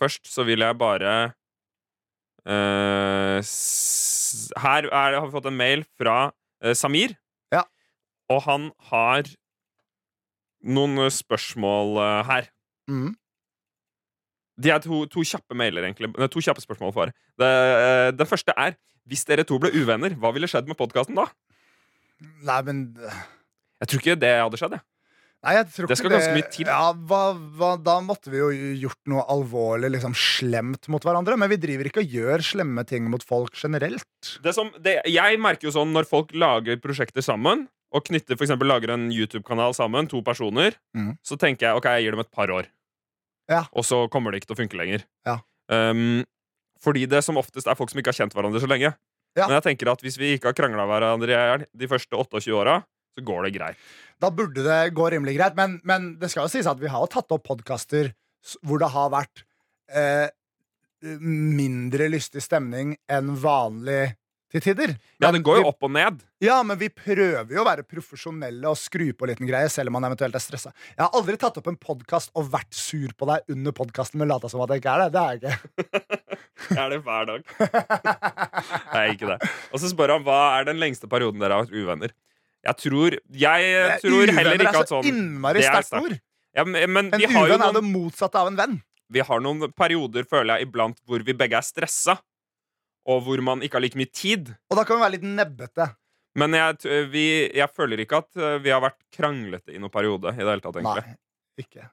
Først 0.00 0.30
så 0.30 0.46
vil 0.46 0.64
jeg 0.64 0.78
bare 0.80 1.14
eh, 2.48 3.42
Her 4.60 4.88
er, 4.90 5.18
har 5.18 5.26
vi 5.26 5.34
fått 5.34 5.48
en 5.50 5.56
mail 5.58 5.84
fra 6.00 6.16
eh, 6.62 6.74
Samir. 6.76 7.16
Ja. 7.54 7.64
Og 8.32 8.42
han 8.46 8.70
har 8.90 9.28
noen 10.64 11.04
eh, 11.04 11.12
spørsmål 11.12 11.98
eh, 12.02 12.22
her. 12.30 12.50
Mhm. 12.90 13.12
De 14.64 14.70
er 14.70 14.78
to, 14.78 15.00
to 15.10 15.24
kjappe 15.26 15.56
mailer, 15.58 15.82
egentlig. 15.82 16.12
Nei, 16.14 16.28
To 16.30 16.38
kjappe 16.38 16.62
spørsmål 16.62 16.92
for. 16.94 17.10
Det, 17.42 17.46
eh, 17.48 18.10
den 18.14 18.28
første 18.30 18.54
er 18.54 18.76
Hvis 19.04 19.26
dere 19.28 19.42
to 19.44 19.58
ble 19.60 19.68
uvenner, 19.74 20.14
hva 20.16 20.30
ville 20.32 20.46
skjedd 20.48 20.68
med 20.70 20.78
podkasten 20.78 21.18
da? 21.18 21.26
Nei, 22.46 22.60
men 22.64 22.78
Jeg 23.82 23.88
tror 23.90 24.00
ikke 24.00 24.14
det 24.22 24.30
hadde 24.40 24.56
skjedd. 24.60 24.76
Jeg. 24.78 24.84
Nei, 25.44 25.54
jeg 25.58 25.66
tror 25.74 25.88
Det 25.88 25.92
ikke 25.92 26.00
skal 26.00 26.14
ganske 26.14 26.34
mye 26.38 26.48
til. 26.54 26.68
Ja, 26.70 26.90
hva, 27.10 27.22
hva, 27.58 27.70
da 27.76 27.98
måtte 28.04 28.32
vi 28.32 28.40
jo 28.40 28.48
gjort 28.86 29.00
noe 29.12 29.24
alvorlig 29.34 29.90
liksom 29.92 30.16
slemt 30.16 30.88
mot 30.92 31.04
hverandre. 31.04 31.36
Men 31.40 31.52
vi 31.52 31.60
driver 31.60 31.90
ikke 31.90 32.04
og 32.04 32.16
gjør 32.16 32.44
slemme 32.46 32.84
ting 32.88 33.10
mot 33.12 33.24
folk 33.24 33.56
generelt. 33.60 34.06
det 34.44 34.54
som, 34.56 34.72
det, 34.84 34.98
jeg 35.10 35.40
merker 35.42 35.68
jo 35.68 35.74
sånn 35.76 35.92
når 35.92 36.08
folk 36.08 36.32
lager 36.36 36.80
prosjekter 36.82 37.24
sammen, 37.24 37.66
og 37.94 38.08
knytter, 38.08 38.34
for 38.34 38.46
eksempel 38.46 38.66
lager 38.66 38.90
en 38.96 39.06
YouTube-kanal 39.14 39.76
sammen, 39.76 40.08
to 40.10 40.18
personer, 40.26 40.74
mm. 40.96 41.12
så 41.22 41.38
tenker 41.38 41.68
jeg 41.68 41.78
ok, 41.78 41.90
jeg 41.94 42.06
gir 42.06 42.16
dem 42.16 42.24
et 42.24 42.32
par 42.34 42.50
år. 42.50 42.70
Ja. 43.50 43.66
Og 43.76 43.86
så 43.86 44.04
kommer 44.10 44.32
det 44.32 44.40
ikke 44.40 44.50
til 44.50 44.56
å 44.56 44.62
funke 44.64 44.80
lenger. 44.80 45.04
Ja. 45.28 45.38
Um, 45.70 46.24
fordi 46.82 47.04
det 47.08 47.20
som 47.24 47.38
oftest 47.40 47.68
er 47.68 47.76
folk 47.78 47.92
som 47.92 48.00
ikke 48.00 48.10
har 48.10 48.24
kjent 48.24 48.34
hverandre 48.34 48.62
så 48.62 48.70
lenge. 48.70 48.90
Ja. 49.34 49.46
Men 49.46 49.56
jeg 49.58 49.66
tenker 49.68 49.90
at 49.92 50.02
hvis 50.04 50.18
vi 50.18 50.34
ikke 50.36 50.50
har 50.50 50.58
krangla 50.58 50.86
hverandre 50.88 51.30
i 51.30 51.36
hjel 51.36 51.64
de 51.70 51.90
første 51.90 52.18
28 52.18 52.54
åra, 52.54 52.80
så 53.14 53.24
går 53.26 53.46
det 53.48 53.52
greit. 53.58 53.76
Da 54.22 54.30
burde 54.34 54.64
det 54.66 54.80
gå 54.96 55.08
rimelig 55.12 55.36
greit. 55.38 55.54
Men, 55.58 55.78
men 55.86 56.12
det 56.20 56.30
skal 56.32 56.46
jo 56.48 56.52
sies 56.54 56.66
at 56.70 56.80
vi 56.82 56.90
har 56.90 57.04
jo 57.04 57.10
tatt 57.14 57.30
opp 57.34 57.44
podkaster 57.46 58.12
hvor 58.66 58.80
det 58.82 58.90
har 58.92 59.08
vært 59.14 59.44
eh, 59.94 60.28
mindre 61.20 62.08
lystig 62.12 62.42
stemning 62.44 62.94
enn 63.12 63.34
vanlig 63.40 64.14
til 64.54 64.62
tider. 64.62 64.92
Ja, 65.18 65.32
den 65.34 65.42
går 65.42 65.56
jo 65.58 65.62
vi- 65.64 65.68
opp 65.72 65.82
og 65.82 65.90
ned. 65.96 66.20
Ja, 66.44 66.60
men 66.62 66.78
vi 66.78 66.86
prøver 66.92 67.48
jo 67.50 67.62
å 67.62 67.66
være 67.66 67.82
profesjonelle 67.88 68.68
og 68.70 68.76
skru 68.78 69.08
på 69.16 69.26
liten 69.26 69.48
greie, 69.48 69.66
selv 69.72 69.90
om 69.90 69.96
man 69.98 70.04
eventuelt 70.10 70.36
er 70.38 70.42
stressa. 70.44 70.70
Jeg 70.94 71.02
har 71.02 71.10
aldri 71.18 71.34
tatt 71.40 71.56
opp 71.58 71.66
en 71.72 71.78
podkast 71.80 72.30
og 72.38 72.50
vært 72.52 72.70
sur 72.76 73.10
på 73.18 73.26
deg 73.32 73.50
under 73.56 73.74
podkasten, 73.74 74.20
men 74.22 74.30
lata 74.30 74.48
som 74.52 74.62
at 74.62 74.70
jeg 74.76 74.84
ikke 74.84 74.94
er 74.94 75.02
det. 75.02 75.10
Det 75.16 75.22
er 75.24 75.32
jeg 75.32 75.40
ikke. 75.40 76.20
Jeg 76.70 76.78
er 76.84 76.94
det 76.94 77.00
hver 77.08 77.26
dag. 77.32 77.48
Nei, 78.94 79.06
ikke 79.16 79.32
det. 79.32 79.40
Og 79.72 79.82
så 79.82 79.90
spør 79.90 80.14
han 80.18 80.26
hva 80.28 80.38
er 80.60 80.68
den 80.70 80.78
lengste 80.82 81.10
perioden 81.10 81.42
dere 81.42 81.58
har 81.58 81.66
vært 81.66 81.74
uvenner. 81.74 82.14
Jeg 82.64 82.76
tror 82.80 83.16
Jeg 83.36 83.98
tror 84.02 84.32
heller 84.38 84.64
ikke 84.64 84.82
at 84.84 84.92
sånn 84.92 85.04
Uvenner 85.04 85.10
er 85.10 85.10
så 85.10 85.10
innmari 85.10 85.64
sterkt. 85.64 85.96
ord. 86.00 86.14
ja, 86.56 86.64
men, 86.64 86.90
men 86.92 87.10
En 87.12 87.20
vi 87.20 87.28
har 87.32 87.50
uvenn 87.50 87.64
er 87.66 87.74
det 87.76 87.82
motsatte 87.86 88.40
av 88.40 88.50
en 88.52 88.56
venn. 88.60 88.78
vi 89.14 89.20
har 89.20 89.42
noen 89.44 89.68
perioder, 89.76 90.24
føler 90.28 90.56
jeg, 90.58 90.68
iblant 90.70 90.96
hvor 91.06 91.22
vi 91.26 91.34
begge 91.36 91.58
er 91.60 91.66
stressa, 91.66 92.16
og 93.06 93.20
hvor 93.26 93.42
man 93.44 93.60
ikke 93.62 93.76
har 93.76 93.84
like 93.84 94.00
mye 94.00 94.10
tid. 94.10 94.54
Og 94.72 94.78
da 94.80 94.84
kan 94.88 94.96
vi 94.96 95.04
være 95.04 95.16
litt 95.18 95.26
nebbete. 95.28 95.90
Men 96.40 96.56
jeg, 96.56 96.78
vi, 97.12 97.26
jeg 97.54 97.70
føler 97.70 98.00
ikke 98.02 98.22
at 98.24 98.30
uh, 98.40 98.56
vi 98.64 98.72
har 98.72 98.80
vært 98.82 98.98
kranglete 99.14 99.70
i 99.70 99.78
noen 99.78 99.92
periode. 99.92 100.32
I 100.32 100.40
det 100.40 100.48
hele 100.48 100.64
tatt, 100.64 100.80
egentlig. 100.80 101.04
Nei, 101.12 101.62
ikke. 101.62 101.84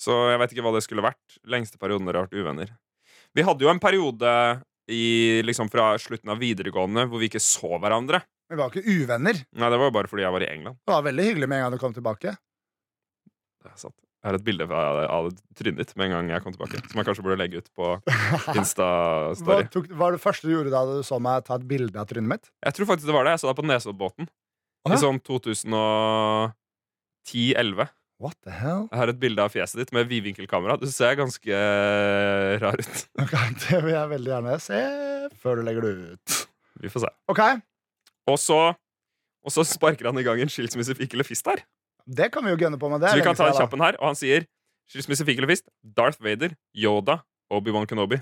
Så 0.00 0.14
jeg 0.30 0.40
vet 0.40 0.54
ikke 0.54 0.64
hva 0.64 0.72
det 0.76 0.84
skulle 0.86 1.04
vært. 1.04 1.36
Lengste 1.52 1.80
perioden 1.82 2.08
dere 2.08 2.22
har 2.22 2.30
vært 2.30 2.38
uvenner. 2.38 2.70
Vi 3.34 3.44
hadde 3.44 3.66
jo 3.66 3.72
en 3.72 3.82
periode 3.82 4.30
i, 4.88 5.42
liksom 5.44 5.68
fra 5.72 5.90
slutten 6.00 6.32
av 6.32 6.40
videregående 6.40 7.04
hvor 7.10 7.20
vi 7.20 7.28
ikke 7.28 7.42
så 7.42 7.74
hverandre. 7.82 8.22
Vi 8.54 8.60
var 8.62 8.70
ikke 8.70 8.86
uvenner. 9.02 9.36
Nei, 9.58 9.68
Det 9.74 9.78
var 9.82 9.88
jo 9.90 9.94
bare 9.98 10.08
fordi 10.10 10.22
jeg 10.24 10.34
var 10.36 10.42
i 10.46 10.50
England. 10.54 10.76
Det 10.86 10.92
var 10.94 11.02
veldig 11.08 11.24
hyggelig 11.26 11.48
med 11.50 11.56
en 11.58 11.64
gang 11.66 11.74
du 11.74 11.80
kom 11.82 11.94
tilbake. 11.96 12.30
Det 13.64 13.70
er 13.72 13.78
sant. 13.80 13.96
Jeg 14.24 14.28
har 14.30 14.36
et 14.38 14.44
bilde 14.46 14.64
av, 14.72 14.96
av 15.12 15.24
trynet 15.58 15.78
ditt 15.82 15.90
med 16.00 16.06
en 16.06 16.12
gang 16.14 16.26
jeg 16.32 16.40
kom 16.46 16.52
tilbake. 16.54 16.76
Som 16.88 16.96
jeg 17.00 17.06
kanskje 17.10 17.24
burde 17.26 17.40
legge 17.42 17.60
ut 17.60 17.68
på 17.76 17.86
Insta-story. 18.56 19.64
tok, 19.74 19.86
var 20.00 20.08
det 20.16 20.20
første 20.22 20.48
du 20.48 20.52
gjorde 20.54 20.72
da 20.72 20.80
du 20.88 20.94
så 21.04 21.16
meg 21.20 21.44
ta 21.44 21.58
et 21.60 21.66
bilde 21.68 21.98
av 22.00 22.06
trynet 22.08 22.30
mitt? 22.30 22.48
Jeg 22.64 22.72
tror 22.78 22.88
faktisk 22.88 23.06
det 23.10 23.16
var 23.18 23.24
det. 23.28 23.34
Jeg 23.36 23.42
så 23.42 23.50
deg 23.50 23.58
på 23.58 23.66
Nesoddbåten. 23.68 24.24
I 24.88 24.96
sånn 25.00 25.20
2010-11. 25.28 27.84
What 28.22 28.36
the 28.46 28.52
hell? 28.54 28.86
Jeg 28.92 28.98
har 29.00 29.10
et 29.12 29.18
bilde 29.20 29.42
av 29.44 29.50
fjeset 29.52 29.80
ditt 29.82 29.92
med 29.96 30.06
vidvinkelkamera. 30.08 30.76
Du 30.80 30.86
ser 30.88 31.16
ganske 31.18 31.50
eh, 31.52 32.54
rar 32.62 32.78
ut. 32.80 32.96
Ok, 33.24 33.32
det 33.66 33.80
vil 33.84 33.92
jeg 33.96 34.12
veldig 34.14 34.30
gjerne 34.32 34.54
se 34.62 34.80
før 35.42 35.52
du 35.60 35.64
legger 35.66 35.82
det 35.84 35.92
ut. 36.14 36.28
Vi 36.80 36.88
får 36.92 37.00
se. 37.06 37.10
Ok, 37.32 37.40
Og 38.30 38.38
så, 38.40 38.58
og 39.44 39.52
så 39.52 39.64
sparker 39.68 40.08
han 40.08 40.18
i 40.20 40.24
gang 40.26 40.40
en 40.40 40.52
skilsmisse 40.52 40.96
fikk 40.96 41.16
eller 41.16 41.28
fist 41.28 41.46
her. 41.50 41.62
Det 42.04 42.30
kan 42.32 42.44
vi 42.44 42.52
jo 42.52 42.58
gønne 42.60 42.78
på 42.80 42.88
med 42.92 43.00
det. 43.04 43.12
Så 43.12 43.20
vi 43.20 43.24
kan 43.24 43.36
ta 43.36 43.48
en 43.48 43.56
kjappen 43.56 43.64
kjapp 43.64 43.78
en 43.78 43.84
her. 43.86 43.98
Og 44.00 44.10
han 44.12 44.18
sier 44.18 44.46
skilsmisse 44.92 45.26
fikk 45.28 45.40
eller 45.40 45.52
fist. 45.54 45.66
Darth 45.82 46.20
Vader, 46.24 46.56
Yoda, 46.76 47.22
Obi-Wan 47.52 47.88
Kenobi. 47.88 48.20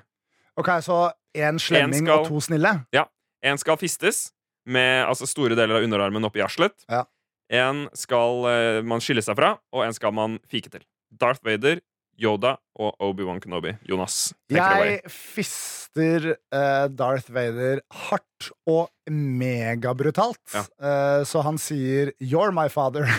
Ok, 0.59 0.69
Så 0.85 1.13
én 1.35 1.59
slemming 1.59 2.07
skal- 2.07 2.21
og 2.21 2.29
to 2.29 2.41
snille? 2.41 2.87
Ja. 2.93 3.07
En 3.43 3.59
skal 3.59 3.77
fistes 3.77 4.33
med 4.67 5.07
altså, 5.07 5.27
store 5.27 5.57
deler 5.57 5.77
av 5.81 5.83
underarmen 5.83 6.25
oppi 6.25 6.43
arslet. 6.45 6.75
Ja. 6.89 7.05
En 7.51 7.89
skal 7.95 8.45
uh, 8.47 8.83
man 8.85 9.01
skille 9.01 9.23
seg 9.23 9.37
fra, 9.37 9.59
og 9.73 9.85
en 9.85 9.93
skal 9.93 10.13
man 10.13 10.39
fike 10.49 10.71
til. 10.71 10.85
Darth 11.11 11.43
Vader, 11.45 11.81
Yoda 12.23 12.55
og 12.79 12.95
Obi-Wan 13.03 13.41
Kenobi. 13.43 13.75
Jonas. 13.89 14.33
Jeg 14.53 15.01
fister 15.11 16.29
uh, 16.55 16.87
Darth 16.95 17.33
Vader 17.35 17.81
hardt 18.09 18.51
og 18.71 18.89
megabrutalt. 19.11 20.41
Ja. 20.55 20.63
Uh, 20.79 21.25
så 21.29 21.43
han 21.45 21.59
sier 21.59 22.13
'You're 22.21 22.55
my 22.55 22.69
father'. 22.73 23.09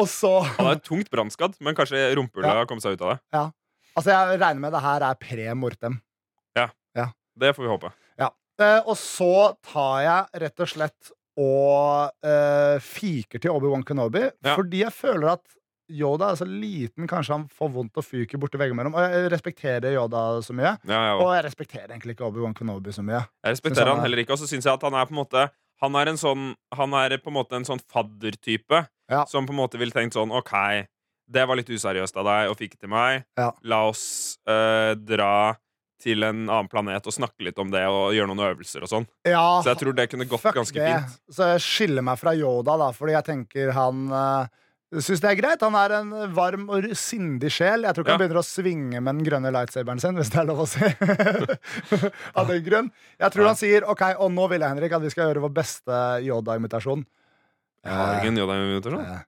og 0.00 0.06
så 0.08 0.40
Han 0.56 0.70
er 0.72 0.80
tungt 0.84 1.10
brannskadd, 1.12 1.58
men 1.60 1.74
kanskje 1.74 2.14
rumpehullet 2.16 2.48
Ja. 2.52 2.58
har 2.62 2.66
kommet 2.70 2.82
seg 2.86 2.94
ut 2.96 3.02
av 3.02 3.10
det. 3.16 3.20
Altså, 3.96 4.10
jeg 4.14 4.40
regner 4.40 4.60
med 4.60 4.72
det 4.72 4.80
her 4.80 5.02
er 5.02 5.14
pre 5.20 5.54
mortem. 5.54 6.00
Ja, 6.56 6.68
Det 7.38 7.54
får 7.56 7.62
vi 7.64 7.68
håpe. 7.72 7.92
Eh, 8.60 8.82
og 8.86 8.94
så 9.00 9.56
tar 9.64 10.02
jeg 10.04 10.40
rett 10.42 10.60
og 10.60 10.68
slett 10.68 11.10
og 11.40 12.12
fiker 12.84 13.40
til 13.40 13.50
Obi-Wan 13.50 13.82
Kenobi, 13.82 14.30
Ja. 14.44 14.54
fordi 14.54 14.82
jeg 14.84 14.92
føler 14.92 15.32
at 15.32 15.40
Yoda 15.92 16.30
er 16.32 16.38
så 16.40 16.46
liten, 16.48 17.06
kanskje 17.10 17.34
han 17.36 17.44
får 17.52 17.70
vondt 17.74 17.98
og 18.00 18.04
fyker 18.06 18.40
borti 18.40 18.58
veggimellom. 18.60 18.94
Og 18.96 19.04
jeg 19.12 19.30
respekterer 19.34 19.92
Yoda 19.94 20.22
så 20.42 20.54
mye. 20.56 20.74
Ja, 20.88 21.00
ja, 21.10 21.16
Og 21.20 21.30
jeg 21.36 21.44
respekterer 21.46 21.90
egentlig 21.92 22.16
ikke 22.16 22.26
Obi-Wan 22.30 22.54
Kenobi 22.56 22.90
så 22.96 23.04
mye. 23.04 23.20
Jeg 23.44 23.56
respekterer 23.58 23.86
han 23.92 23.96
han 23.96 23.98
er- 24.00 24.08
heller 24.08 24.22
ikke, 24.24 24.32
og 24.32 24.38
så 24.42 24.48
syns 24.48 24.64
jeg 24.64 24.72
at 24.74 24.82
han 24.88 24.94
er 24.94 25.06
på 25.06 25.12
en 25.16 25.20
måte 25.24 25.50
Han 25.82 25.96
er 25.98 26.08
en 26.08 26.16
sånn 26.16 26.54
Han 26.78 26.94
er 26.94 27.16
på 27.18 27.26
en 27.28 27.34
måte 27.34 27.52
en 27.58 27.64
sånn 27.64 27.80
faddertype 27.90 28.86
Ja. 29.10 29.24
som 29.26 29.46
på 29.46 29.50
en 29.50 29.58
måte 29.58 29.78
ville 29.78 29.90
tenkt 29.92 30.14
sånn 30.14 30.30
OK, 30.32 30.52
det 31.30 31.46
var 31.48 31.56
litt 31.56 31.68
useriøst 31.68 32.16
av 32.16 32.24
deg 32.24 32.50
og 32.50 32.56
fikk 32.58 32.78
til 32.78 32.88
meg. 32.88 33.24
Ja. 33.36 33.50
La 33.62 33.82
oss 33.88 34.38
øh, 34.48 34.94
dra 34.94 35.56
til 36.02 36.22
en 36.26 36.48
annen 36.48 36.68
planet 36.68 37.06
og 37.06 37.12
snakke 37.14 37.44
litt 37.46 37.58
om 37.62 37.70
det 37.70 37.82
og 37.86 38.12
gjøre 38.12 38.26
noen 38.32 38.42
øvelser 38.56 38.82
og 38.82 38.88
sånn. 38.90 39.06
Ja, 39.24 39.60
Så 39.62 39.70
jeg 39.70 39.78
tror 39.78 39.94
det 39.94 40.08
kunne 40.10 40.26
gått 40.26 40.42
ganske 40.54 40.74
det. 40.74 40.96
fint. 40.98 41.18
Så 41.30 41.46
jeg 41.52 41.60
skiller 41.62 42.02
meg 42.02 42.18
fra 42.18 42.32
Yoda, 42.34 42.76
da, 42.76 42.88
fordi 42.96 43.12
jeg 43.14 43.24
tenker 43.24 43.70
han 43.76 44.08
uh, 44.10 44.46
Syns 44.92 45.22
det 45.24 45.30
er 45.30 45.38
greit. 45.38 45.62
Han 45.64 45.76
er 45.80 45.94
en 45.96 46.10
varm 46.36 46.66
og 46.68 46.84
sindig 47.00 47.48
sjel. 47.54 47.86
Jeg 47.86 47.94
tror 47.96 48.04
ikke 48.04 48.12
Ja. 48.12 48.16
han 48.18 48.20
begynner 48.20 48.40
å 48.42 48.44
svinge 48.44 49.00
med 49.00 49.14
den 49.16 49.24
grønne 49.24 49.52
lightsaberen 49.54 50.00
sin, 50.02 50.18
hvis 50.18 50.28
det 50.28 50.40
er 50.42 50.48
lov 50.50 50.60
å 50.60 50.66
si. 50.68 50.84
Av 52.38 52.48
den 52.50 52.60
grunn. 52.66 52.90
Jeg 53.16 53.32
tror 53.32 53.48
han 53.48 53.56
sier 53.56 53.86
OK, 53.88 54.02
og 54.20 54.32
nå 54.36 54.48
vil 54.52 54.60
jeg, 54.60 54.68
Henrik, 54.68 54.92
at 54.92 55.02
vi 55.06 55.12
skal 55.14 55.30
gjøre 55.30 55.44
vår 55.46 55.54
beste 55.56 56.00
Yoda-imitasjon. 56.26 57.06
Jeg 57.86 57.92
har 57.96 58.20
ingen 58.20 58.42
Yoda-imitasjon. 58.42 59.00
Uh, 59.00 59.22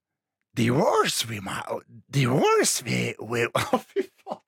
the 0.54 0.68
Divorce 0.68 1.26
we 1.26 1.40
ma- 1.40 1.80
Divorce 2.12 2.84
we 2.84 3.14
will 3.18 3.48
Å, 3.58 3.80
fy 3.80 4.04
faen. 4.22 4.42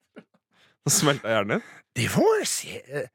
Nå 0.85 0.93
smelta 0.93 1.33
hjernen 1.33 1.57
din. 1.57 1.65
Divorce 1.97 2.77
uh, 2.93 3.07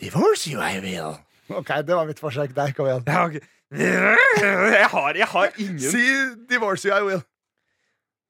Divorce 0.00 0.48
you 0.48 0.58
I 0.64 0.80
will. 0.80 1.18
OK, 1.52 1.68
det 1.84 1.94
var 1.94 2.08
mitt 2.08 2.18
forsøk 2.22 2.54
der. 2.56 2.72
Kom 2.72 2.88
igjen. 2.88 3.04
Ja, 3.06 3.26
okay. 3.28 3.44
jeg 3.70 4.88
har, 4.90 5.14
jeg 5.14 5.28
har 5.30 5.52
ingen 5.62 5.78
Si 5.78 6.02
divorce 6.50 6.88
you 6.88 6.96
I 6.96 7.04
will. 7.06 7.20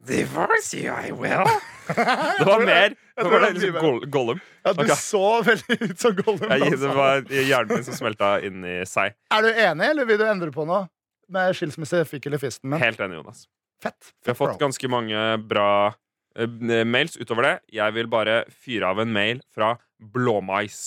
Divorce 0.06 0.74
you, 0.76 0.88
I 0.88 1.12
will. 1.12 1.44
Det 2.38 2.44
var 2.46 2.64
mer. 2.64 2.94
Det 3.16 3.24
var 3.24 3.40
det 3.40 3.50
liksom 3.52 3.80
Goll- 3.80 4.06
Gollum. 4.06 4.40
Ja, 4.62 4.72
du 4.72 4.82
okay. 4.84 4.96
så 4.96 5.42
veldig 5.42 5.76
ut 5.82 6.00
som 6.00 6.14
Gollum. 6.16 6.46
Jeg, 6.50 6.62
altså. 6.62 6.86
det 6.86 6.94
var 6.96 7.32
hjernen 7.34 7.74
min 7.74 7.84
som 7.84 7.96
smelta 7.98 8.30
inn 8.46 8.64
i 8.64 8.76
seg. 8.88 9.16
Er 9.34 9.44
du 9.44 9.50
enig, 9.50 9.88
eller 9.90 10.08
vil 10.08 10.20
du 10.20 10.24
endre 10.28 10.52
på 10.54 10.64
noe? 10.68 10.86
Med 11.30 11.52
skilsmisse, 11.58 12.04
fikk 12.08 12.30
eller 12.30 12.40
fisten 12.42 12.70
min? 12.70 12.80
Helt 12.80 13.00
enig, 13.02 13.18
Jonas. 13.20 13.44
Fett. 13.82 14.14
Vi 14.24 14.32
har 14.32 14.38
fått 14.38 14.54
Bro. 14.54 14.62
ganske 14.62 14.90
mange 14.92 15.26
bra 15.50 15.68
uh, 15.90 16.48
mails 16.86 17.18
utover 17.20 17.48
det. 17.48 17.54
Jeg 17.76 17.96
vil 17.98 18.08
bare 18.12 18.42
fyre 18.50 18.94
av 18.94 19.02
en 19.04 19.12
mail 19.12 19.44
fra 19.54 19.74
Blåmais. 20.00 20.80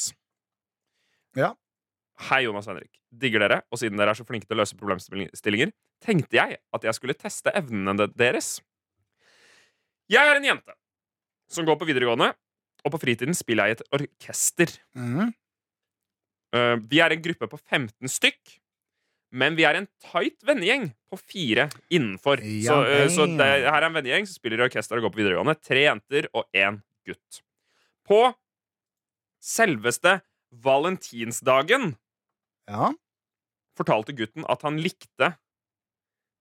Ja. 1.38 1.53
Hei, 2.30 2.43
Jonas 2.47 2.68
og 2.70 2.76
Henrik. 2.76 2.91
Digger 3.14 3.45
dere, 3.45 3.61
og 3.70 3.82
siden 3.82 3.99
dere 3.99 4.14
er 4.14 4.18
så 4.18 4.26
flinke 4.26 4.49
til 4.49 4.57
å 4.57 4.64
løse 4.64 4.78
problemstillinger, 4.78 5.74
tenkte 6.03 6.39
jeg 6.39 6.57
at 6.74 6.86
jeg 6.88 6.97
skulle 6.97 7.18
teste 7.18 7.53
evnene 7.53 8.07
deres. 8.18 8.57
Jeg 10.12 10.30
er 10.30 10.39
en 10.39 10.47
jente 10.47 10.76
som 11.54 11.68
går 11.68 11.78
på 11.80 11.88
videregående, 11.88 12.32
og 12.84 12.91
på 12.95 12.99
fritiden 12.99 13.36
spiller 13.38 13.70
jeg 13.70 13.76
i 13.76 13.78
et 13.80 13.88
orkester. 13.95 14.74
Mm. 14.97 15.32
Uh, 16.54 16.76
vi 16.89 16.99
er 17.01 17.14
en 17.16 17.24
gruppe 17.24 17.47
på 17.49 17.60
15 17.62 18.12
stykk, 18.12 18.58
men 19.34 19.56
vi 19.58 19.66
er 19.66 19.80
en 19.80 19.88
tight 20.04 20.43
vennegjeng 20.45 20.89
på 21.10 21.18
fire 21.18 21.68
innenfor. 21.93 22.43
Ja 22.43 22.76
så 22.76 22.80
uh, 22.86 23.06
så 23.10 23.28
det, 23.32 23.47
her 23.66 23.80
er 23.80 23.88
en 23.88 23.95
vennegjeng 23.97 24.28
som 24.30 24.38
spiller 24.38 24.62
i 24.62 24.68
orkester 24.68 24.99
og 24.99 25.08
går 25.08 25.16
på 25.16 25.22
videregående. 25.24 25.56
Tre 25.62 25.86
jenter 25.88 26.28
og 26.34 26.45
én 26.54 26.82
gutt. 27.08 27.41
På 28.06 28.26
selveste 29.43 30.20
valentinsdagen 30.64 31.95
Ja. 32.70 32.91
fortalte 33.76 34.14
gutten 34.16 34.45
at 34.47 34.62
han 34.62 34.78
likte 34.80 35.34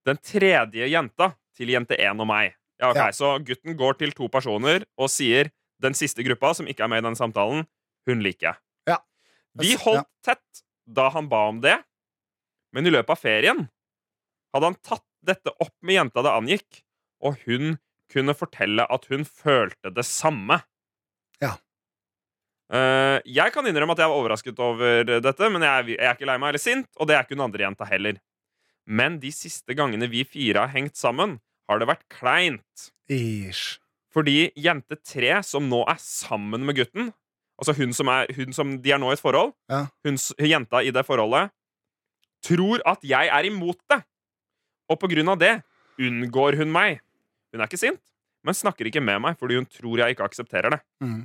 den 0.07 0.19
tredje 0.19 0.89
jenta 0.91 1.33
til 1.57 1.73
jente 1.73 1.97
1 1.97 2.21
og 2.21 2.29
meg. 2.29 2.57
Ja, 2.83 2.91
ok, 2.91 2.99
Ja. 2.99 3.11
Så 3.15 3.37
gutten 3.47 3.77
går 3.79 3.99
til 4.01 4.13
to 4.17 4.27
personer 4.29 4.85
og 4.99 5.11
sier 5.13 5.53
den 5.83 5.95
siste 5.95 6.25
gruppa, 6.27 6.53
som 6.55 6.67
ikke 6.67 6.85
er 6.85 6.91
med 6.91 7.03
i 7.03 7.07
den 7.09 7.19
samtalen, 7.19 7.65
hun 8.07 8.23
liker 8.23 8.53
jeg. 8.53 8.61
Ja. 8.91 8.99
Vi 9.59 9.75
holdt 9.79 10.09
tett 10.27 10.63
da 10.87 11.09
han 11.15 11.29
ba 11.31 11.47
om 11.51 11.61
det, 11.63 11.77
men 12.75 12.87
i 12.87 12.91
løpet 12.91 13.15
av 13.15 13.21
ferien 13.23 13.69
hadde 14.53 14.69
han 14.69 14.79
tatt 14.83 15.07
dette 15.23 15.53
opp 15.63 15.75
med 15.87 15.95
jenta 16.01 16.25
det 16.27 16.35
angikk, 16.35 16.83
og 17.23 17.39
hun 17.47 17.77
kunne 18.13 18.35
fortelle 18.37 18.85
at 18.91 19.07
hun 19.13 19.23
følte 19.25 19.93
det 19.95 20.05
samme. 20.09 20.59
Ja. 21.41 21.55
Eh, 22.73 23.21
jeg 23.29 23.53
kan 23.55 23.67
innrømme 23.69 23.95
at 23.95 24.03
jeg 24.03 24.11
var 24.11 24.19
overrasket 24.19 24.59
over 24.63 25.07
dette, 25.07 25.49
men 25.53 25.65
jeg 25.65 25.97
er 25.99 26.15
ikke 26.17 26.29
lei 26.29 26.39
meg 26.41 26.53
eller 26.53 26.63
sint, 26.63 26.91
og 26.99 27.09
det 27.09 27.17
er 27.17 27.25
ikke 27.25 27.37
hun 27.39 27.47
andre 27.47 27.67
jenta 27.67 27.89
heller. 27.89 28.19
Men 28.87 29.21
de 29.23 29.31
siste 29.35 29.77
gangene 29.79 30.09
vi 30.11 30.25
fire 30.27 30.65
har 30.65 30.73
hengt 30.75 30.99
sammen, 30.99 31.39
har 31.73 31.81
det 31.83 31.89
vært 31.91 32.05
kleint. 32.13 32.87
Ish. 33.13 33.79
Fordi 34.13 34.51
jente 34.61 34.99
tre, 35.01 35.39
som 35.45 35.67
nå 35.73 35.83
er 35.89 35.99
sammen 36.01 36.65
med 36.69 36.77
gutten 36.79 37.13
Altså 37.63 37.77
hun 37.77 37.93
som, 37.95 38.09
er, 38.11 38.27
hun 38.35 38.51
som 38.57 38.71
de 38.83 38.91
er 38.91 38.99
nå 38.99 39.11
i 39.13 39.15
et 39.15 39.21
forhold, 39.23 39.53
Ja. 39.71 39.85
hun, 40.03 40.17
jenta 40.41 40.81
i 40.83 40.91
det 40.91 41.05
forholdet, 41.07 41.53
tror 42.43 42.81
at 42.89 43.05
jeg 43.07 43.29
er 43.31 43.47
imot 43.47 43.79
det. 43.93 44.01
Og 44.91 44.99
på 44.99 45.07
grunn 45.13 45.31
av 45.31 45.39
det 45.39 45.53
unngår 46.01 46.57
hun 46.59 46.73
meg. 46.75 46.99
Hun 47.53 47.61
er 47.63 47.69
ikke 47.71 47.79
sint, 47.79 48.01
men 48.43 48.57
snakker 48.57 48.89
ikke 48.91 49.05
med 49.05 49.21
meg 49.23 49.39
fordi 49.39 49.61
hun 49.61 49.69
tror 49.71 50.01
jeg 50.03 50.17
ikke 50.17 50.27
aksepterer 50.27 50.75
det. 50.75 50.81
Mm. 51.05 51.21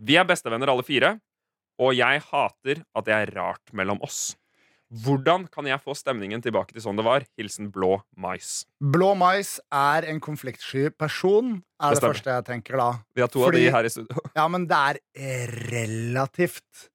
Vi 0.00 0.16
er 0.16 0.24
bestevenner 0.30 0.72
alle 0.72 0.86
fire, 0.86 1.18
og 1.82 1.92
jeg 1.98 2.22
hater 2.30 2.80
at 2.96 3.04
det 3.10 3.14
er 3.18 3.34
rart 3.36 3.74
mellom 3.76 4.00
oss. 4.06 4.32
Hvordan 4.92 5.46
kan 5.48 5.64
jeg 5.64 5.80
få 5.80 5.94
stemningen 5.96 6.42
tilbake 6.44 6.74
til 6.76 6.82
sånn 6.84 6.98
det 7.00 7.04
var? 7.06 7.24
Hilsen 7.40 7.70
Blå 7.72 8.02
Mais. 8.20 8.66
Blå 8.92 9.14
mais 9.16 9.54
er 9.72 10.04
en 10.10 10.18
konfliktsky 10.20 10.90
person, 10.92 11.62
er 11.80 11.94
Det 11.94 12.02
det, 12.02 12.08
første 12.10 12.34
jeg 12.34 12.44
tenker 12.44 12.76
da. 12.76 12.90
Vi 13.16 13.22
har 13.24 13.28
to 13.32 13.40
Fordi- 13.40 13.62
av 13.62 13.72
de 13.72 13.76
her 13.78 13.88
i 13.88 13.92
studio. 13.94 14.24
Ja, 14.36 14.44
men 14.52 14.66
det 14.68 14.76
er 14.76 15.00
relativt 15.72 16.88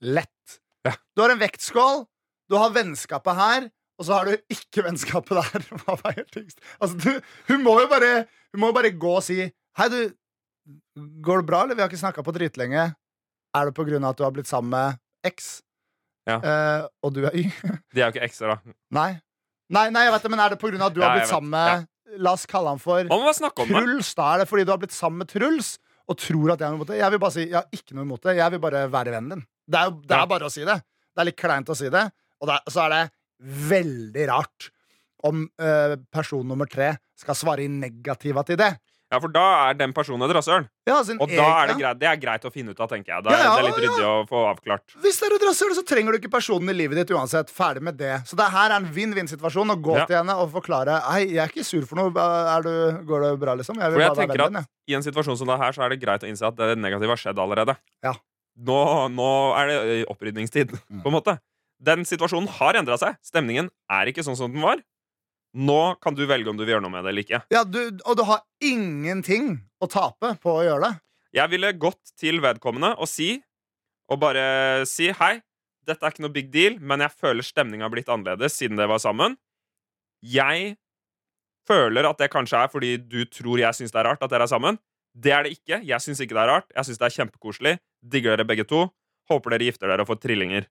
lett. 0.00 0.58
Ja. 0.84 0.94
Du 1.16 1.22
har 1.24 1.30
en 1.34 1.38
vektskål, 1.42 2.06
du 2.50 2.56
har 2.60 2.72
vennskapet 2.74 3.36
her, 3.38 3.68
og 3.98 4.06
så 4.08 4.16
har 4.18 4.24
du 4.32 4.36
ikke 4.52 4.84
vennskapet 4.88 5.36
der. 5.38 5.68
Hva 5.84 5.98
veier 6.02 6.24
tyngst? 6.34 6.58
Altså, 6.80 6.96
du, 6.98 7.20
hun 7.52 7.62
må 7.62 7.76
jo 7.84 7.88
bare 7.92 8.24
Hun 8.54 8.60
må 8.62 8.68
jo 8.72 8.76
bare 8.76 8.90
gå 8.94 9.12
og 9.18 9.22
si 9.26 9.36
Hei, 9.78 9.86
du, 9.90 10.00
går 11.26 11.40
det 11.42 11.46
bra, 11.48 11.64
eller? 11.64 11.74
Vi 11.74 11.82
har 11.82 11.88
ikke 11.90 11.98
snakka 12.00 12.22
på 12.22 12.32
dritlenge. 12.36 12.88
Er 13.54 13.64
det 13.68 13.74
på 13.74 13.84
grunn 13.86 14.04
av 14.06 14.14
at 14.14 14.18
du 14.20 14.22
har 14.24 14.30
blitt 14.34 14.46
sammen 14.50 14.70
med 14.70 15.00
X? 15.26 15.62
Ja. 16.26 16.38
Eh, 16.40 16.86
og 17.04 17.12
du 17.14 17.24
er 17.28 17.34
Y? 17.36 17.44
De 17.94 18.00
er 18.00 18.08
jo 18.08 18.12
ikke 18.14 18.24
ekser, 18.28 18.48
da. 18.54 18.74
Nei. 18.96 19.10
Nei, 19.74 19.88
nei, 19.92 20.04
jeg 20.06 20.12
vet 20.14 20.22
det, 20.26 20.30
men 20.32 20.40
er 20.44 20.54
det 20.54 20.58
på 20.60 20.68
grunn 20.70 20.82
av 20.84 20.90
at 20.92 20.94
du 20.96 21.00
Ja, 21.02 21.08
har 21.08 21.16
jeg 21.18 21.24
blitt 21.24 21.30
vet. 21.30 21.36
sammen 21.36 21.50
med 21.50 22.20
La 22.20 22.32
oss 22.36 22.44
kalle 22.46 22.68
han 22.70 22.78
for 22.78 23.00
Man 23.08 23.18
må 23.18 23.24
bare 23.26 23.34
snakke 23.40 23.64
om 23.64 23.68
det. 23.72 23.80
Truls. 23.82 24.10
Da 24.14 24.26
er 24.34 24.38
det 24.42 24.48
fordi 24.48 24.64
du 24.68 24.70
har 24.70 24.78
blitt 24.78 24.92
sammen 24.94 25.18
med 25.24 25.28
Truls 25.32 25.70
og 26.06 26.18
tror 26.20 26.52
at 26.52 26.60
jeg 26.60 26.68
har 26.68 26.74
noe 26.74 26.78
imot 26.78 26.90
det. 26.92 26.98
Jeg 27.00 27.10
vil 27.14 27.20
bare 27.24 27.34
si, 27.34 27.44
jeg 27.48 27.56
har 27.56 27.68
ikke 27.74 27.96
noe 27.96 28.04
imot 28.06 28.22
det. 28.28 28.34
Jeg 28.38 28.52
vil 28.54 28.60
bare 28.62 28.82
være 28.92 29.14
vennen 29.16 29.32
din. 29.34 29.44
Det 29.66 29.80
er, 29.80 29.88
jo, 29.88 29.96
det 30.04 30.14
Ja. 30.14 30.20
er 30.22 30.30
bare 30.30 30.46
å 30.46 30.52
si 30.52 30.64
det. 30.68 30.76
Det 30.84 31.22
er 31.24 31.28
litt 31.30 31.40
kleint 31.40 31.72
å 31.72 31.76
si 31.80 31.88
det. 31.90 32.04
Og 32.40 32.46
det 32.50 32.54
er, 32.60 32.70
så 32.76 32.84
er 32.84 32.92
det 32.94 33.02
veldig 33.72 34.26
rart 34.30 34.68
om 35.24 35.46
eh, 35.58 35.94
person 36.12 36.46
nummer 36.46 36.68
tre 36.70 36.92
skal 37.18 37.34
svare 37.38 37.64
i 37.64 37.68
negativa 37.72 38.44
til 38.46 38.60
det. 38.60 38.70
Ja, 39.14 39.20
for 39.22 39.30
da 39.30 39.42
er 39.68 39.76
den 39.78 39.92
personen 39.94 40.26
et 40.26 40.34
rasshøl. 40.34 40.64
Ja, 40.88 40.96
sin 41.06 41.20
Og 41.22 41.30
da 41.30 41.44
er 41.62 41.70
det 41.70 41.76
greit, 41.78 41.98
det 42.00 42.08
er 42.10 42.18
greit 42.20 42.46
å 42.48 42.50
finne 42.52 42.74
ut 42.74 42.80
av, 42.82 42.88
tenker 42.90 43.14
jeg. 43.14 43.24
Da 43.24 43.30
Ja, 43.30 43.38
ja, 43.44 43.52
det 43.54 43.62
er 43.62 43.66
litt 43.68 43.78
ryddig 43.84 44.06
å 44.08 44.14
få 44.26 44.40
avklart. 44.50 44.96
Hvis 45.04 45.20
det 45.20 45.28
er 45.28 45.36
et 45.36 45.46
rasshøl, 45.46 45.74
så 45.78 45.84
trenger 45.86 46.14
du 46.16 46.18
ikke 46.18 46.32
personen 46.34 46.72
i 46.72 46.76
livet 46.76 46.98
ditt 46.98 47.14
uansett. 47.14 47.52
Ferdig 47.54 47.84
med 47.86 47.98
det. 48.00 48.16
Så 48.26 48.38
det 48.38 48.48
her 48.50 48.74
er 48.74 48.76
en 48.80 48.90
vinn-vinn-situasjon. 48.96 49.70
Å 49.74 49.78
gå 49.86 49.96
til 50.02 50.18
henne 50.18 50.36
og 50.42 50.50
forklare 50.56 50.98
Hei, 51.06 51.22
jeg 51.30 51.42
er 51.44 51.52
ikke 51.52 51.66
sur 51.66 51.86
for 51.86 52.00
noe. 52.00 52.10
Er 52.10 52.66
du, 52.66 52.74
går 53.06 53.28
det 53.28 53.32
bra, 53.42 53.54
liksom? 53.60 53.78
Jeg 53.78 53.94
vil 53.94 54.00
For 54.00 54.06
jeg 54.08 54.18
tenker 54.24 54.44
din, 54.48 54.62
at 54.64 54.90
I 54.90 54.98
en 54.98 55.06
situasjon 55.06 55.38
som 55.40 55.50
det 55.54 55.60
her, 55.62 55.76
så 55.76 55.86
er 55.86 55.94
det 55.94 56.00
greit 56.02 56.26
å 56.26 56.30
innse 56.30 56.50
at 56.50 56.58
det 56.58 56.74
negative 56.80 57.14
har 57.14 57.22
skjedd 57.22 57.38
allerede. 57.38 57.78
Ja. 58.04 58.16
nå, 58.58 58.80
nå 59.14 59.30
er 59.60 59.70
det 59.70 59.78
opprydningstid, 60.10 60.74
på 60.74 61.10
en 61.10 61.14
måte. 61.14 61.38
Den 61.84 62.04
situasjonen 62.08 62.48
har 62.58 62.78
endra 62.78 62.98
seg. 63.00 63.16
Stemningen 63.24 63.70
er 63.92 64.10
ikke 64.10 64.24
sånn 64.26 64.38
som 64.38 64.52
den 64.52 64.64
var. 64.64 64.82
Nå 65.54 65.80
kan 66.02 66.16
du 66.18 66.24
velge 66.26 66.50
om 66.50 66.58
du 66.58 66.64
vil 66.64 66.74
gjøre 66.74 66.84
noe 66.84 66.92
med 66.92 67.04
det 67.06 67.12
eller 67.12 67.24
ikke. 67.24 67.40
Ja, 67.54 67.62
du, 67.62 67.80
og 68.02 68.18
du 68.18 68.24
har 68.26 68.42
ingenting 68.64 69.52
å 69.78 69.88
tape 69.90 70.34
på 70.42 70.56
å 70.58 70.64
gjøre 70.66 70.88
det. 70.88 70.94
Jeg 71.34 71.50
ville 71.54 71.72
gått 71.78 72.14
til 72.18 72.40
vedkommende 72.42 72.92
og 72.94 73.10
si 73.10 73.40
Og 74.06 74.20
bare 74.20 74.84
si 74.86 75.08
hei, 75.16 75.38
dette 75.88 76.04
er 76.04 76.12
ikke 76.12 76.22
noe 76.26 76.34
big 76.34 76.50
deal, 76.52 76.74
men 76.76 77.00
jeg 77.00 77.14
føler 77.16 77.46
stemninga 77.46 77.86
har 77.86 77.92
blitt 77.94 78.10
annerledes 78.12 78.52
siden 78.58 78.76
det 78.76 78.84
var 78.90 79.00
sammen. 79.00 79.38
Jeg 80.20 80.74
føler 81.68 82.04
at 82.08 82.20
det 82.20 82.28
kanskje 82.32 82.60
er 82.60 82.68
fordi 82.72 82.90
du 83.00 83.22
tror 83.32 83.62
jeg 83.62 83.78
syns 83.78 83.94
det 83.94 84.02
er 84.02 84.10
rart 84.10 84.24
at 84.24 84.32
dere 84.32 84.44
er 84.44 84.52
sammen. 84.52 84.76
Det 85.14 85.32
er 85.32 85.46
det 85.46 85.54
ikke. 85.56 85.80
Jeg 85.86 86.04
syns 86.04 86.20
ikke 86.20 86.36
det 86.36 86.42
er 86.42 86.52
rart. 86.52 86.68
Jeg 86.74 86.88
syns 86.90 87.00
det 87.00 87.08
er 87.08 87.16
kjempekoselig. 87.16 87.74
Digger 88.04 88.34
dere 88.36 88.48
begge 88.48 88.68
to. 88.68 88.84
Håper 89.30 89.54
dere 89.54 89.70
gifter 89.70 89.88
dere 89.88 90.04
og 90.04 90.10
får 90.10 90.20
trillinger. 90.24 90.68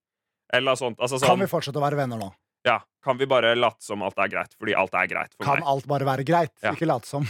Eller 0.54 0.78
sånt. 0.78 1.00
Altså 1.02 1.18
Kan 1.18 1.34
sånn, 1.34 1.46
vi 1.46 1.50
fortsette 1.50 1.80
å 1.82 1.86
være 1.86 1.98
venner 2.04 2.22
nå? 2.22 2.30
Ja, 2.66 2.80
kan 3.04 3.18
vi 3.20 3.26
bare 3.30 3.54
late 3.56 3.84
som 3.84 4.02
alt 4.06 4.18
er 4.24 4.30
greit? 4.32 4.54
Fordi 4.60 4.76
alt 4.80 4.94
er 4.96 5.08
greit 5.12 5.34
for 5.36 5.44
Kan 5.48 5.60
meg. 5.60 5.68
alt 5.74 5.88
bare 5.92 6.06
være 6.08 6.24
greit? 6.28 6.54
Ja. 6.64 6.72
Ikke 6.76 6.88
late 6.88 7.08
som. 7.10 7.26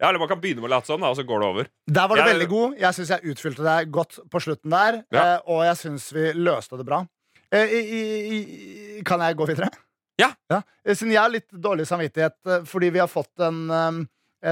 Ja, 0.00 0.08
Eller 0.08 0.18
man 0.18 0.28
kan 0.28 0.40
begynne 0.42 0.58
med 0.64 0.70
å 0.70 0.74
late 0.74 0.88
som, 0.90 1.00
da, 1.00 1.10
og 1.12 1.16
så 1.18 1.22
går 1.22 1.40
det 1.44 1.48
over. 1.52 1.68
Der 1.86 2.08
var 2.10 2.18
du 2.18 2.22
veldig 2.26 2.48
god. 2.50 2.72
Jeg 2.80 2.96
syns 2.96 3.10
jeg 3.14 3.32
utfylte 3.34 3.62
deg 3.62 3.90
godt 3.94 4.16
på 4.32 4.40
slutten 4.42 4.72
der. 4.74 5.02
Ja. 5.14 5.22
eh, 5.36 5.40
Og 5.46 5.60
jeg 5.68 5.76
syns 5.78 6.08
vi 6.16 6.24
løste 6.34 6.80
det 6.80 6.86
bra. 6.88 7.02
Eh, 7.52 7.70
i, 7.76 7.80
i, 8.00 8.00
i, 8.98 9.02
kan 9.06 9.20
jeg 9.22 9.36
gå 9.38 9.46
videre? 9.46 9.68
Ja. 10.18 10.32
ja. 10.50 10.58
Siden 10.88 11.12
jeg 11.14 11.20
har 11.22 11.30
litt 11.32 11.48
dårlig 11.54 11.86
samvittighet 11.88 12.34
eh, 12.48 12.64
fordi 12.68 12.90
vi 12.96 13.00
har 13.04 13.08
fått 13.12 13.44
en, 13.46 13.62
eh, 13.70 14.02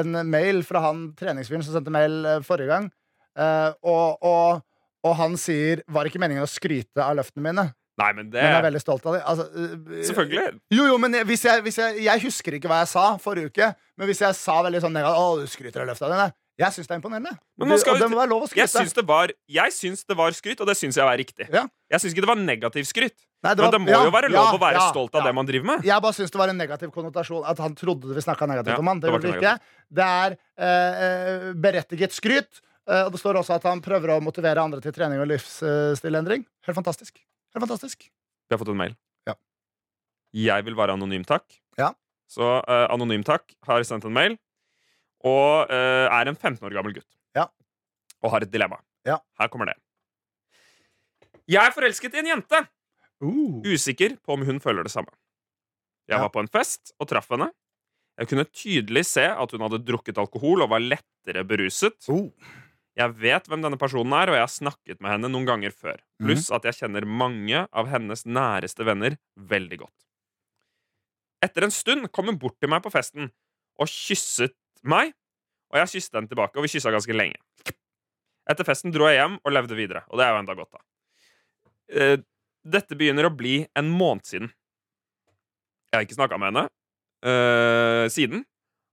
en 0.00 0.20
mail 0.30 0.62
fra 0.68 0.84
han 0.86 1.08
treningsfyren 1.18 1.64
som 1.66 1.74
sendte 1.74 1.90
mail 1.94 2.20
eh, 2.26 2.40
forrige 2.46 2.70
gang, 2.70 2.86
eh, 3.38 3.68
og, 3.82 4.22
og, 4.22 4.62
og 5.02 5.16
han 5.18 5.34
sier 5.40 5.82
'Var 5.88 6.06
ikke 6.06 6.20
meningen 6.22 6.44
å 6.46 6.50
skryte 6.50 7.02
av 7.02 7.16
løftene 7.18 7.42
mine', 7.48 7.66
Nei, 8.00 8.10
men 8.16 8.30
det 8.32 8.40
men 8.40 8.48
jeg 8.54 8.58
er 8.58 8.66
veldig 8.66 8.82
stolt 8.82 9.06
av 9.06 9.16
det. 9.16 9.22
Altså, 9.28 9.46
eh, 9.52 10.02
Selvfølgelig. 10.08 10.44
Jo, 10.72 10.86
jo, 10.88 10.98
men 11.02 11.18
jeg- 11.18 11.26
hvis 11.28 11.44
jeg, 11.44 11.64
hvis 11.66 11.80
jeg, 11.82 12.04
jeg 12.08 12.24
husker 12.26 12.56
ikke 12.58 12.70
hva 12.72 12.82
jeg 12.82 12.92
sa 12.94 13.06
forrige 13.20 13.52
uke, 13.52 13.74
men 14.00 14.08
hvis 14.10 14.22
jeg 14.24 14.38
sa 14.38 14.62
veldig 14.66 14.80
sånn 14.84 14.96
Å, 15.00 15.26
du 15.40 15.46
skryter 15.50 15.84
av 15.84 15.90
løfta 15.92 16.08
dine. 16.10 16.30
Jeg 16.60 16.74
syns 16.76 16.88
det 16.90 16.92
er 16.92 17.00
imponerende. 17.00 17.32
Men 17.56 17.78
skal 17.80 17.94
og 17.96 18.02
det 18.02 18.10
må 18.12 18.18
være 18.18 18.28
lov 18.28 18.42
å 18.44 18.48
Jeg 18.52 18.68
skryte. 18.68 18.82
syns 18.84 18.92
det 18.98 19.04
var, 19.08 19.30
jeg 19.48 19.72
syns 19.72 20.04
det 20.04 20.16
var 20.18 20.30
skryt, 20.36 20.60
og 20.60 20.66
det 20.68 20.76
syns 20.76 20.98
jeg 20.98 21.06
var 21.08 21.16
riktig. 21.16 21.46
Ja. 21.48 21.64
Jeg 21.88 22.02
syns 22.02 22.12
ikke 22.12 22.24
det 22.26 22.32
var 22.32 22.40
negativ 22.40 22.84
skryt. 22.84 23.16
Nei, 23.40 23.54
Men 23.56 23.70
det 23.72 23.80
må 23.80 23.88
ja, 23.88 24.02
jo 24.04 24.12
være 24.12 24.28
lov 24.28 24.50
ja, 24.50 24.52
å 24.52 24.60
være 24.60 24.76
ja, 24.76 24.88
stolt 24.92 25.14
av 25.14 25.22
ja. 25.22 25.30
det 25.30 25.34
man 25.38 25.46
driver 25.48 25.66
med. 25.70 25.86
Jeg 25.88 26.04
bare 26.04 26.12
syns 26.12 26.30
det 26.34 26.40
var 26.42 26.52
en 26.52 26.60
negativ 26.60 26.90
konnotasjon. 26.92 27.46
At 27.48 27.62
han 27.64 27.72
trodde 27.78 28.12
vi 28.12 28.20
snakka 28.20 28.44
negativt 28.50 28.74
Ja, 28.76 28.80
om 28.82 28.90
han. 28.92 29.00
Det 29.00 29.08
det 29.08 29.14
var 29.14 29.24
ikke 29.24 29.40
ikke. 29.40 29.54
Det 29.88 30.08
er 30.20 30.36
eh, 30.60 31.00
eh, 31.06 31.46
berettiget 31.56 32.12
skryt. 32.12 32.60
Eh, 32.90 33.06
og 33.06 33.12
det 33.14 33.20
står 33.22 33.40
også 33.40 33.56
at 33.56 33.64
han 33.70 33.80
prøver 33.80 34.12
å 34.12 34.20
motivere 34.20 34.60
andre 34.60 34.82
til 34.84 34.92
trening 34.92 35.22
og 35.24 35.30
livsstilendring. 35.32 36.44
Helt 36.68 36.76
fantastisk. 36.76 37.16
Helt 37.54 37.64
fantastisk. 37.64 38.06
Vi 38.48 38.54
har 38.54 38.60
fått 38.62 38.70
en 38.72 38.78
mail. 38.80 38.94
Ja. 39.28 39.34
Jeg 40.36 40.64
vil 40.66 40.76
være 40.78 40.94
anonym, 40.98 41.24
takk. 41.26 41.46
Ja. 41.78 41.92
Så 42.30 42.46
uh, 42.62 42.86
Anonym 42.92 43.24
takk 43.26 43.54
har 43.66 43.82
sendt 43.86 44.04
en 44.06 44.14
mail, 44.14 44.36
og 45.26 45.70
uh, 45.70 46.06
er 46.06 46.30
en 46.30 46.36
15 46.38 46.62
år 46.68 46.76
gammel 46.78 46.94
gutt. 47.00 47.08
Ja. 47.36 47.48
Og 48.22 48.30
har 48.34 48.46
et 48.46 48.52
dilemma. 48.52 48.78
Ja. 49.08 49.18
Her 49.40 49.50
kommer 49.50 49.72
det. 49.72 49.76
Jeg 51.50 51.64
er 51.66 51.74
forelsket 51.74 52.14
i 52.14 52.22
en 52.22 52.30
jente. 52.36 52.60
Uh. 53.20 53.58
Usikker 53.66 54.14
på 54.22 54.36
om 54.36 54.44
hun 54.46 54.62
føler 54.62 54.86
det 54.86 54.92
samme. 54.94 55.10
Jeg 56.08 56.16
Ja. 56.18 56.22
var 56.24 56.30
på 56.34 56.40
en 56.42 56.48
fest 56.50 56.94
og 56.98 57.08
traff 57.10 57.28
henne. 57.30 57.50
Jeg 58.18 58.28
kunne 58.30 58.44
tydelig 58.50 59.04
se 59.06 59.22
at 59.30 59.52
hun 59.54 59.62
hadde 59.64 59.82
drukket 59.86 60.18
alkohol 60.18 60.62
og 60.62 60.70
var 60.72 60.82
lettere 60.82 61.42
beruset. 61.46 61.96
Uh. 62.08 62.30
Jeg 62.98 63.14
vet 63.22 63.46
hvem 63.48 63.62
denne 63.62 63.78
personen 63.80 64.12
er, 64.18 64.30
og 64.32 64.36
jeg 64.36 64.44
har 64.44 64.52
snakket 64.52 65.00
med 65.00 65.12
henne 65.14 65.30
noen 65.30 65.46
ganger 65.48 65.74
før. 65.74 65.98
Mhm. 66.20 66.26
Pluss 66.26 66.50
at 66.54 66.66
jeg 66.68 66.80
kjenner 66.82 67.06
mange 67.06 67.66
av 67.70 67.88
hennes 67.88 68.24
næreste 68.26 68.84
venner 68.84 69.16
veldig 69.36 69.78
godt. 69.84 69.96
Etter 71.40 71.64
en 71.64 71.72
stund 71.72 72.10
kom 72.12 72.26
hun 72.28 72.38
bort 72.38 72.58
til 72.60 72.68
meg 72.68 72.82
på 72.84 72.92
festen 72.92 73.30
og 73.80 73.88
kysset 73.88 74.54
meg, 74.84 75.14
og 75.72 75.78
jeg 75.80 75.92
kysset 75.94 76.18
henne 76.18 76.28
tilbake, 76.28 76.58
og 76.58 76.66
vi 76.66 76.72
kyssa 76.74 76.92
ganske 76.92 77.14
lenge. 77.16 77.38
Etter 78.50 78.66
festen 78.66 78.92
dro 78.92 79.06
jeg 79.08 79.20
hjem 79.20 79.38
og 79.44 79.54
levde 79.54 79.76
videre, 79.78 80.02
og 80.10 80.18
det 80.18 80.26
er 80.26 80.34
jo 80.34 80.40
enda 80.42 80.56
godt, 80.58 80.72
da. 80.74 80.82
Eh, 81.94 82.16
Dette 82.60 82.92
begynner 82.98 83.24
å 83.24 83.32
bli 83.32 83.62
en 83.78 83.88
måned 83.88 84.26
siden. 84.28 84.50
Jeg 85.90 85.96
har 85.96 86.04
ikke 86.04 86.18
snakka 86.18 86.36
med 86.36 86.50
henne 86.50 86.64
eh, 87.24 88.04
siden. 88.12 88.42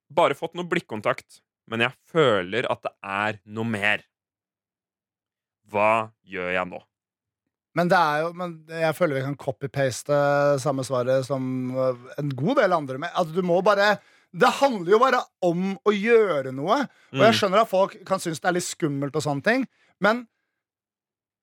Bare 0.08 0.38
fått 0.39 0.56
noe 0.56 0.64
blikkontakt, 0.72 1.41
men 1.68 1.84
jeg 1.84 1.93
føler 2.11 2.68
at 2.72 2.82
det 2.86 2.91
er 3.03 3.39
noe 3.45 3.65
mer. 3.68 4.03
Hva 5.72 6.11
gjør 6.28 6.53
jeg 6.55 6.70
nå? 6.70 6.80
Men, 7.78 7.89
det 7.91 7.97
er 7.99 8.22
jo, 8.24 8.30
men 8.34 8.53
jeg 8.72 8.95
føler 8.97 9.20
vi 9.20 9.26
kan 9.28 9.36
copy-paste 9.38 10.15
samme 10.63 10.82
svaret 10.88 11.28
som 11.28 11.43
øh, 11.78 11.97
en 12.18 12.32
god 12.39 12.55
del 12.61 12.74
andre 12.74 12.97
med. 13.03 13.11
Altså, 13.13 13.36
du 13.36 13.43
må 13.45 13.59
bare 13.61 13.97
Det 14.34 14.49
handler 14.59 14.91
jo 14.91 14.99
bare 14.99 15.20
om 15.45 15.76
å 15.88 15.91
gjøre 15.93 16.51
noe. 16.53 16.80
Og 17.13 17.22
jeg 17.22 17.32
Mm. 17.34 17.38
skjønner 17.38 17.61
at 17.61 17.70
folk 17.70 17.93
kan 18.05 18.20
synes 18.20 18.39
det 18.41 18.49
er 18.49 18.55
litt 18.57 18.65
skummelt, 18.68 19.15
og 19.15 19.24
sånne 19.24 19.43
ting 19.45 19.68
men 20.03 20.28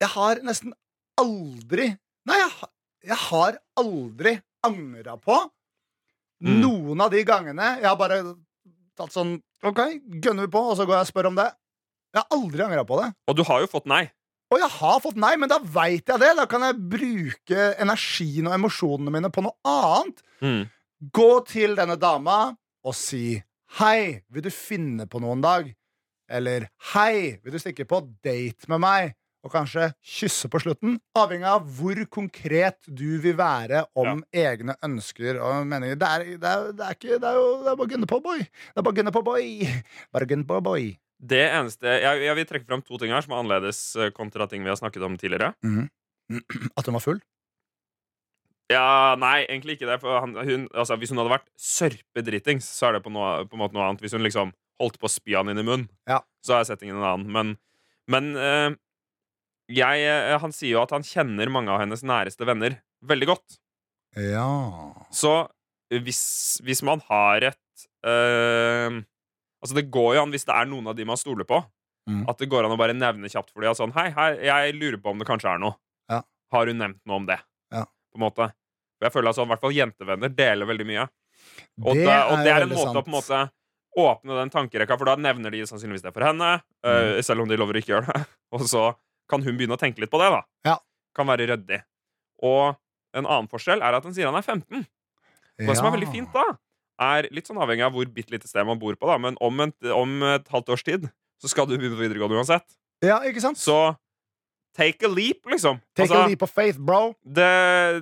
jeg 0.00 0.08
har 0.14 0.36
nesten 0.46 0.72
aldri 1.18 1.88
Nei, 2.26 2.36
jeg, 2.38 2.50
har- 2.58 2.70
jeg 3.04 3.16
har 3.28 3.58
aldri 3.76 4.34
angra 4.64 5.16
på 5.20 5.38
Mm. 6.42 6.60
noen 6.60 7.00
av 7.00 7.10
de 7.10 7.22
gangene 7.24 7.76
jeg 7.80 7.86
har 7.88 7.96
bare 7.96 8.34
tatt 8.96 9.12
sånn 9.12 9.40
OK, 9.64 9.80
gønner 10.20 10.44
vi 10.44 10.52
på, 10.52 10.60
og 10.60 10.76
så 10.76 10.84
går 10.84 10.98
jeg 10.98 11.06
og 11.06 11.10
spør 11.12 11.30
om 11.30 11.38
det. 11.38 11.48
Jeg 12.14 12.22
har 12.22 12.36
aldri 12.36 12.62
angra 12.66 12.84
på 12.86 12.98
det. 13.00 13.08
Og 13.30 13.38
du 13.38 13.42
har 13.48 13.64
jo 13.64 13.70
fått 13.70 13.88
nei. 13.90 14.04
Og 14.52 14.60
jeg 14.60 14.70
har 14.76 15.00
fått 15.02 15.16
nei, 15.18 15.32
men 15.40 15.50
da 15.50 15.58
veit 15.58 16.10
jeg 16.10 16.20
det. 16.20 16.30
Da 16.38 16.44
kan 16.50 16.62
jeg 16.66 16.78
bruke 16.92 17.64
energien 17.82 18.46
og 18.50 18.54
emosjonene 18.54 19.14
mine 19.14 19.30
på 19.34 19.42
noe 19.46 19.56
annet. 19.66 20.20
Mm. 20.44 20.60
Gå 21.16 21.30
til 21.48 21.74
denne 21.78 21.96
dama 22.00 22.38
og 22.84 22.96
si 22.96 23.40
Hei, 23.80 24.22
vil 24.30 24.44
du 24.44 24.52
finne 24.54 25.08
på 25.10 25.18
noe 25.18 25.34
en 25.34 25.42
dag? 25.42 25.70
Eller 26.30 26.68
Hei, 26.92 27.40
vil 27.42 27.56
du 27.56 27.58
stikke 27.58 27.88
på 27.88 28.04
date 28.22 28.70
med 28.70 28.84
meg? 28.84 29.16
Og 29.44 29.52
kanskje 29.52 29.90
kysse 30.00 30.48
på 30.48 30.56
slutten. 30.62 30.94
Avhengig 31.20 31.44
av 31.50 31.66
hvor 31.76 31.98
konkret 32.08 32.78
du 32.88 33.18
vil 33.20 33.36
være 33.36 33.82
om 34.00 34.22
egne 34.32 34.72
ønsker 34.86 35.36
og 35.44 35.66
meninger. 35.68 35.98
Det 36.00 36.08
er, 36.08 36.24
det 36.40 36.48
er, 36.52 36.70
det 36.72 36.86
er 36.86 36.96
ikke 36.96 37.18
Det 37.20 37.28
er 37.28 37.36
jo 37.36 37.50
det 37.60 37.72
er 37.74 37.76
bare 37.82 37.90
gunne 37.92 38.08
på, 38.08 38.20
boy. 38.24 38.38
Det 38.40 38.80
er 38.80 38.86
bare 38.88 38.96
gunne 39.00 39.12
på, 39.12 39.22
boy. 39.26 39.50
Bare 40.16 40.28
gunne 40.30 40.48
på, 40.48 40.60
boy. 40.64 40.86
Det 41.24 41.42
eneste 41.46 41.86
jeg, 42.02 42.24
jeg 42.26 42.36
vil 42.36 42.48
trekke 42.48 42.66
fram 42.68 42.82
to 42.84 42.98
ting 43.00 43.12
her 43.14 43.22
som 43.24 43.32
er 43.36 43.42
annerledes 43.44 43.78
eh, 43.96 44.10
kontra 44.16 44.48
ting 44.50 44.64
vi 44.64 44.72
har 44.72 44.80
snakket 44.80 45.04
om 45.06 45.14
tidligere. 45.20 45.52
At 46.78 46.88
hun 46.88 46.96
var 46.96 47.04
full? 47.04 47.20
Ja, 48.72 49.14
Nei, 49.20 49.44
egentlig 49.44 49.76
ikke 49.76 49.88
det. 49.90 49.98
Han, 50.08 50.32
hun, 50.40 50.62
altså, 50.72 50.96
hvis 50.96 51.12
hun 51.12 51.20
hadde 51.20 51.34
vært 51.34 51.50
sørpedritings, 51.60 52.64
så 52.78 52.88
er 52.88 52.96
det 52.96 53.02
på, 53.04 53.12
noe, 53.12 53.42
på 53.48 53.58
en 53.58 53.60
måte 53.60 53.76
noe 53.76 53.84
annet. 53.90 54.00
Hvis 54.04 54.16
hun 54.16 54.24
liksom 54.24 54.54
holdt 54.80 54.96
på 55.00 55.08
å 55.08 55.12
spy 55.12 55.36
han 55.36 55.52
inn 55.52 55.60
i 55.60 55.66
munnen, 55.66 55.86
Ja. 56.08 56.22
så 56.44 56.56
er 56.58 56.66
settingen 56.68 56.96
en 56.98 57.04
annen. 57.10 57.28
Men, 57.36 57.52
men 58.10 58.32
eh, 58.40 58.70
jeg, 59.72 60.04
eh, 60.08 60.38
han 60.42 60.52
sier 60.52 60.74
jo 60.76 60.82
at 60.82 60.92
han 60.96 61.04
kjenner 61.06 61.50
mange 61.52 61.72
av 61.72 61.80
hennes 61.80 62.02
næreste 62.04 62.44
venner 62.48 62.78
veldig 63.04 63.28
godt. 63.32 63.58
Ja. 64.20 64.46
Så 65.14 65.32
hvis, 65.90 66.60
hvis 66.64 66.82
man 66.86 67.00
har 67.08 67.50
et 67.52 67.86
øh, 68.06 69.02
Altså, 69.64 69.74
det 69.78 69.86
går 69.90 70.10
jo 70.16 70.22
an, 70.22 70.32
hvis 70.34 70.44
det 70.44 70.52
er 70.52 70.66
noen 70.68 70.90
av 70.90 70.96
de 70.98 71.06
man 71.08 71.16
stoler 71.16 71.46
på, 71.48 71.62
Mm. 72.04 72.26
at 72.28 72.36
det 72.36 72.50
går 72.52 72.66
an 72.66 72.74
å 72.74 72.76
bare 72.76 72.92
nevne 72.92 73.30
kjapt 73.32 73.48
for 73.48 73.64
dem 73.64 73.70
og 73.72 73.78
sånn 73.78 73.92
Hei, 73.96 74.10
hei, 74.12 74.26
jeg 74.44 74.74
lurer 74.76 74.98
på 75.00 75.08
om 75.14 75.22
det 75.22 75.24
kanskje 75.24 75.54
er 75.54 75.60
noe. 75.62 75.72
Ja. 76.12 76.18
Har 76.52 76.68
hun 76.68 76.76
nevnt 76.76 76.98
noe 77.08 77.16
om 77.16 77.24
det? 77.24 77.38
Ja. 77.72 77.86
På 78.12 78.18
en 78.18 78.24
måte. 78.26 78.48
Jeg 79.00 79.12
føler 79.14 79.30
at 79.32 79.38
sånn, 79.38 79.48
i 79.48 79.52
hvert 79.54 79.62
fall 79.64 79.72
jentevenner 79.72 80.28
deler 80.36 80.68
veldig 80.68 80.86
mye. 80.90 81.06
Og 81.80 81.96
Det 81.96 82.04
det, 82.04 82.18
og 82.28 82.34
er 82.36 82.44
det 82.44 82.52
er 82.52 82.66
en 82.66 82.74
måte 82.74 82.84
måte 82.84 83.00
å 83.00 83.04
på 83.06 83.08
en 83.08 83.16
måte 83.16 83.40
åpne 84.04 84.36
den 84.36 84.52
tankerekka, 84.52 84.98
for 85.00 85.08
da 85.08 85.14
nevner 85.16 85.54
de 85.54 85.62
sannsynligvis 85.70 86.04
det 86.04 86.12
for 86.12 86.26
henne, 86.28 86.50
eh, 86.84 87.22
selv 87.24 87.40
om 87.46 87.48
de 87.48 87.56
lover 87.56 87.78
å 87.78 87.80
ikke 87.80 87.94
gjøre 87.94 88.12
det. 88.12 88.22
Og 88.58 88.68
så 88.68 88.84
kan 89.30 89.42
hun 89.44 89.56
begynne 89.56 89.76
å 89.76 89.80
tenke 89.80 90.02
litt 90.04 90.12
på 90.12 90.20
det, 90.20 90.30
da. 90.34 90.42
Ja. 90.68 90.76
Kan 91.16 91.28
være 91.30 91.46
ryddig. 91.52 91.80
Og 92.44 92.74
en 93.14 93.24
annen 93.26 93.48
forskjell 93.48 93.82
er 93.84 93.96
at 93.96 94.04
han 94.04 94.14
sier 94.16 94.26
han 94.28 94.36
er 94.38 94.44
15. 94.44 94.84
Og 94.84 95.68
det 95.70 95.76
som 95.78 95.86
er 95.88 95.94
veldig 95.94 96.10
fint 96.12 96.32
da, 96.34 96.44
er 97.04 97.28
litt 97.34 97.46
sånn 97.48 97.58
avhengig 97.62 97.84
av 97.86 97.94
hvor 97.94 98.06
bitte 98.10 98.34
lite 98.34 98.48
sted 98.50 98.66
man 98.66 98.78
bor 98.82 98.94
på, 98.98 99.06
da, 99.10 99.16
men 99.22 99.36
om 99.42 99.60
et, 99.64 99.76
om 99.94 100.16
et 100.34 100.48
halvt 100.50 100.72
års 100.74 100.84
tid 100.86 101.06
så 101.42 101.50
skal 101.50 101.66
du 101.68 101.76
begynne 101.76 101.96
på 101.98 102.02
videregående 102.04 102.38
uansett. 102.42 102.66
Ja, 103.04 103.20
ikke 103.26 103.42
sant? 103.42 103.58
Så 103.60 103.94
take 104.74 105.06
a 105.06 105.10
leap, 105.10 105.46
liksom. 105.50 105.80
Take 105.94 106.08
Altså, 106.08 106.20
a 106.24 106.28
leap 106.30 106.42
of 106.46 106.50
faith, 106.54 106.78
bro. 106.78 107.14
det, 107.22 107.48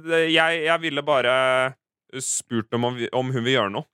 det, 0.06 0.20
jeg, 0.32 0.62
jeg 0.66 0.80
ville 0.84 1.04
bare 1.04 1.34
spurt 2.20 2.72
om, 2.76 2.84
om 2.92 3.32
hun 3.32 3.44
vil 3.44 3.54
gjøre 3.56 3.72
noe. 3.72 3.88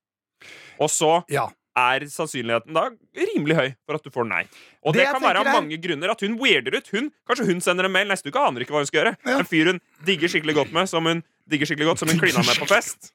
Og 0.79 0.91
så 0.91 1.13
Ja. 1.31 1.49
Er 1.79 2.07
sannsynligheten 2.13 2.75
da 2.77 2.87
rimelig 3.19 3.57
høy 3.59 3.69
for 3.87 3.99
at 3.99 4.05
du 4.07 4.11
får 4.15 4.27
nei. 4.29 4.43
Og 4.85 4.95
Det 4.97 5.05
det, 5.05 5.13
kan 5.15 5.23
være 5.25 5.43
av 5.45 5.51
mange 5.55 5.77
er- 5.79 5.83
grunner. 5.85 6.11
At 6.15 6.21
hun 6.27 6.39
weirder 6.41 6.77
ut. 6.79 6.89
Hun, 6.95 7.11
kanskje 7.29 7.47
hun 7.51 7.61
sender 7.65 7.85
en 7.89 7.93
mail 7.95 8.09
neste 8.11 8.29
uke, 8.33 8.41
aner 8.41 8.65
ikke 8.65 8.75
hva 8.77 8.83
hun 8.85 8.91
skal 8.91 9.03
gjøre. 9.05 9.15
Ja. 9.27 9.39
En 9.39 9.49
fyr 9.49 9.73
hun 9.73 9.81
digger 10.05 10.29
skikkelig 10.33 10.55
godt 10.63 10.73
med, 10.77 10.89
som 10.91 11.05
hun 11.07 11.23
digger 11.49 11.67
skikkelig 11.71 11.93
godt, 11.93 11.99
som 12.05 12.09
hun 12.13 12.19
klina 12.21 12.45
med 12.45 12.59
på 12.61 12.69
fest. 12.71 13.13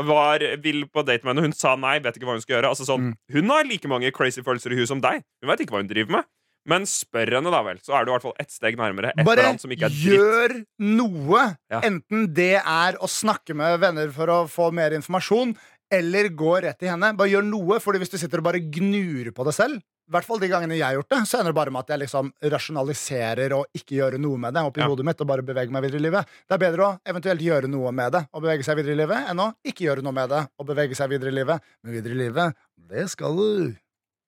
Var 0.00 0.44
vill 0.64 0.86
på 0.88 1.02
date 1.04 1.24
med 1.26 1.34
henne. 1.36 1.42
Hun 1.50 1.52
sa 1.52 1.74
nei, 1.76 1.98
vet 2.00 2.16
ikke 2.16 2.24
hva 2.28 2.36
hun 2.38 2.40
skal 2.44 2.56
gjøre. 2.62 2.70
Altså 2.72 2.86
sånn, 2.88 3.10
Mm. 3.10 3.16
Hun 3.32 3.50
har 3.50 3.64
like 3.68 3.88
mange 3.88 4.10
crazy 4.12 4.40
følelser 4.42 4.72
i 4.72 4.76
huet 4.80 4.88
som 4.88 5.00
deg. 5.00 5.22
Hun 5.42 5.50
vet 5.50 5.60
ikke 5.60 5.74
hva 5.76 5.82
hun 5.82 5.88
driver 5.90 6.10
med. 6.20 6.24
Men 6.68 6.82
spør 6.84 7.30
henne, 7.36 7.50
da 7.50 7.62
vel. 7.64 7.78
Så 7.80 7.94
er 7.96 8.04
du 8.04 8.10
i 8.10 8.14
hvert 8.14 8.22
fall 8.22 8.34
ett 8.38 8.50
steg 8.52 8.76
nærmere. 8.76 9.12
Et 9.18 9.24
Bare 9.24 9.58
som 9.58 9.70
ikke 9.72 9.86
er 9.88 9.88
dritt. 9.88 10.20
gjør 10.20 10.64
noe. 10.78 11.56
Ja. 11.72 11.80
Enten 11.80 12.26
det 12.36 12.60
er 12.60 12.98
å 13.00 13.08
snakke 13.08 13.56
med 13.56 13.80
venner 13.80 14.10
for 14.12 14.26
å 14.28 14.38
få 14.48 14.70
mer 14.72 14.90
informasjon, 14.92 15.56
eller 15.90 16.28
gå 16.38 16.52
rett 16.64 16.82
i 16.86 16.90
henne. 16.90 17.12
Bare 17.18 17.32
gjør 17.32 17.46
noe, 17.46 17.80
fordi 17.82 17.98
hvis 18.02 18.12
du 18.12 18.18
sitter 18.20 18.38
og 18.42 18.46
bare 18.50 18.60
gnurer 18.62 19.32
på 19.34 19.44
det 19.48 19.54
selv, 19.56 19.80
i 19.80 20.12
hvert 20.14 20.26
fall 20.26 20.40
de 20.42 20.48
gangene 20.50 20.74
jeg 20.74 20.82
har 20.82 20.96
gjort 20.98 21.12
det, 21.12 21.18
så 21.30 21.38
ender 21.38 21.52
det 21.52 21.58
bare 21.60 21.70
med 21.70 21.84
at 21.84 21.90
jeg 21.92 22.00
liksom 22.02 22.32
rasjonaliserer 22.50 23.52
og 23.54 23.78
ikke 23.78 23.94
gjør 24.00 24.16
noe 24.18 24.40
med 24.42 24.56
det 24.56 24.64
oppi 24.66 24.80
Ja. 24.82 24.88
hodet 24.90 25.04
mitt 25.06 25.20
og 25.22 25.28
bare 25.30 25.44
beveger 25.46 25.70
meg 25.70 25.84
videre 25.84 26.00
i 26.00 26.06
livet. 26.08 26.26
Det 26.50 26.56
er 26.56 26.62
bedre 26.64 26.82
å 26.88 26.96
eventuelt 27.06 27.44
gjøre 27.44 27.70
noe 27.70 27.92
med 27.94 28.10
det 28.16 28.24
og 28.34 28.42
bevege 28.42 28.66
seg 28.66 28.80
videre 28.80 28.96
i 28.96 28.98
livet, 28.98 29.28
enn 29.30 29.38
å 29.44 29.52
ikke 29.62 29.84
gjøre 29.86 30.02
noe 30.02 30.16
med 30.16 30.28
det 30.34 30.42
og 30.58 30.66
bevege 30.66 30.98
seg 30.98 31.12
videre 31.14 31.30
i 31.30 31.36
livet. 31.38 31.62
Men 31.84 31.94
videre 31.94 32.16
i 32.16 32.20
livet, 32.24 32.58
det 32.90 33.06
skal 33.12 33.38
du. 33.38 33.76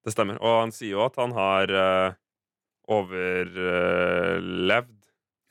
Det 0.07 0.15
stemmer. 0.15 0.39
Og 0.39 0.61
han 0.61 0.71
sier 0.75 0.95
jo 0.95 1.03
at 1.07 1.19
han 1.19 1.35
har 1.35 1.71
uh, 1.75 2.15
overlevd. 3.83 4.99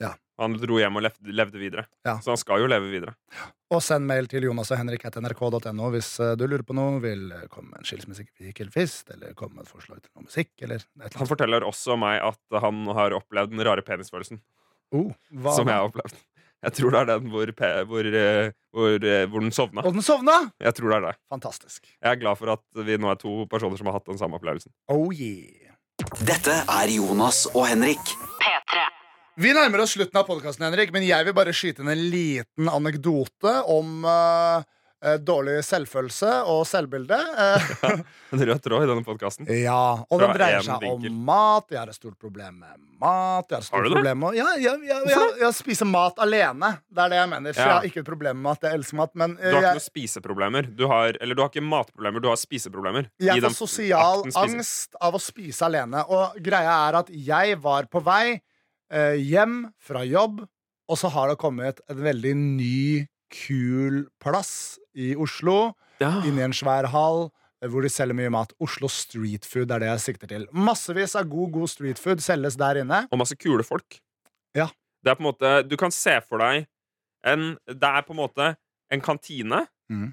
Ja. 0.01 0.13
Han 0.41 0.55
dro 0.59 0.79
hjem 0.79 0.95
og 0.99 1.05
levde, 1.07 1.59
videre. 1.59 1.85
Ja. 2.07 2.17
Så 2.23 2.31
han 2.33 2.39
skal 2.39 2.63
jo 2.63 2.71
leve 2.71 2.87
videre. 2.91 3.15
Og 3.71 3.79
send 3.79 4.03
mail 4.03 4.27
til 4.27 4.43
Jonas 4.49 4.71
og 4.73 4.81
Henrik 4.81 5.05
etter 5.07 5.23
nrk.no 5.23 5.91
hvis 5.93 6.09
eh, 6.19 6.33
du 6.35 6.43
lurer 6.43 6.63
på 6.67 6.75
noe, 6.75 6.97
vil 7.03 7.29
eh, 7.31 7.45
komme 7.51 7.71
med 7.71 7.81
en 7.81 7.87
skilsmissekvist, 7.87 9.13
eller 9.15 9.35
komme 9.37 9.59
med 9.59 9.67
et 9.67 9.71
forslag 9.71 10.01
til 10.01 10.11
noe 10.11 10.25
musikk, 10.27 10.51
eller 10.59 10.81
et 10.81 11.05
eller 11.05 11.21
Han 11.21 11.29
forteller 11.29 11.67
også 11.67 11.95
meg 11.99 12.19
at 12.25 12.59
han 12.65 12.83
har 12.97 13.15
opplevd 13.15 13.53
den 13.53 13.63
rare 13.63 13.85
penisfølelsen. 13.87 14.41
Oh, 14.91 15.13
hva 15.31 15.55
Som 15.55 15.71
jeg 15.71 15.79
har 15.79 15.87
opplevd. 15.87 16.19
Jeg 16.61 16.75
tror 16.77 16.93
det 16.93 16.99
er 16.99 17.07
den 17.13 17.31
hvor, 17.33 17.51
pe 17.57 17.69
hvor, 17.89 18.09
eh, 18.19 18.51
hvor, 18.75 19.07
hvor 19.31 19.45
den 19.47 19.55
sovna. 19.55 19.85
Og 19.87 19.95
den 19.95 20.05
sovna! 20.05 20.35
Jeg 20.61 20.75
tror 20.77 20.91
det 20.91 20.97
er 20.99 21.07
det. 21.07 21.15
Fantastisk. 21.31 21.87
Jeg 21.95 22.11
er 22.11 22.19
glad 22.21 22.41
for 22.41 22.51
at 22.57 22.83
vi 22.85 22.99
nå 22.99 23.09
er 23.13 23.23
to 23.23 23.47
personer 23.49 23.79
som 23.79 23.89
har 23.89 23.97
hatt 24.01 24.11
den 24.11 24.19
samme 24.19 24.37
opplevelsen. 24.37 24.73
Oh 24.91 25.07
yeah. 25.15 25.71
Dette 26.27 26.59
er 26.67 26.91
Jonas 26.91 27.45
og 27.55 27.65
Henrik. 27.71 28.13
P3. 29.41 29.45
Vi 29.47 29.53
nærmer 29.57 29.81
oss 29.85 29.95
slutten 29.97 30.21
av 30.21 30.27
podkasten, 30.29 30.67
Henrik, 30.69 30.93
men 30.93 31.03
jeg 31.07 31.25
vil 31.25 31.33
bare 31.37 31.53
skyte 31.55 31.81
inn 31.83 31.89
en 31.89 32.05
liten 32.13 32.69
anekdote 32.69 33.55
om 33.73 34.05
eh, 34.05 35.17
dårlig 35.25 35.63
selvfølelse 35.65 36.29
og 36.51 36.61
selvbilde. 36.69 37.17
Eh, 37.17 37.73
En 38.31 38.39
rød 38.47 38.61
tråd 38.63 38.85
i 38.85 38.87
denne 38.87 39.03
podkasten. 39.03 39.47
ja, 39.59 39.79
og 40.07 40.21
den 40.21 40.31
dreier 40.37 40.61
seg 40.63 40.79
vinkel. 40.85 41.09
om 41.11 41.23
mat. 41.27 41.65
Jeg 41.73 41.79
har 41.81 41.89
et 41.91 41.97
stort 41.97 42.15
problem 42.21 42.61
med 42.61 42.77
mat. 43.01 43.49
Jeg 43.49 43.57
har 43.57 43.65
et 43.65 43.71
Har 43.73 43.83
du 43.83 43.89
problem 43.95 44.19
med 44.21 44.37
ja, 44.37 44.45
jeg, 44.61 44.77
jeg, 44.87 45.01
jeg, 45.09 45.33
Jeg 45.41 45.57
spiser 45.57 45.89
mat 45.89 46.21
alene. 46.21 46.69
Det 46.87 47.01
er 47.03 47.11
det 47.11 47.17
jeg 47.19 47.31
mener. 47.33 47.57
Så 47.57 47.59
Ja. 47.59 47.65
jeg 47.65 47.73
har 47.75 47.87
ikke 47.89 47.99
et 48.05 48.07
problem 48.11 48.37
med 48.39 48.45
mat. 48.45 48.63
Jeg 48.69 48.79
elsker 48.79 48.99
mat. 49.01 49.15
Men 49.19 49.33
Du 49.35 49.47
har 49.49 49.57
ikke 49.57 49.73
noen 49.81 49.83
spiseproblemer. 49.89 50.69
Du 50.79 50.85
har, 50.87 51.17
eller 51.19 51.35
du 51.35 51.41
har 51.43 51.49
ikke 51.51 51.65
matproblemer, 51.65 52.23
du 52.23 52.29
har 52.31 52.39
spiseproblemer. 52.39 53.09
Jeg 53.19 53.41
får 53.43 53.57
sosial 53.57 54.23
angst 54.45 54.95
av 55.01 55.17
å 55.17 55.19
spise 55.19 55.65
alene. 55.67 56.05
Og 56.07 56.37
greia 56.45 56.77
er 56.87 57.01
at 57.01 57.09
jeg 57.11 57.57
var 57.65 57.89
på 57.91 57.99
vei 58.05 58.37
eh, 58.91 59.17
hjem 59.19 59.71
fra 59.81 60.03
jobb, 60.07 60.43
og 60.91 60.99
så 60.99 61.11
har 61.13 61.31
det 61.31 61.39
kommet 61.41 61.79
en 61.89 62.01
veldig 62.03 62.33
ny, 62.37 63.07
kul 63.31 64.05
plass 64.19 64.75
i 64.91 65.13
Oslo. 65.15 65.71
Ja. 66.03 66.17
Inni 66.27 66.43
en 66.43 66.55
svær 66.55 66.89
hall 66.91 67.29
eh, 67.61 67.69
hvor 67.71 67.85
de 67.85 67.91
selger 67.91 68.17
mye 68.17 68.31
mat. 68.33 68.51
Oslo 68.59 68.89
Street 68.91 69.47
Food 69.47 69.71
er 69.71 69.83
det 69.83 69.91
jeg 69.93 70.03
sikter 70.07 70.31
til. 70.33 70.47
Massevis 70.51 71.15
av 71.15 71.29
god, 71.31 71.53
god 71.55 71.71
street 71.71 72.01
food 72.01 72.23
selges 72.23 72.57
der 72.59 72.81
inne. 72.83 73.05
Og 73.11 73.21
masse 73.21 73.37
kule 73.39 73.63
folk. 73.63 74.01
Ja. 74.57 74.67
Det 75.01 75.13
er 75.13 75.17
på 75.17 75.23
en 75.23 75.29
måte 75.31 75.51
Du 75.65 75.77
kan 75.79 75.93
se 75.95 76.19
for 76.27 76.37
deg 76.43 76.67
en 77.25 77.55
Det 77.65 77.87
er 77.87 78.03
på 78.05 78.13
en 78.13 78.19
måte 78.19 78.49
en 78.91 79.01
kantine 79.01 79.63
mm. 79.89 80.11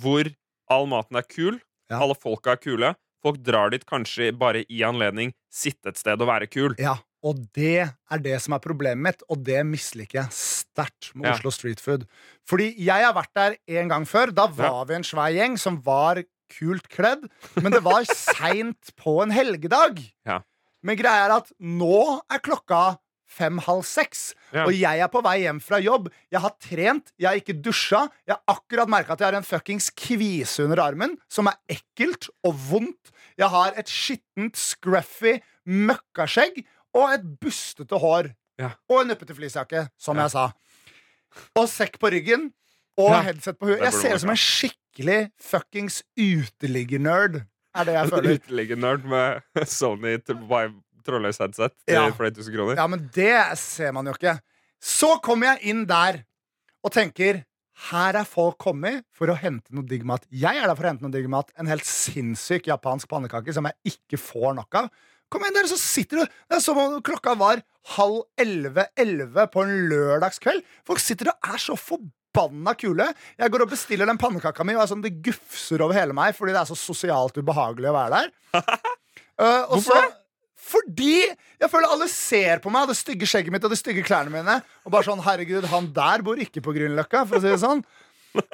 hvor 0.00 0.30
all 0.70 0.86
maten 0.88 1.18
er 1.18 1.26
kul, 1.26 1.58
Ja. 1.90 1.98
alle 1.98 2.14
folka 2.14 2.54
er 2.54 2.60
kule. 2.62 2.92
Folk 3.22 3.42
drar 3.44 3.72
dit 3.74 3.82
kanskje 3.84 4.30
bare 4.32 4.62
i 4.70 4.84
anledning 4.86 5.34
sitte 5.52 5.90
et 5.90 5.98
sted 5.98 6.20
og 6.22 6.30
være 6.30 6.46
kul. 6.48 6.76
Ja, 6.78 6.94
og 7.22 7.38
det 7.54 7.84
er 7.86 8.18
det 8.24 8.36
som 8.42 8.54
er 8.56 8.62
problemet 8.64 9.02
mitt, 9.06 9.22
og 9.30 9.42
det 9.46 9.60
misliker 9.68 10.22
jeg 10.24 10.32
sterkt 10.36 11.12
med 11.14 11.28
Ja. 11.30 11.34
Oslo 11.36 11.50
Street 11.54 11.80
Food. 11.80 12.06
Fordi 12.48 12.72
jeg 12.82 13.04
har 13.06 13.14
vært 13.14 13.30
der 13.38 13.56
en 13.80 13.88
gang 13.92 14.04
før. 14.08 14.32
Da 14.34 14.46
var 14.50 14.84
vi 14.88 14.94
en 14.98 15.04
svær 15.06 15.30
gjeng 15.34 15.54
som 15.60 15.80
var 15.86 16.22
kult 16.52 16.88
kledd, 16.92 17.28
men 17.62 17.72
det 17.72 17.82
var 17.84 18.04
seint 18.10 18.90
på 18.98 19.20
en 19.22 19.30
helgedag. 19.30 20.02
Ja. 20.26 20.40
Men 20.82 20.98
greia 20.98 21.28
er 21.28 21.36
at 21.38 21.52
nå 21.60 22.20
er 22.28 22.42
klokka 22.42 22.98
fem-halv 23.32 23.80
seks, 23.88 24.34
Ja. 24.52 24.66
og 24.66 24.74
jeg 24.76 24.98
er 25.00 25.08
på 25.08 25.22
vei 25.24 25.38
hjem 25.46 25.60
fra 25.64 25.78
jobb. 25.80 26.10
Jeg 26.30 26.40
har 26.44 26.52
trent, 26.60 27.12
jeg 27.16 27.28
har 27.30 27.38
ikke 27.40 27.54
dusja. 27.64 28.02
Jeg 28.28 28.34
har 28.36 28.42
akkurat 28.58 28.90
merka 28.92 29.14
at 29.14 29.20
jeg 29.22 29.30
har 29.30 29.38
en 29.38 29.46
fuckings 29.46 29.86
kvise 29.96 30.66
under 30.66 30.82
armen, 30.84 31.14
som 31.32 31.46
er 31.48 31.56
ekkelt 31.70 32.28
og 32.44 32.58
vondt. 32.68 33.08
Jeg 33.40 33.48
har 33.48 33.72
et 33.80 33.88
skittent, 33.88 34.58
scruffy 34.60 35.38
møkkaskjegg 35.64 36.64
og 36.94 37.12
et 37.14 37.22
bustete 37.40 37.98
hår. 38.02 38.30
Ja. 38.60 38.72
Og 38.92 39.00
en 39.02 39.08
nuppete 39.12 39.34
fleecejakke, 39.36 39.86
som 39.98 40.18
jeg 40.20 40.30
sa. 40.34 40.48
Og 41.56 41.68
sekk 41.72 41.96
på 42.02 42.10
ryggen. 42.12 42.50
Og 43.00 43.14
headset 43.24 43.56
på 43.58 43.70
huet. 43.70 43.80
Jeg 43.80 43.94
ser 43.96 44.14
ut 44.18 44.20
som 44.20 44.30
en 44.34 44.40
skikkelig 44.40 45.20
fuckings 45.40 46.02
uteliggernerd. 46.20 47.40
Er 47.74 47.88
det 47.88 47.94
jeg 47.96 48.10
føler. 48.12 48.34
Uteliggernerd 48.40 49.06
med 49.08 49.64
Sony 49.70 50.18
trådløs 51.02 51.40
headset 51.42 51.72
Ja. 51.88 52.04
flere 52.14 52.30
tusen 52.36 52.54
kroner. 52.54 52.76
Ja, 52.78 52.86
men 52.86 53.08
det 53.14 53.32
ser 53.58 53.92
man 53.96 54.06
jo 54.06 54.12
ikke. 54.14 54.36
Så 54.82 55.14
kommer 55.24 55.54
jeg 55.54 55.72
inn 55.72 55.86
der 55.88 56.20
og 56.84 56.92
tenker 56.94 57.40
her 57.88 58.14
er 58.20 58.26
folk 58.28 58.58
kommet 58.62 59.02
for 59.16 59.32
å 59.32 59.34
hente 59.38 59.72
noe 59.74 59.86
digg 59.88 60.04
mat. 60.06 60.26
Jeg 60.30 60.58
er 60.60 60.68
der 60.68 60.76
for 60.76 60.84
å 60.86 60.90
hente 60.92 61.02
noe 61.06 61.14
digg 61.14 61.26
mat. 61.32 61.48
En 61.58 61.66
helt 61.70 61.86
sinnssyk 61.88 62.68
japansk 62.68 63.08
pannekake 63.10 63.54
som 63.56 63.66
jeg 63.66 63.94
ikke 63.96 64.20
får 64.20 64.52
nok 64.60 64.76
av. 64.82 64.90
Kom 65.32 65.44
inn 65.48 65.56
der, 65.56 65.68
så 65.70 65.78
sitter 65.80 66.20
du 66.22 66.24
Det 66.26 66.58
er 66.58 66.64
som 66.64 66.78
om 66.78 66.98
klokka 67.04 67.34
var 67.40 67.62
halv 67.96 68.20
elleve-elleve 68.38 69.46
på 69.50 69.64
en 69.64 69.72
lørdagskveld. 69.90 70.62
Folk 70.86 71.00
sitter 71.02 71.32
og 71.32 71.48
er 71.54 71.58
så 71.62 71.74
forbanna 71.80 72.76
kule. 72.78 73.08
Jeg 73.40 73.50
går 73.50 73.64
og 73.64 73.72
bestiller 73.72 74.06
den 74.06 74.20
pannekaka 74.20 74.62
mi, 74.68 74.76
og 74.76 74.84
er 74.84 74.90
sånn, 74.92 75.02
det 75.02 75.16
gufser 75.24 75.82
over 75.82 75.96
hele 75.98 76.14
meg 76.16 76.36
fordi 76.38 76.54
det 76.54 76.60
er 76.62 76.70
så 76.70 76.78
sosialt 76.78 77.40
ubehagelig 77.40 77.90
å 77.90 77.96
være 77.98 78.20
der. 78.20 78.34
Uh, 79.40 79.64
Hvorfor 79.72 79.96
så- 79.96 80.00
det? 80.04 80.10
Fordi 80.62 81.14
jeg 81.58 81.68
føler 81.72 81.90
alle 81.90 82.06
ser 82.12 82.60
på 82.62 82.70
meg, 82.70 82.86
det 82.86 82.94
stygge 82.94 83.26
skjegget 83.26 83.50
mitt 83.50 83.64
og 83.66 83.72
de 83.72 83.78
stygge 83.80 84.04
klærne 84.06 84.30
mine. 84.30 84.58
Og 84.86 84.92
bare 84.94 85.06
sånn, 85.08 85.22
herregud, 85.24 85.64
han 85.72 85.88
der 85.96 86.22
bor 86.22 86.38
ikke 86.38 86.62
på 86.62 86.74
Grünerløkka, 86.76 87.24
for 87.26 87.40
å 87.40 87.42
si 87.42 87.50
det 87.50 87.58
sånn. 87.64 87.82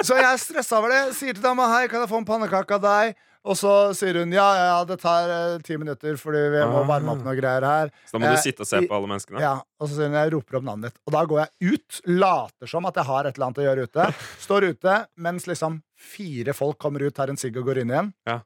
Så 0.00 0.16
jeg 0.16 0.24
er 0.24 0.40
stressa 0.40 0.78
over 0.80 0.94
det. 0.94 1.02
Sier 1.18 1.36
til 1.36 1.44
dama 1.44 1.66
hei, 1.74 1.82
kan 1.90 2.00
jeg 2.00 2.10
få 2.10 2.22
en 2.22 2.26
pannekake 2.30 2.78
av 2.78 2.82
deg? 2.86 3.18
Og 3.46 3.54
så 3.56 3.72
sier 3.96 4.18
hun 4.18 4.32
ja, 4.34 4.46
ja, 4.58 4.78
det 4.88 4.96
tar 5.02 5.30
eh, 5.30 5.58
ti 5.64 5.76
minutter 5.78 6.16
fordi 6.20 6.40
vi 6.56 6.62
må 6.68 6.82
varme 6.88 7.12
opp 7.14 7.22
noe 7.24 7.36
greier 7.38 7.64
her. 7.64 7.92
Så 8.08 8.16
da 8.16 8.22
må 8.24 8.30
Eh, 8.32 8.34
du 8.36 8.42
sitte 8.42 8.64
og 8.64 8.68
se 8.70 8.80
på 8.86 8.96
alle 8.96 9.08
menneskene. 9.12 9.40
Ja, 9.40 9.54
Og 9.80 9.88
så 9.88 9.94
sier 9.94 10.10
hun 10.10 10.18
jeg 10.18 10.32
roper 10.34 10.58
opp 10.58 10.66
navnet 10.66 10.90
ditt. 10.90 10.98
Og 11.06 11.14
da 11.14 11.22
går 11.30 11.44
jeg 11.44 11.74
ut, 11.78 12.00
later 12.08 12.66
som 12.74 12.86
at 12.90 12.98
jeg 12.98 13.08
har 13.08 13.24
et 13.30 13.36
eller 13.38 13.46
annet 13.50 13.62
å 13.62 13.66
gjøre 13.68 13.86
ute. 13.88 14.08
Står 14.46 14.68
ute 14.72 14.96
mens 15.16 15.46
liksom 15.50 15.80
fire 15.98 16.52
folk 16.54 16.78
kommer 16.82 17.02
ut, 17.06 17.14
tar 17.16 17.30
en 17.32 17.38
sigg 17.40 17.56
og 17.60 17.70
går 17.70 17.82
inn 17.84 17.94
igjen. 17.94 18.12
Ja. 18.28 18.40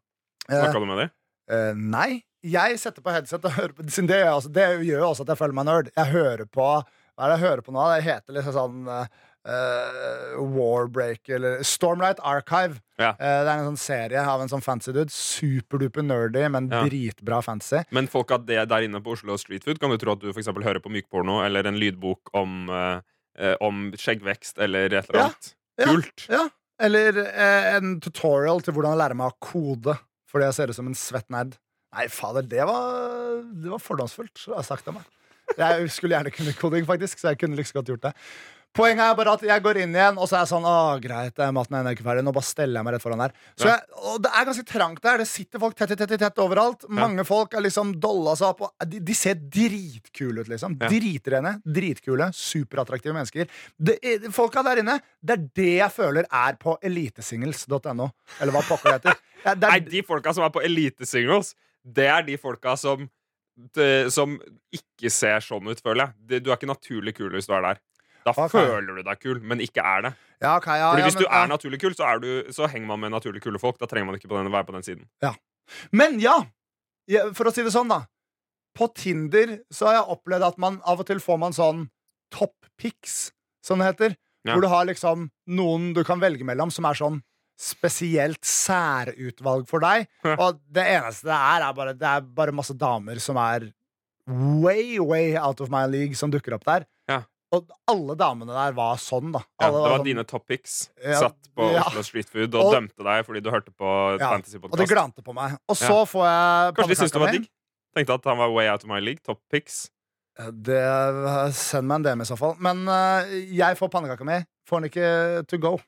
Eh, 0.48 0.58
Snakka 0.60 0.78
du 0.82 0.86
med 0.92 1.02
dem? 1.04 1.10
Eh, 1.52 1.72
nei. 1.96 2.10
Jeg 2.42 2.78
setter 2.82 3.02
på 3.04 3.12
headset 3.14 3.44
og 3.46 3.52
hører 3.58 3.72
på 3.78 3.84
siden 3.88 4.08
det, 4.10 4.18
gjør 4.20 4.28
jeg 4.28 4.38
også, 4.40 4.52
det 4.56 4.68
gjør 4.88 4.98
jo 5.04 5.08
også 5.12 5.22
at 5.26 5.34
jeg 5.34 5.40
føler 5.44 5.54
meg 5.60 5.68
nerd. 5.72 5.90
Jeg 5.96 6.12
hører 6.14 6.46
på 6.50 6.64
Hva 7.12 7.26
er 7.26 7.28
det 7.28 7.34
jeg 7.40 7.44
hører 7.48 7.62
på 7.66 7.74
nå? 7.76 7.82
Det 7.92 8.04
heter 8.06 8.34
liksom 8.38 8.54
sånn 8.56 8.88
eh, 8.90 9.06
eh, 9.48 10.36
Warbreak 10.38 11.28
eller 11.28 11.62
Stormlight 11.66 12.20
Archive. 12.22 12.80
Ja. 12.98 13.12
Uh, 13.16 13.42
det 13.42 13.50
er 13.50 13.56
en 13.56 13.70
sånn 13.72 13.80
serie 13.80 14.22
av 14.22 14.42
en 14.42 14.50
sånn 14.52 14.62
fancy 14.62 14.92
dude. 14.94 15.10
Superduper 15.10 16.04
nerdy, 16.06 16.44
men 16.52 16.68
Ja. 16.70 16.84
dritbra 16.86 17.42
fancy. 17.42 17.82
Men 17.90 18.06
folk 18.06 18.30
av 18.30 18.46
det 18.46 18.68
der 18.68 18.86
inne 18.86 19.00
på 19.02 19.16
Oslo 19.16 19.36
Street 19.36 19.64
Food, 19.64 19.80
kan 19.80 19.90
du 19.90 19.98
tro 19.98 20.12
at 20.12 20.20
du 20.20 20.32
for 20.32 20.40
eksempel 20.40 20.62
hører 20.62 20.80
på 20.80 20.92
mykporno 20.92 21.40
eller 21.44 21.66
en 21.66 21.80
lydbok 21.80 22.30
om, 22.34 22.68
uh, 22.70 23.00
om 23.60 23.90
skjeggvekst 23.92 24.58
eller 24.62 24.92
et 24.92 25.10
eller 25.10 25.24
annet? 25.26 25.54
Ja. 25.78 25.86
Kult. 25.86 26.28
Ja. 26.28 26.48
Eller 26.82 27.14
en 27.76 28.00
tutorial 28.00 28.60
til 28.60 28.74
hvordan 28.74 28.98
lære 28.98 29.14
meg 29.14 29.30
å 29.30 29.38
kode. 29.40 29.96
Fordi 30.30 30.48
jeg 30.48 30.54
ser 30.56 30.70
ut 30.72 30.76
som 30.78 30.86
en 30.88 30.96
svett 30.96 31.28
nerd. 31.30 31.58
Nei, 31.92 32.06
fader, 32.08 32.42
det 32.48 32.64
var, 32.64 33.42
det 33.44 33.68
var 33.68 33.82
fordomsfullt. 33.82 34.46
Jeg 34.48 34.64
sagt 34.64 34.88
av 34.88 34.96
meg. 34.96 35.04
Jeg 35.58 35.90
skulle 35.92 36.16
gjerne 36.16 36.32
kunne 36.32 36.54
koding, 36.56 36.86
faktisk, 36.88 37.20
så 37.20 37.32
jeg 37.32 37.42
kunne 37.42 37.58
liksom 37.58 37.80
godt 37.80 37.92
gjort 37.92 38.06
det. 38.06 38.12
Poenget 38.72 39.04
er 39.04 39.16
bare 39.18 39.34
at 39.36 39.42
jeg 39.44 39.62
går 39.64 39.82
inn 39.82 39.92
igjen, 39.92 40.16
og 40.16 40.28
så 40.28 40.38
er 40.38 40.44
jeg 40.46 40.50
sånn 40.54 40.64
Å, 40.64 40.76
greit, 41.02 41.36
eh, 41.36 41.50
maten 41.52 41.76
er 41.76 41.82
ennå 41.82 41.92
ikke 41.92 42.06
ferdig. 42.06 42.22
Nå 42.24 42.32
bare 42.32 42.48
steller 42.48 42.80
jeg 42.80 42.86
meg 42.86 42.94
rett 42.94 43.04
foran 43.04 43.20
der. 43.20 43.34
Så 43.60 43.68
jeg, 43.68 43.98
og 44.00 44.22
det 44.24 44.30
er 44.32 44.46
ganske 44.48 44.64
trangt 44.70 45.02
der. 45.04 45.20
Det 45.20 45.28
sitter 45.28 45.60
folk 45.60 45.76
tett, 45.76 45.92
tett, 45.92 46.04
tett, 46.08 46.22
tett 46.22 46.40
overalt. 46.40 46.86
Mange 46.88 47.26
folk 47.28 47.52
er 47.58 47.66
liksom 47.66 47.92
dolla 48.00 48.32
seg 48.38 48.48
opp. 48.48 48.64
Og 48.70 48.88
de, 48.88 49.02
de 49.04 49.16
ser 49.18 49.36
dritkule 49.36 50.40
ut, 50.40 50.48
liksom. 50.48 50.78
Ja. 50.80 50.88
Dritrene, 50.88 51.54
dritkule, 51.68 52.30
superattraktive 52.36 53.16
mennesker. 53.18 53.52
Det, 53.76 53.98
folka 54.32 54.64
der 54.64 54.80
inne, 54.80 54.96
det 55.20 55.36
er 55.36 55.46
det 55.60 55.70
jeg 55.74 55.96
føler 55.98 56.28
er 56.32 56.56
på 56.62 56.78
elitesingles.no. 56.80 58.08
Eller 58.40 58.56
hva 58.56 58.64
pokker 58.70 58.88
det 58.88 58.98
heter. 59.02 59.24
Ja, 59.44 59.52
det 59.52 59.68
Nei, 59.74 59.80
er, 59.82 59.88
de 59.98 60.06
folka 60.06 60.32
som 60.32 60.48
er 60.48 60.54
på 60.54 60.64
elitesingles, 60.64 61.52
det 61.82 62.08
er 62.08 62.24
de 62.24 62.40
folka 62.40 62.78
som 62.80 63.04
det, 63.76 64.08
Som 64.14 64.38
ikke 64.72 65.10
ser 65.12 65.42
sånn 65.44 65.66
ut, 65.68 65.80
føler 65.84 66.06
jeg. 66.06 66.14
Det, 66.24 66.38
du 66.40 66.48
er 66.48 66.56
ikke 66.56 66.70
naturlig 66.70 67.12
kul 67.18 67.34
hvis 67.36 67.50
du 67.50 67.52
er 67.52 67.66
der. 67.66 67.82
Da 68.22 68.34
okay. 68.34 68.52
føler 68.54 68.98
du 68.98 69.02
deg 69.06 69.20
kul, 69.22 69.40
men 69.42 69.62
ikke 69.64 69.82
er 69.82 70.06
det. 70.06 70.12
ja, 70.42 70.56
okay, 70.56 70.78
ja, 70.78 70.90
Fordi 70.92 71.06
Hvis 71.08 71.18
men, 71.18 71.24
du 71.24 71.36
er 71.40 71.50
naturlig 71.50 71.80
kul, 71.82 71.94
så, 71.98 72.08
er 72.08 72.22
du, 72.22 72.52
så 72.54 72.68
henger 72.70 72.86
man 72.92 73.02
med 73.02 73.14
naturlig 73.14 73.42
kule 73.42 73.58
folk. 73.62 73.78
Da 73.80 73.88
trenger 73.90 74.10
man 74.10 74.18
ikke 74.18 74.30
på 74.30 74.38
den, 74.38 74.52
være 74.52 74.68
på 74.68 74.76
den 74.76 74.86
siden. 74.86 75.06
Men 75.90 76.18
ja, 76.22 76.36
for 77.36 77.48
å 77.48 77.54
si 77.54 77.64
det 77.66 77.74
sånn, 77.74 77.90
da. 77.90 78.04
på 78.78 78.88
Tinder 78.96 79.58
så 79.72 79.88
har 79.88 80.00
jeg 80.00 80.14
opplevd 80.16 80.46
at 80.46 80.62
man 80.62 80.80
av 80.88 81.02
og 81.02 81.08
til 81.08 81.20
får 81.22 81.40
man 81.42 81.56
sånn 81.56 81.86
top 82.32 82.54
pics, 82.80 83.32
som 83.64 83.82
det 83.82 83.92
heter. 83.92 84.16
Hvor 84.48 84.62
du 84.64 84.70
har 84.72 84.88
liksom 84.88 85.28
noen 85.54 85.92
du 85.94 86.02
kan 86.06 86.22
velge 86.22 86.46
mellom 86.46 86.72
som 86.74 86.86
er 86.88 86.98
sånn 86.98 87.20
spesielt 87.62 88.42
særutvalg 88.46 89.68
for 89.70 89.84
deg. 89.84 90.08
Og 90.34 90.58
det 90.72 90.86
eneste 90.96 91.28
det 91.28 91.36
er, 91.36 91.66
er 91.68 91.76
bare, 91.76 91.94
det 91.98 92.08
er 92.08 92.26
bare 92.40 92.54
masse 92.54 92.74
damer 92.78 93.20
som 93.22 93.38
er 93.38 93.68
way, 94.26 94.98
way 94.98 95.36
out 95.38 95.60
of 95.62 95.70
my 95.70 95.84
league, 95.86 96.18
som 96.18 96.32
dukker 96.32 96.56
opp 96.56 96.66
der. 96.66 96.86
Og 97.52 97.68
alle 97.90 98.14
damene 98.16 98.54
der 98.56 98.72
var 98.76 98.96
sånn, 98.96 99.32
da. 99.34 99.42
Ja, 99.60 99.68
det 99.68 99.80
var 99.82 99.98
sånn- 99.98 100.04
dine 100.06 100.24
top 100.24 100.46
picks. 100.48 100.90
Ja, 101.04 101.18
Satt 101.26 101.50
på 101.54 101.66
ja. 101.72 101.82
Oslo 101.84 102.02
Street 102.06 102.28
Food 102.30 102.54
og, 102.54 102.64
Og- 102.64 102.72
dømte 102.74 103.04
deg 103.04 103.26
fordi 103.26 103.42
du 103.44 103.50
hørte 103.52 103.72
på 103.76 103.84
Ja, 103.84 104.14
Og 104.14 104.18
det 104.18 104.28
Fantasy-podkast. 104.30 104.88
glante 104.88 105.22
på 105.22 105.34
meg. 105.36 105.58
Og 105.68 105.76
så 105.76 106.06
får 106.08 106.24
jeg 106.24 106.74
Kanskje 106.74 106.88
de 106.88 106.94
syntes 106.96 107.12
det 107.12 107.20
var 107.20 107.32
digg? 107.32 107.48
Tenkte 107.94 108.14
at 108.14 108.24
han 108.24 108.38
var 108.38 108.50
way 108.50 108.68
out 108.68 108.82
of 108.84 108.88
my 108.88 109.00
league. 109.00 109.20
Top 109.22 109.40
picks. 109.52 109.90
Det, 110.34 111.52
send 111.52 111.86
meg 111.86 111.96
en 111.96 112.02
DM 112.02 112.20
i 112.22 112.24
så 112.24 112.38
fall. 112.38 112.56
Men 112.58 112.88
uh, 112.88 113.22
jeg 113.28 113.76
får 113.76 113.90
pannekaka 113.92 114.24
mi. 114.24 114.38
Får 114.66 114.80
den 114.80 114.88
ikke 114.90 115.46
to 115.46 115.58
go. 115.58 115.78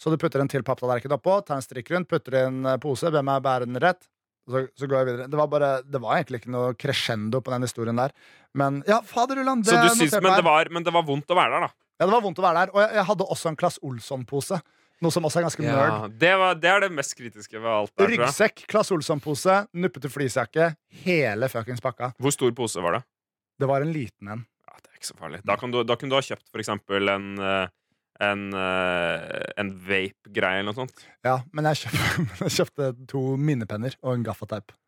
Så 0.00 0.10
du 0.10 0.16
putter 0.16 0.40
en 0.40 0.48
til 0.48 0.62
papptallerken 0.64 1.12
oppå, 1.12 1.44
tar 1.44 1.60
en 1.60 1.62
strikk 1.62 1.90
rundt, 1.92 2.08
putter 2.08 2.34
i 2.34 2.44
en 2.48 2.64
eh, 2.64 2.78
pose, 2.80 3.10
ber 3.12 3.22
meg 3.22 3.42
bære 3.44 3.66
den 3.68 3.76
rett. 3.82 4.08
Så, 4.48 4.64
så 4.78 4.88
går 4.88 4.96
jeg 5.02 5.08
videre. 5.10 5.28
Det 5.30 5.38
var, 5.38 5.48
bare, 5.52 5.70
det 5.84 6.00
var 6.02 6.16
egentlig 6.16 6.40
ikke 6.42 6.52
noe 6.54 6.72
crescendo 6.78 7.42
på 7.44 7.52
den 7.52 7.66
historien 7.66 8.00
der. 8.00 8.14
Men 8.56 8.80
ja, 8.88 9.00
faderullan. 9.06 9.62
Så 9.66 9.74
du 9.74 9.76
noterer 9.76 9.96
syns, 9.98 10.16
men, 10.18 10.32
det 10.34 10.46
var, 10.46 10.70
men 10.74 10.86
det 10.86 10.94
var 10.94 11.04
vondt 11.06 11.30
å 11.30 11.38
være 11.38 11.54
der, 11.54 11.68
da. 11.68 11.74
Ja, 12.00 12.06
det 12.08 12.14
var 12.14 12.24
vondt 12.24 12.40
å 12.40 12.44
være 12.46 12.64
der. 12.64 12.74
Og 12.74 12.80
jeg, 12.82 12.94
jeg 12.96 13.08
hadde 13.10 13.26
også 13.36 13.50
en 13.52 13.58
Klass 13.60 13.76
Olsson-pose. 13.86 14.60
Noe 15.00 15.14
som 15.14 15.24
også 15.24 15.40
er 15.40 15.46
ganske 15.46 15.64
nerd. 15.64 15.92
Ja, 15.92 16.08
det, 16.22 16.30
var, 16.40 16.56
det 16.60 16.68
er 16.68 16.82
det 16.84 16.90
mest 16.92 17.14
kritiske 17.16 17.56
ved 17.56 17.70
alt 17.72 17.92
der. 17.96 18.10
Ryggsekk, 18.12 18.66
Klass 18.68 18.90
Olsson-pose, 18.92 19.62
nuppete 19.80 20.10
fleecejakke. 20.12 20.74
Hele 21.06 21.48
fuckings 21.52 21.80
pakka. 21.84 22.10
Hvor 22.20 22.34
stor 22.36 22.52
pose 22.56 22.82
var 22.84 22.98
det? 22.98 23.02
Det 23.60 23.68
var 23.68 23.84
en 23.84 23.92
liten 23.94 24.32
en. 24.34 24.42
Ja, 24.68 24.76
det 24.76 24.92
er 24.92 24.98
ikke 25.00 25.08
så 25.08 25.16
farlig. 25.16 25.40
Da, 25.48 25.56
kan 25.60 25.72
du, 25.72 25.80
da 25.88 25.96
kunne 26.00 26.12
du 26.12 26.18
ha 26.18 26.24
kjøpt 26.24 26.48
for 26.52 26.60
eksempel 26.60 27.12
en 27.12 27.30
eh, 27.40 27.72
en, 28.20 28.42
eh, 28.52 29.52
en 29.60 29.70
vape-greie 29.86 30.60
eller 30.60 30.68
noe 30.70 30.76
sånt. 30.82 31.04
Ja, 31.24 31.38
men 31.56 31.64
jeg 31.70 31.82
kjøpte, 31.86 32.26
jeg 32.44 32.54
kjøpte 32.58 32.90
to 33.10 33.22
minnepenner 33.40 33.96
og 34.02 34.14
en 34.18 34.26
gaffateip. 34.26 34.72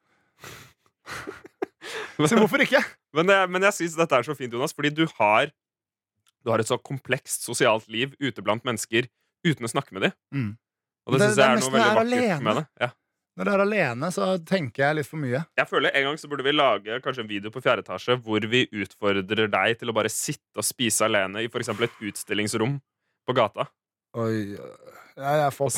Så 2.22 2.36
hvorfor 2.38 2.62
ikke? 2.62 2.78
Men, 3.16 3.26
det, 3.28 3.36
men 3.50 3.64
jeg 3.66 3.74
syns 3.80 3.96
dette 3.98 4.14
er 4.20 4.24
så 4.26 4.34
fint, 4.38 4.52
Jonas, 4.54 4.74
fordi 4.76 4.92
du 4.94 5.04
har 5.18 5.50
Du 6.44 6.50
har 6.50 6.58
et 6.62 6.66
så 6.68 6.76
komplekst 6.78 7.44
sosialt 7.46 7.86
liv 7.90 8.14
ute 8.18 8.42
blant 8.42 8.64
mennesker 8.66 9.06
uten 9.46 9.66
å 9.66 9.70
snakke 9.70 9.94
med 9.94 10.02
dem. 10.08 10.12
Mm. 10.34 10.48
Og 11.06 11.14
det, 11.14 11.18
Det- 11.22 11.28
er 11.38 11.38
jeg 11.38 11.56
er 11.56 11.60
noe 11.60 11.70
veldig 11.70 11.82
er 11.82 11.94
vakkert 11.96 12.12
alene. 12.12 12.42
med 12.42 12.56
det. 12.60 12.64
Ja. 12.82 12.88
Når 13.38 13.44
du 13.44 13.50
er 13.52 13.62
alene, 13.64 14.08
så 14.12 14.24
tenker 14.44 14.82
jeg 14.84 14.96
litt 14.98 15.06
for 15.08 15.16
mye. 15.22 15.40
Jeg 15.56 15.68
føler 15.70 15.94
En 15.96 16.04
gang 16.04 16.18
så 16.20 16.28
burde 16.28 16.44
vi 16.44 16.52
lage 16.52 16.98
kanskje 17.02 17.22
en 17.24 17.30
video 17.30 17.50
på 17.54 17.62
fjerde 17.64 17.82
etasje 17.86 18.18
hvor 18.20 18.44
vi 18.50 18.66
utfordrer 18.68 19.48
deg 19.50 19.78
til 19.80 19.88
å 19.88 19.94
bare 19.96 20.10
sitte 20.12 20.58
og 20.60 20.66
spise 20.66 21.06
alene 21.06 21.40
i 21.42 21.48
eksempel 21.48 21.84
et 21.88 22.02
utstillingsrom 22.10 22.76
på 23.28 23.36
gata. 23.36 23.68
Oi, 24.18 24.56
jeg, 25.16 25.52
får 25.56 25.70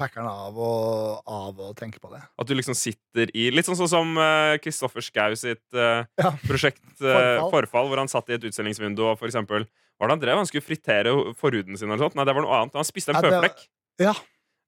packeren, 0.00 0.28
av, 0.28 0.56
og, 0.56 1.22
av 1.28 1.60
å 1.60 1.72
tenke 1.76 2.00
på 2.00 2.10
det. 2.12 2.22
At 2.40 2.48
du 2.48 2.54
liksom 2.56 2.76
sitter 2.76 3.32
i 3.36 3.50
Litt 3.52 3.68
sånn, 3.68 3.76
sånn 3.76 3.90
som 3.92 4.14
Kristoffer 4.16 5.00
Kristoffer 5.00 5.04
Schau 5.04 5.36
sitt 5.36 5.64
uh, 5.76 6.04
Ja. 6.22 6.32
prosjekt 6.44 6.84
uh, 7.00 7.08
Forfall. 7.08 7.50
forfall. 7.52 7.90
hvor 7.90 8.02
han 8.04 8.12
satt 8.12 8.32
i 8.32 8.36
et 8.36 8.46
utstillingsvindu 8.48 9.04
og 9.04 9.18
for 9.20 9.28
eksempel 9.28 9.64
Hva 9.64 10.04
var 10.04 10.12
det 10.12 10.16
han 10.18 10.24
drev? 10.24 10.40
Han 10.44 10.48
skulle 10.48 10.64
fritere 10.64 11.12
forhuden 11.40 11.76
sin 11.76 11.88
eller 11.88 12.00
noe 12.00 12.08
sånt? 12.08 12.16
Nei, 12.20 12.28
det 12.28 12.36
var 12.36 12.44
noe 12.44 12.62
annet. 12.62 12.80
Han 12.80 12.88
spiste 12.88 13.12
en 13.12 13.20
Ja, 13.20 13.28
føflekk. 13.28 13.68
Ja, 14.00 14.16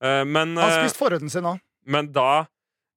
Eh, 0.04 0.24
men, 0.24 0.56
Han 0.56 0.84
eh, 0.86 0.94
forhuden 0.94 1.30
sin 1.30 1.46
òg. 1.48 1.58
men 1.86 2.12
da 2.14 2.46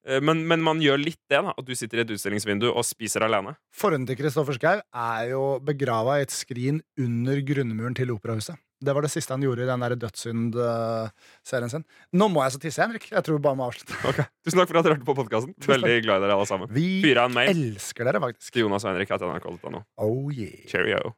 eh, 0.05 0.21
men, 0.21 0.43
men 0.47 0.61
man 0.61 0.81
gjør 0.83 1.01
litt 1.01 1.21
det, 1.29 1.39
da. 1.41 1.53
At 1.57 1.65
du 1.65 1.73
sitter 1.77 2.01
i 2.01 2.05
et 2.05 2.13
utstillingsvindu 2.13 2.69
og 2.71 2.85
spiser 2.85 3.25
alene. 3.25 3.55
Forhuden 3.73 4.05
til 4.09 4.19
Kristoffer 4.19 4.57
Schau 4.57 4.81
er 4.81 5.31
jo 5.31 5.45
begrava 5.65 6.19
i 6.19 6.27
et 6.27 6.33
skrin 6.35 6.81
under 6.99 7.41
grunnmuren 7.45 7.97
til 7.97 8.13
Operahuset. 8.13 8.59
Det 8.81 8.95
var 8.97 9.05
det 9.05 9.11
siste 9.13 9.35
han 9.35 9.43
gjorde 9.45 9.61
i 9.65 9.69
den 9.69 9.83
Dødssynd-serien 10.01 11.69
sin. 11.69 11.83
Nå 12.17 12.27
må 12.33 12.41
jeg 12.45 12.55
så 12.55 12.61
tisse, 12.63 12.81
Henrik. 12.81 13.05
Jeg 13.11 13.21
tror 13.27 13.37
vi 13.37 13.43
bare 13.45 13.59
må 13.59 13.67
avslutte. 13.69 14.25
Tusen 14.41 14.57
takk 14.57 14.71
for 14.71 14.81
at 14.81 14.87
dere 14.87 14.97
hørte 14.97 15.05
på 15.05 15.17
podkasten. 15.19 15.53
Veldig 15.69 15.99
glad 16.07 16.21
i 16.21 16.25
dere 16.25 16.37
alle 16.39 16.49
sammen. 16.49 16.71
Vi 16.73 17.13
en 17.13 17.35
mail 17.35 17.53
elsker 17.53 18.09
dere, 18.09 18.23
faktisk. 18.23 18.49
til 18.51 18.65
Jonas 18.65 18.87
og 18.87 18.93
Henrik. 18.95 19.13
At 19.13 19.21
NRK.no. 19.21 19.83
Oh 20.01 20.33
yeah. 20.33 20.65
Cheerio. 20.67 21.13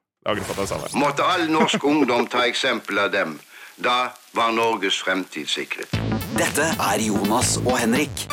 Måtte 0.95 1.23
all 1.23 1.49
norsk 1.51 1.83
ungdom 1.83 2.27
ta 2.31 2.45
eksempel 2.47 2.99
av 2.99 3.11
dem. 3.11 3.39
Da 3.75 4.13
var 4.35 4.51
Norges 4.55 5.01
fremtid 5.03 5.49
sikret. 5.51 5.91
Dette 6.37 6.71
er 6.77 7.07
Jonas 7.07 7.57
og 7.63 7.77
Henrik. 7.79 8.27